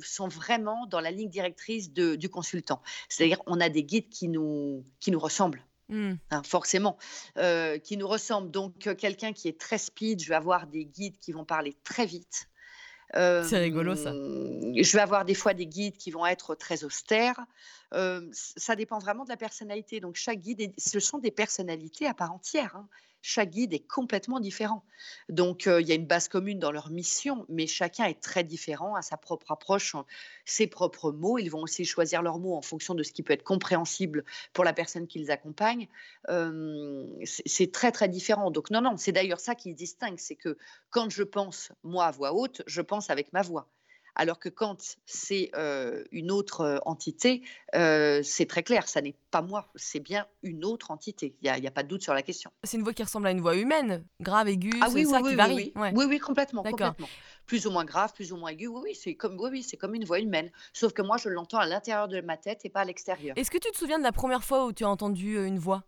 sont 0.00 0.28
vraiment 0.28 0.86
dans 0.86 1.00
la 1.00 1.10
ligne 1.10 1.30
directrice 1.30 1.92
du 1.92 2.28
consultant. 2.28 2.82
C'est-à-dire, 3.08 3.40
on 3.46 3.60
a 3.60 3.68
des 3.68 3.84
guides 3.84 4.08
qui 4.08 4.28
nous, 4.28 4.84
qui 4.98 5.10
nous 5.10 5.20
ressemblent. 5.20 5.62
Mmh. 5.88 6.14
Hein, 6.30 6.42
forcément, 6.44 6.96
euh, 7.36 7.78
qui 7.78 7.96
nous 7.96 8.08
ressemble. 8.08 8.50
Donc, 8.50 8.86
euh, 8.86 8.94
quelqu'un 8.94 9.32
qui 9.32 9.48
est 9.48 9.60
très 9.60 9.78
speed, 9.78 10.22
je 10.22 10.28
vais 10.28 10.34
avoir 10.34 10.66
des 10.66 10.86
guides 10.86 11.18
qui 11.18 11.32
vont 11.32 11.44
parler 11.44 11.76
très 11.84 12.06
vite. 12.06 12.48
C'est 13.12 13.58
rigolo 13.58 13.94
ça. 13.94 14.12
Je 14.12 14.92
vais 14.92 15.00
avoir 15.00 15.24
des 15.24 15.34
fois 15.34 15.54
des 15.54 15.66
guides 15.66 15.96
qui 15.96 16.10
vont 16.10 16.26
être 16.26 16.56
très 16.56 16.82
austères. 16.82 17.38
ça 17.92 18.74
dépend 18.74 18.98
vraiment 18.98 19.22
de 19.24 19.28
la 19.28 19.36
personnalité. 19.36 20.00
Donc 20.00 20.16
chaque 20.16 20.40
guide, 20.40 20.72
ce 20.78 20.98
sont 20.98 21.18
des 21.18 21.30
personnalités 21.30 22.06
à 22.06 22.14
part 22.14 22.32
entière. 22.32 22.74
Hein 22.74 22.88
chaque 23.26 23.50
guide 23.50 23.72
est 23.72 23.86
complètement 23.86 24.38
différent. 24.38 24.84
Donc, 25.30 25.64
il 25.64 25.86
y 25.88 25.92
a 25.92 25.94
une 25.94 26.06
base 26.06 26.28
commune 26.28 26.58
dans 26.58 26.70
leur 26.70 26.90
mission, 26.90 27.46
mais 27.48 27.66
chacun 27.66 28.04
est 28.04 28.20
très 28.20 28.44
différent 28.44 28.94
à 28.94 29.00
sa 29.00 29.16
propre 29.16 29.50
approche, 29.50 29.96
ses 30.44 30.66
propres 30.66 31.10
mots. 31.10 31.38
Ils 31.38 31.48
vont 31.48 31.62
aussi 31.62 31.86
choisir 31.86 32.20
leurs 32.20 32.38
mots 32.38 32.54
en 32.54 32.60
fonction 32.60 32.94
de 32.94 33.02
ce 33.02 33.12
qui 33.12 33.22
peut 33.22 33.32
être 33.32 33.42
compréhensible 33.42 34.24
pour 34.52 34.62
la 34.62 34.74
personne 34.74 35.06
qu'ils 35.06 35.30
accompagnent. 35.30 35.88
c'est 37.24 37.72
très, 37.72 37.92
très 37.92 38.08
différent. 38.10 38.50
Donc, 38.50 38.70
non, 38.70 38.82
non, 38.82 38.98
c'est 38.98 39.12
d'ailleurs 39.12 39.40
ça 39.40 39.54
qui 39.54 39.74
distingue, 39.74 40.18
c'est 40.18 40.36
que 40.36 40.58
quand 40.90 41.08
je 41.08 41.22
pense, 41.22 41.72
moi, 41.82 42.04
à 42.04 42.10
voix 42.10 42.34
haute, 42.34 42.60
je 42.66 42.82
pense 42.82 43.08
avec 43.08 43.32
ma 43.32 43.40
voix. 43.40 43.70
Alors 44.16 44.38
que 44.38 44.48
quand 44.48 44.96
c'est 45.06 45.50
une 46.12 46.30
autre 46.30 46.80
entité, 46.86 47.42
c'est 47.72 48.46
très 48.48 48.62
clair, 48.62 48.88
ça 48.88 49.00
n'est 49.00 49.16
pas 49.30 49.42
moi, 49.42 49.68
c'est 49.74 50.00
bien 50.00 50.26
une 50.42 50.64
autre 50.64 50.90
entité. 50.90 51.36
Il 51.42 51.52
n'y 51.52 51.66
a, 51.66 51.70
pas 51.70 51.82
de 51.82 51.88
doute 51.88 52.02
sur 52.02 52.14
la 52.14 52.22
question. 52.22 52.50
C'est 52.62 52.76
une 52.76 52.82
voix 52.82 52.92
qui 52.92 53.02
ressemble 53.02 53.26
à 53.26 53.30
une 53.30 53.40
voix 53.40 53.56
humaine, 53.56 54.04
grave, 54.20 54.48
aiguë, 54.48 54.78
ah, 54.80 54.88
oui, 54.92 55.04
ça 55.06 55.20
oui, 55.20 55.30
qui 55.30 55.34
varie. 55.36 55.72
Oui, 55.74 55.90
oui. 55.94 56.04
oui, 56.08 56.18
complètement, 56.18 56.62
complètement. 56.62 57.08
Plus 57.46 57.66
ou 57.66 57.70
moins 57.70 57.84
grave, 57.84 58.12
plus 58.14 58.32
ou 58.32 58.36
moins 58.36 58.50
aiguë, 58.50 58.68
oui, 58.68 58.80
oui, 58.84 58.94
c'est 58.94 59.14
comme, 59.14 59.38
oui, 59.38 59.62
c'est 59.62 59.76
comme 59.76 59.94
une 59.94 60.04
voix 60.04 60.20
humaine. 60.20 60.50
Sauf 60.72 60.92
que 60.92 61.02
moi, 61.02 61.16
je 61.16 61.28
l'entends 61.28 61.58
à 61.58 61.66
l'intérieur 61.66 62.08
de 62.08 62.20
ma 62.20 62.36
tête 62.36 62.64
et 62.64 62.70
pas 62.70 62.80
à 62.80 62.84
l'extérieur. 62.84 63.36
Est-ce 63.36 63.50
que 63.50 63.58
tu 63.58 63.70
te 63.70 63.76
souviens 63.76 63.98
de 63.98 64.04
la 64.04 64.12
première 64.12 64.44
fois 64.44 64.66
où 64.66 64.72
tu 64.72 64.84
as 64.84 64.88
entendu 64.88 65.44
une 65.44 65.58
voix? 65.58 65.84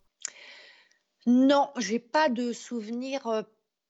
Non, 1.26 1.70
j'ai 1.76 1.98
pas 1.98 2.28
de 2.28 2.52
souvenir 2.52 3.44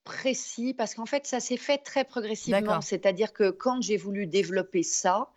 précis 0.07 0.73
parce 0.73 0.95
qu'en 0.95 1.05
fait, 1.05 1.27
ça 1.27 1.41
s'est 1.41 1.59
fait 1.59 1.79
très 1.79 2.05
progressivement. 2.05 2.81
C'est-à-dire 2.81 3.35
que 3.35 3.51
quand 3.51 3.83
j'ai 3.83 3.99
voulu 3.99 4.27
développer 4.27 4.83
ça, 4.83 5.29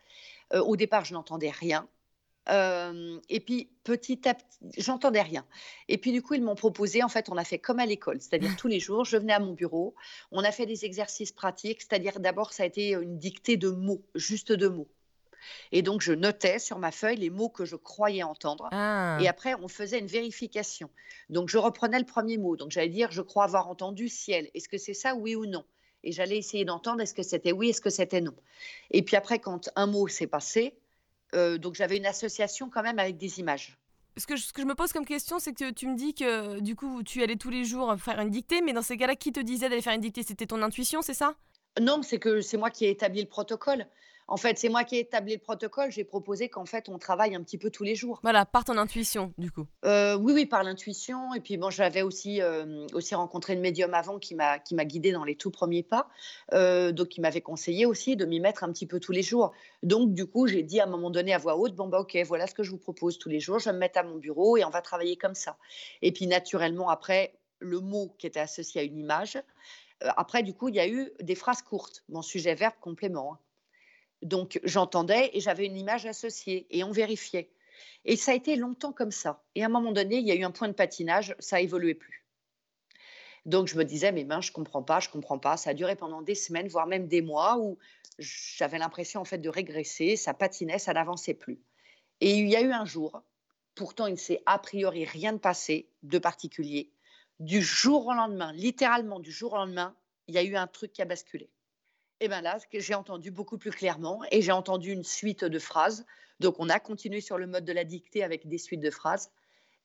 euh, 0.53 0.61
au 0.61 0.78
départ, 0.78 1.03
je 1.03 1.13
n'entendais 1.13 1.49
rien. 1.49 1.89
Euh, 2.47 3.20
et 3.30 3.39
puis 3.39 3.70
petit 3.84 4.28
à 4.28 4.34
petit, 4.34 4.57
j'entendais 4.78 5.22
rien. 5.22 5.45
Et 5.88 5.97
puis 5.97 6.11
du 6.11 6.22
coup, 6.22 6.36
ils 6.36 6.43
m'ont 6.43 6.55
proposé, 6.55 7.03
en 7.03 7.09
fait, 7.09 7.30
on 7.30 7.38
a 7.38 7.43
fait 7.43 7.59
comme 7.59 7.80
à 7.80 7.86
l'école, 7.86 8.22
c'est-à-dire 8.22 8.51
tous 8.57 8.67
les 8.67 8.80
jours, 8.80 9.03
je 9.05 9.17
venais 9.17 9.34
à 9.34 9.39
mon 9.39 9.53
bureau, 9.53 9.93
on 10.32 10.43
a 10.43 10.51
fait 10.51 10.65
des 10.65 10.86
exercices 10.86 11.32
pratiques, 11.32 11.82
c'est-à-dire 11.82 12.20
d'abord, 12.20 12.53
ça 12.53 12.63
a 12.63 12.65
été 12.65 12.91
une 12.91 13.17
dictée 13.17 13.57
de 13.57 13.70
mots, 13.70 14.01
juste 14.15 14.51
de 14.51 14.67
mots. 14.67 14.88
Et 15.72 15.82
donc, 15.82 16.02
je 16.02 16.14
notais 16.14 16.60
sur 16.60 16.80
ma 16.80 16.92
feuille 16.92 17.18
les 17.18 17.30
mots 17.30 17.50
que 17.50 17.66
je 17.66 17.76
croyais 17.76 18.24
entendre. 18.24 18.70
Ah. 18.72 19.18
Et 19.22 19.28
après, 19.28 19.56
on 19.56 19.68
faisait 19.68 20.00
une 20.00 20.08
vérification. 20.08 20.90
Donc, 21.30 21.50
je 21.50 21.58
reprenais 21.58 22.00
le 22.00 22.06
premier 22.06 22.38
mot. 22.38 22.56
Donc, 22.56 22.72
j'allais 22.72 22.90
dire, 22.90 23.12
je 23.12 23.22
crois 23.22 23.44
avoir 23.44 23.68
entendu 23.70 24.10
ciel. 24.10 24.50
Est-ce 24.54 24.70
que 24.70 24.78
c'est 24.78 24.94
ça, 24.94 25.16
oui 25.16 25.36
ou 25.36 25.46
non? 25.46 25.64
Et 26.04 26.12
j'allais 26.14 26.38
essayer 26.38 26.64
d'entendre, 26.64 27.02
est-ce 27.02 27.14
que 27.14 27.24
c'était 27.24 27.52
oui, 27.52 27.70
est-ce 27.70 27.82
que 27.82 27.90
c'était 27.90 28.22
non? 28.22 28.34
Et 28.92 29.02
puis 29.02 29.18
après, 29.18 29.40
quand 29.40 29.70
un 29.76 29.86
mot 29.86 30.08
s'est 30.08 30.28
passé, 30.28 30.78
euh, 31.36 31.58
donc 31.58 31.76
j'avais 31.76 31.98
une 31.98 32.06
association 32.06 32.70
quand 32.70 32.84
même 32.84 33.00
avec 33.00 33.18
des 33.18 33.40
images. 33.42 33.78
Ce 34.16 34.26
que, 34.26 34.36
je, 34.38 34.44
ce 34.44 34.54
que 34.54 34.62
je 34.62 34.68
me 34.68 34.76
pose 34.76 34.94
comme 34.94 35.06
question, 35.06 35.40
c'est 35.40 35.54
que 35.54 35.72
tu 35.72 35.88
me 35.88 35.98
dis 35.98 36.14
que 36.14 36.62
du 36.62 36.76
coup, 36.76 37.04
tu 37.04 37.22
allais 37.22 37.36
tous 37.36 37.50
les 37.50 37.66
jours 37.66 37.96
faire 37.98 38.20
une 38.20 38.30
dictée, 38.30 38.62
mais 38.62 38.72
dans 38.72 38.82
ces 38.82 38.96
cas-là, 38.96 39.16
qui 39.16 39.34
te 39.34 39.42
disait 39.42 39.68
d'aller 39.68 39.82
faire 39.82 39.94
une 39.94 40.02
dictée? 40.02 40.24
C'était 40.24 40.46
ton 40.48 40.62
intuition, 40.62 41.02
c'est 41.02 41.14
ça? 41.14 41.36
Non, 41.80 42.02
c'est 42.02 42.18
que 42.18 42.42
c'est 42.42 42.58
moi 42.58 42.70
qui 42.70 42.86
ai 42.86 42.90
établi 42.90 43.22
le 43.22 43.28
protocole. 43.28 43.86
En 44.30 44.38
fait, 44.38 44.60
c'est 44.60 44.70
moi 44.70 44.84
qui 44.84 44.96
ai 44.96 45.00
établi 45.00 45.34
le 45.34 45.40
protocole. 45.40 45.92
J'ai 45.92 46.04
proposé 46.04 46.50
qu'en 46.50 46.66
fait, 46.66 46.88
on 46.88 47.00
travaille 47.00 47.34
un 47.34 47.42
petit 47.42 47.58
peu 47.58 47.72
tous 47.72 47.84
les 47.84 47.96
jours. 47.96 48.20
Voilà, 48.22 48.46
par 48.46 48.64
ton 48.64 48.78
intuition, 48.78 49.34
du 49.40 49.52
coup. 49.52 49.66
Euh, 49.86 50.16
oui, 50.18 50.34
oui, 50.34 50.46
par 50.46 50.64
l'intuition. 50.64 51.34
Et 51.34 51.40
puis, 51.40 51.58
bon, 51.58 51.72
j'avais 51.72 52.04
aussi, 52.04 52.40
euh, 52.40 52.86
aussi 52.94 53.16
rencontré 53.16 53.54
une 53.54 53.60
médium 53.60 53.96
avant 53.96 54.20
qui 54.20 54.36
m'a 54.36 54.60
guidée 54.86 55.12
dans 55.12 55.24
les 55.24 55.36
tout 55.36 55.50
premiers 55.50 55.82
pas. 55.82 56.08
Euh, 56.54 56.92
donc, 56.92 57.18
il 57.18 57.22
m'avait 57.22 57.42
conseillé 57.42 57.88
aussi 57.88 58.16
de 58.16 58.26
m'y 58.26 58.40
mettre 58.40 58.64
un 58.64 58.72
petit 58.72 58.86
peu 58.86 59.00
tous 59.00 59.12
les 59.12 59.24
jours. 59.24 59.52
Donc, 59.82 60.14
du 60.14 60.28
coup, 60.28 60.46
j'ai 60.46 60.62
dit 60.62 60.80
à 60.80 60.84
un 60.84 60.90
moment 60.90 61.10
donné 61.10 61.34
à 61.34 61.40
voix 61.40 61.58
haute, 61.58 61.74
bon, 61.74 61.88
bah, 61.88 62.00
ok, 62.00 62.16
voilà 62.28 62.46
ce 62.46 62.54
que 62.54 62.62
je 62.62 62.70
vous 62.70 62.78
propose 62.78 63.18
tous 63.18 63.30
les 63.30 63.40
jours. 63.40 63.58
Je 63.58 63.66
vais 63.66 63.74
me 63.74 63.80
mettre 63.80 63.98
à 63.98 64.04
mon 64.04 64.18
bureau 64.18 64.58
et 64.58 64.64
on 64.64 64.70
va 64.70 64.84
travailler 64.84 65.18
comme 65.18 65.36
ça. 65.36 65.58
Et 66.04 66.12
puis, 66.12 66.28
naturellement, 66.28 66.90
après, 66.90 67.34
le 67.58 67.80
mot 67.80 68.14
qui 68.20 68.28
était 68.28 68.40
associé 68.40 68.82
à 68.82 68.84
une 68.84 69.00
image. 69.00 69.42
Après, 70.02 70.44
du 70.44 70.54
coup, 70.54 70.70
il 70.70 70.76
y 70.76 70.80
a 70.80 70.88
eu 70.88 71.12
des 71.20 71.36
phrases 71.36 71.64
courtes. 71.64 72.04
Mon 72.10 72.22
sujet 72.22 72.54
verbe 72.54 72.76
complément. 72.80 73.40
Donc 74.22 74.59
j'entendais 74.63 75.32
et 75.34 75.39
j'avais 75.39 75.65
une 75.65 75.78
image 75.78 76.05
associée 76.05 76.67
et 76.70 76.84
on 76.84 76.91
vérifiait. 76.91 77.51
Et 78.05 78.15
ça 78.15 78.32
a 78.32 78.36
été 78.36 78.55
longtemps 78.55 78.91
comme 78.91 79.11
ça. 79.11 79.43
Et 79.55 79.63
à 79.63 79.67
un 79.67 79.70
moment 79.70 79.91
donné, 79.91 80.17
il 80.17 80.28
y 80.28 80.32
a 80.32 80.36
eu 80.36 80.43
un 80.43 80.51
point 80.51 80.67
de 80.67 80.74
patinage, 80.74 81.36
ça 81.39 81.57
a 81.57 81.59
évolué 81.59 81.93
plus. 81.93 82.26
Donc 83.45 83.67
je 83.67 83.78
me 83.78 83.84
disais, 83.84 84.11
mais 84.11 84.26
mince, 84.26 84.47
je 84.47 84.51
comprends 84.51 84.84
pas, 84.84 84.99
je 84.99 85.09
comprends 85.09 85.39
pas. 85.39 85.57
Ça 85.57 85.72
a 85.72 85.74
duré 85.74 85.95
pendant 85.95 86.22
des 86.22 86.36
semaines, 86.36 86.67
voire 86.67 86.88
même 86.88 87.07
des 87.07 87.22
mois, 87.22 87.57
où 87.57 87.78
j'avais 88.17 88.78
l'impression 88.78 89.22
en 89.22 89.26
fait 89.26 89.38
de 89.38 89.49
régresser, 89.49 90.15
ça 90.15 90.34
patinait, 90.34 90.80
ça 90.80 90.93
n'avançait 90.93 91.34
plus. 91.34 91.61
Et 92.22 92.36
il 92.38 92.49
y 92.49 92.55
a 92.55 92.61
eu 92.61 92.72
un 92.72 92.86
jour, 92.86 93.22
pourtant 93.76 94.07
il 94.07 94.13
ne 94.13 94.17
s'est 94.17 94.43
a 94.45 94.59
priori 94.59 95.05
rien 95.05 95.34
de 95.34 95.38
passé 95.38 95.89
de 96.03 96.20
particulier. 96.20 96.91
Du 97.39 97.61
jour 97.61 98.07
au 98.07 98.13
lendemain, 98.13 98.51
littéralement 98.51 99.20
du 99.20 99.32
jour 99.32 99.53
au 99.53 99.55
lendemain, 99.55 99.95
il 100.28 100.36
y 100.36 100.38
a 100.38 100.43
eu 100.43 100.57
un 100.57 100.67
truc 100.67 100.91
qui 100.91 101.01
a 101.01 101.05
basculé. 101.05 101.49
Et 102.22 102.28
bien 102.28 102.41
là, 102.41 102.57
j'ai 102.72 102.95
entendu 102.95 103.32
beaucoup 103.32 103.57
plus 103.57 103.72
clairement 103.72 104.22
et 104.32 104.41
j'ai 104.41 104.51
entendu 104.51 104.91
une 104.91 105.03
suite 105.03 105.45
de 105.45 105.59
phrases. 105.59 106.05
Donc 106.39 106.55
on 106.59 106.70
a 106.70 106.80
continué 106.80 107.22
sur 107.22 107.38
le 107.38 107.47
mode 107.47 107.65
de 107.65 107.74
la 107.74 107.84
dictée 107.84 108.24
avec 108.24 108.47
des 108.47 108.57
suites 108.57 108.82
de 108.82 108.91
phrases 108.91 109.32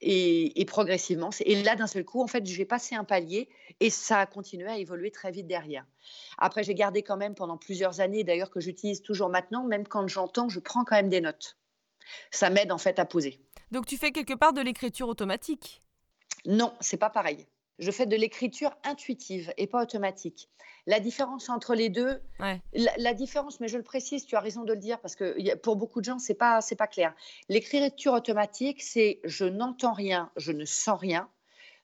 et, 0.01 0.65
progressivement. 0.67 1.31
Et 1.41 1.63
là, 1.63 1.77
d'un 1.77 1.87
seul 1.87 2.05
coup, 2.05 2.23
en 2.23 2.27
fait, 2.27 2.45
j'ai 2.45 2.65
passé 2.65 2.95
un 2.95 3.05
palier 3.05 3.49
et 3.81 3.91
ça 3.91 4.21
a 4.21 4.27
continué 4.27 4.69
à 4.69 4.79
évoluer 4.79 5.11
très 5.11 5.31
vite 5.31 5.47
derrière. 5.47 5.87
Après, 6.39 6.63
j'ai 6.63 6.75
gardé 6.75 7.03
quand 7.03 7.17
même 7.17 7.35
pendant 7.35 7.57
plusieurs 7.57 8.01
années, 8.01 8.25
d'ailleurs 8.25 8.51
que 8.51 8.61
j'utilise 8.61 9.03
toujours 9.03 9.31
maintenant, 9.31 9.65
même 9.65 9.87
quand 9.87 10.07
j'entends, 10.09 10.49
je 10.49 10.61
prends 10.61 10.85
quand 10.85 10.97
même 10.97 11.09
des 11.09 11.21
notes. 11.21 11.57
Ça 12.31 12.51
m'aide 12.51 12.71
en 12.71 12.79
fait 12.79 12.99
à 12.99 13.07
poser. 13.07 13.41
Donc 13.71 13.87
tu 13.87 13.97
fais 13.97 14.13
quelque 14.13 14.35
part 14.35 14.53
de 14.53 14.61
l'écriture 14.61 15.09
automatique? 15.09 15.83
Non, 16.45 16.75
c'est 16.81 16.99
pas 16.99 17.11
pareil. 17.11 17.47
Je 17.79 17.91
fais 17.91 18.07
de 18.07 18.17
l'écriture 18.17 18.77
intuitive 18.85 19.53
et 19.57 19.67
pas 19.67 19.83
automatique. 19.83 20.49
La 20.87 21.01
différence 21.01 21.49
entre 21.49 21.75
les 21.75 21.89
deux, 21.89 22.21
la, 22.75 23.15
différence, 23.15 23.59
mais 23.59 23.69
je 23.69 23.79
le 23.79 23.83
précise, 23.83 24.27
tu 24.27 24.37
as 24.37 24.41
raison 24.41 24.65
de 24.65 24.73
le 24.75 24.79
dire 24.79 25.01
parce 25.01 25.17
que 25.17 25.57
pour 25.57 25.77
beaucoup 25.77 26.01
de 26.01 26.05
gens, 26.05 26.19
c'est 26.19 26.35
pas 26.35 26.61
c'est 26.61 26.77
pas 26.77 26.87
clair. 26.87 27.15
L'écriture 27.49 28.13
automatique, 28.13 28.83
c'est 28.83 29.21
je 29.25 29.47
n'entends 29.47 29.95
rien, 29.95 30.31
je 30.37 30.53
ne 30.53 30.65
sens 30.65 30.99
rien, 31.01 31.29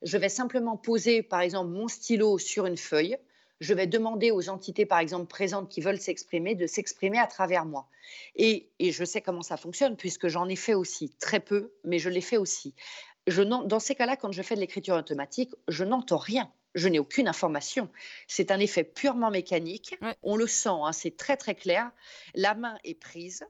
Je 0.03 0.19
vais 0.19 0.29
simplement 0.29 0.77
poser, 0.77 1.23
par 1.23 1.41
exemple, 1.41 1.71
mon 1.71 1.89
stylo 1.89 2.39
sur 2.39 2.67
une 2.67 2.77
feuille. 2.77 3.17
Je 3.61 3.75
vais 3.75 3.87
demander 3.87 4.31
aux 4.31 4.49
entités, 4.49 4.87
par 4.87 4.99
exemple, 4.99 5.27
présentes 5.27 5.69
qui 5.69 5.83
veulent 5.83 6.01
s'exprimer, 6.01 6.55
de 6.55 6.67
s'exprimer 6.67 7.19
à 7.19 7.27
travers 7.27 7.67
moi. 7.67 7.87
Et, 8.37 8.71
et, 8.79 8.91
je 8.91 9.05
sais 9.05 9.21
comment 9.21 9.43
ça 9.43 9.59
fonctionne, 9.59 9.97
puisque 9.97 10.29
j'en 10.29 10.49
ai 10.49 10.57
fait 10.57 10.73
aussi, 10.73 11.11
très 11.21 11.41
peu, 11.41 11.71
mais 11.85 11.99
je 11.99 12.09
l'ai 12.09 12.23
fait 12.23 12.39
aussi. 12.39 12.75
Je 13.27 13.43
dans 13.43 13.81
ces 13.81 13.95
cas-là, 13.95 14.17
quand 14.17 14.33
je 14.33 14.43
fais 14.43 14.55
de 14.55 14.61
l'écriture 14.61 14.97
automatique, 14.97 15.51
je 15.69 15.85
n'entends 15.85 16.19
rien 16.19 16.51
je 16.75 16.89
n'ai 16.89 16.99
aucune 16.99 17.29
information. 17.29 17.89
C'est 18.29 18.51
un 18.51 18.61
effet 18.61 18.85
purement 18.85 19.31
mécanique. 19.31 19.99
On 20.23 20.37
le 20.37 20.47
sent, 20.47 20.69
hein, 20.69 20.93
c'est 20.93 21.17
très 21.17 21.37
très 21.37 21.55
clair. 21.55 21.91
La 22.35 22.55
main 22.55 22.79
est 22.85 22.95
prise, 22.95 23.45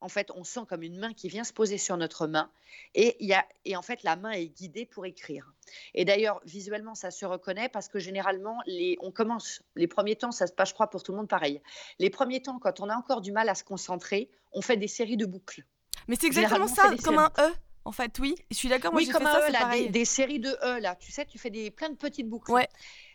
en 0.00 0.08
fait, 0.08 0.30
on 0.34 0.44
sent 0.44 0.60
comme 0.68 0.82
une 0.82 0.98
main 0.98 1.14
qui 1.14 1.28
vient 1.28 1.44
se 1.44 1.52
poser 1.52 1.78
sur 1.78 1.96
notre 1.96 2.26
main 2.26 2.50
et, 2.94 3.16
y 3.24 3.32
a, 3.32 3.46
et 3.64 3.74
en 3.74 3.80
fait, 3.80 4.02
la 4.02 4.16
main 4.16 4.32
est 4.32 4.48
guidée 4.48 4.84
pour 4.84 5.06
écrire. 5.06 5.50
Et 5.94 6.04
d'ailleurs, 6.04 6.42
visuellement, 6.44 6.94
ça 6.94 7.10
se 7.10 7.24
reconnaît 7.24 7.70
parce 7.70 7.88
que 7.88 7.98
généralement, 7.98 8.58
les, 8.66 8.98
on 9.00 9.10
commence, 9.10 9.62
les 9.76 9.86
premiers 9.86 10.16
temps, 10.16 10.30
ça 10.30 10.46
se 10.46 10.52
passe, 10.52 10.70
je 10.70 10.74
crois, 10.74 10.90
pour 10.90 11.02
tout 11.02 11.12
le 11.12 11.18
monde 11.18 11.28
pareil. 11.28 11.62
Les 11.98 12.10
premiers 12.10 12.42
temps, 12.42 12.58
quand 12.58 12.80
on 12.80 12.90
a 12.90 12.96
encore 12.96 13.22
du 13.22 13.32
mal 13.32 13.48
à 13.48 13.54
se 13.54 13.64
concentrer, 13.64 14.30
on 14.52 14.60
fait 14.60 14.76
des 14.76 14.88
séries 14.88 15.16
de 15.16 15.24
boucles. 15.24 15.64
Mais 16.06 16.16
c'est 16.20 16.26
exactement 16.26 16.66
ça, 16.68 16.90
comme 17.02 17.18
un 17.18 17.32
E. 17.38 17.54
En 17.84 17.92
fait, 17.92 18.18
oui, 18.18 18.34
je 18.50 18.56
suis 18.56 18.68
d'accord. 18.68 18.92
Moi, 18.92 19.02
oui, 19.02 19.08
comme 19.08 19.26
un 19.26 19.48
E, 19.48 19.52
là, 19.52 19.88
des, 19.88 20.04
séries 20.04 20.40
de 20.40 20.56
E, 20.62 20.80
là. 20.80 20.96
Tu 20.96 21.12
sais, 21.12 21.26
tu 21.26 21.38
fais 21.38 21.50
des, 21.50 21.70
plein 21.70 21.90
de 21.90 21.96
petites 21.96 22.28
boucles. 22.28 22.50
Ouais. 22.50 22.68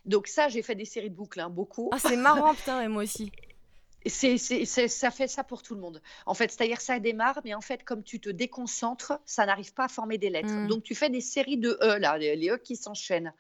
Donc 0.06 0.28
ça, 0.28 0.48
j'ai 0.48 0.62
fait 0.62 0.76
des 0.76 0.86
séries 0.86 1.10
de 1.10 1.16
boucles, 1.16 1.40
hein, 1.40 1.50
beaucoup. 1.50 1.90
Ah, 1.92 2.00
c'est 2.00 2.16
marrant, 2.16 2.54
putain, 2.54 2.82
et 2.82 2.88
moi 2.88 3.04
aussi. 3.04 3.32
C'est, 4.06 4.38
ça 4.38 5.12
fait 5.12 5.28
ça 5.28 5.44
pour 5.44 5.62
tout 5.62 5.76
le 5.76 5.82
monde. 5.82 6.02
En 6.26 6.34
fait, 6.34 6.52
c'est-à-dire 6.52 6.80
ça 6.80 7.00
démarre, 7.00 7.42
mais 7.44 7.54
en 7.54 7.62
fait, 7.62 7.84
comme 7.84 8.04
tu 8.04 8.20
te 8.20 8.30
déconcentres, 8.30 9.20
ça 9.26 9.46
n'arrive 9.46 9.74
pas 9.74 9.86
à 9.86 9.88
former 9.88 10.18
des 10.18 10.30
lettres. 10.30 10.54
Mm. 10.54 10.68
Donc, 10.68 10.84
tu 10.84 10.96
fais 10.96 11.10
des 11.10 11.22
séries 11.22 11.58
de 11.58 11.78
E, 11.82 11.98
là, 11.98 12.18
les, 12.18 12.50
E 12.50 12.58
qui 12.58 12.76
s'enchaînent. 12.76 13.34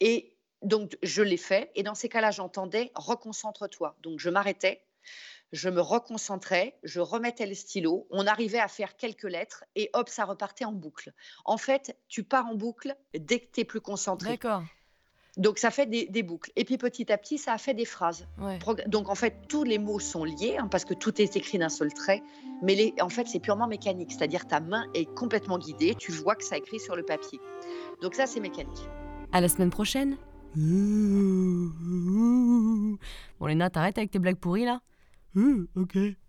Et 0.00 0.32
donc, 0.62 0.96
je 1.02 1.22
l'ai 1.22 1.36
fait. 1.36 1.70
Et 1.74 1.82
dans 1.82 1.94
ces 1.94 2.08
cas-là, 2.08 2.30
j'entendais 2.30 2.92
reconcentre-toi. 2.94 3.96
Donc, 4.02 4.18
je 4.20 4.30
m'arrêtais, 4.30 4.82
je 5.52 5.68
me 5.68 5.80
reconcentrais, 5.80 6.76
je 6.82 7.00
remettais 7.00 7.46
le 7.46 7.54
stylo. 7.54 8.06
On 8.10 8.26
arrivait 8.26 8.60
à 8.60 8.68
faire 8.68 8.96
quelques 8.96 9.24
lettres 9.24 9.64
et 9.74 9.90
hop, 9.94 10.08
ça 10.08 10.24
repartait 10.24 10.64
en 10.64 10.72
boucle. 10.72 11.12
En 11.44 11.56
fait, 11.56 11.96
tu 12.08 12.22
pars 12.22 12.46
en 12.46 12.54
boucle 12.54 12.94
dès 13.18 13.40
que 13.40 13.46
tu 13.52 13.60
es 13.60 13.64
plus 13.64 13.80
concentré. 13.80 14.30
D'accord. 14.30 14.62
Donc 15.36 15.58
ça 15.58 15.70
fait 15.70 15.86
des, 15.86 16.22
boucles. 16.22 16.50
Et 16.56 16.64
puis 16.64 16.76
petit 16.76 17.10
à 17.12 17.16
petit, 17.16 17.38
ça 17.38 17.52
a 17.52 17.58
fait 17.58 17.72
des 17.72 17.84
phrases. 17.84 18.26
Donc 18.88 19.08
en 19.08 19.14
fait, 19.14 19.46
tous 19.48 19.64
les 19.64 19.78
mots 19.78 20.00
sont 20.00 20.24
liés 20.24 20.56
hein, 20.58 20.68
parce 20.68 20.84
que 20.84 20.92
tout 20.92 21.22
est 21.22 21.36
écrit 21.36 21.58
d'un 21.58 21.68
seul 21.68 21.94
trait. 21.94 22.22
Mais 22.62 22.74
les, 22.74 22.94
en 23.00 23.08
fait, 23.08 23.28
c'est 23.28 23.38
purement 23.38 23.68
mécanique. 23.68 24.12
C'est-à-dire 24.12 24.46
ta 24.46 24.60
main 24.60 24.86
est 24.92 25.06
complètement 25.14 25.58
guidée. 25.58 25.94
Tu 25.94 26.12
vois 26.12 26.34
que 26.34 26.44
ça 26.44 26.56
écrit 26.56 26.80
sur 26.80 26.96
le 26.96 27.04
papier. 27.04 27.40
Donc 28.02 28.14
ça, 28.14 28.26
c'est 28.26 28.40
mécanique. 28.40 28.88
À 29.32 29.40
la 29.40 29.48
semaine 29.48 29.70
prochaine. 29.70 30.16
Bon, 30.56 31.70
Léna, 33.46 33.70
t'arrêtes 33.70 33.98
avec 33.98 34.10
tes 34.10 34.18
blagues 34.18 34.36
pourries 34.36 34.64
là? 34.64 34.80
Ok. 35.74 36.20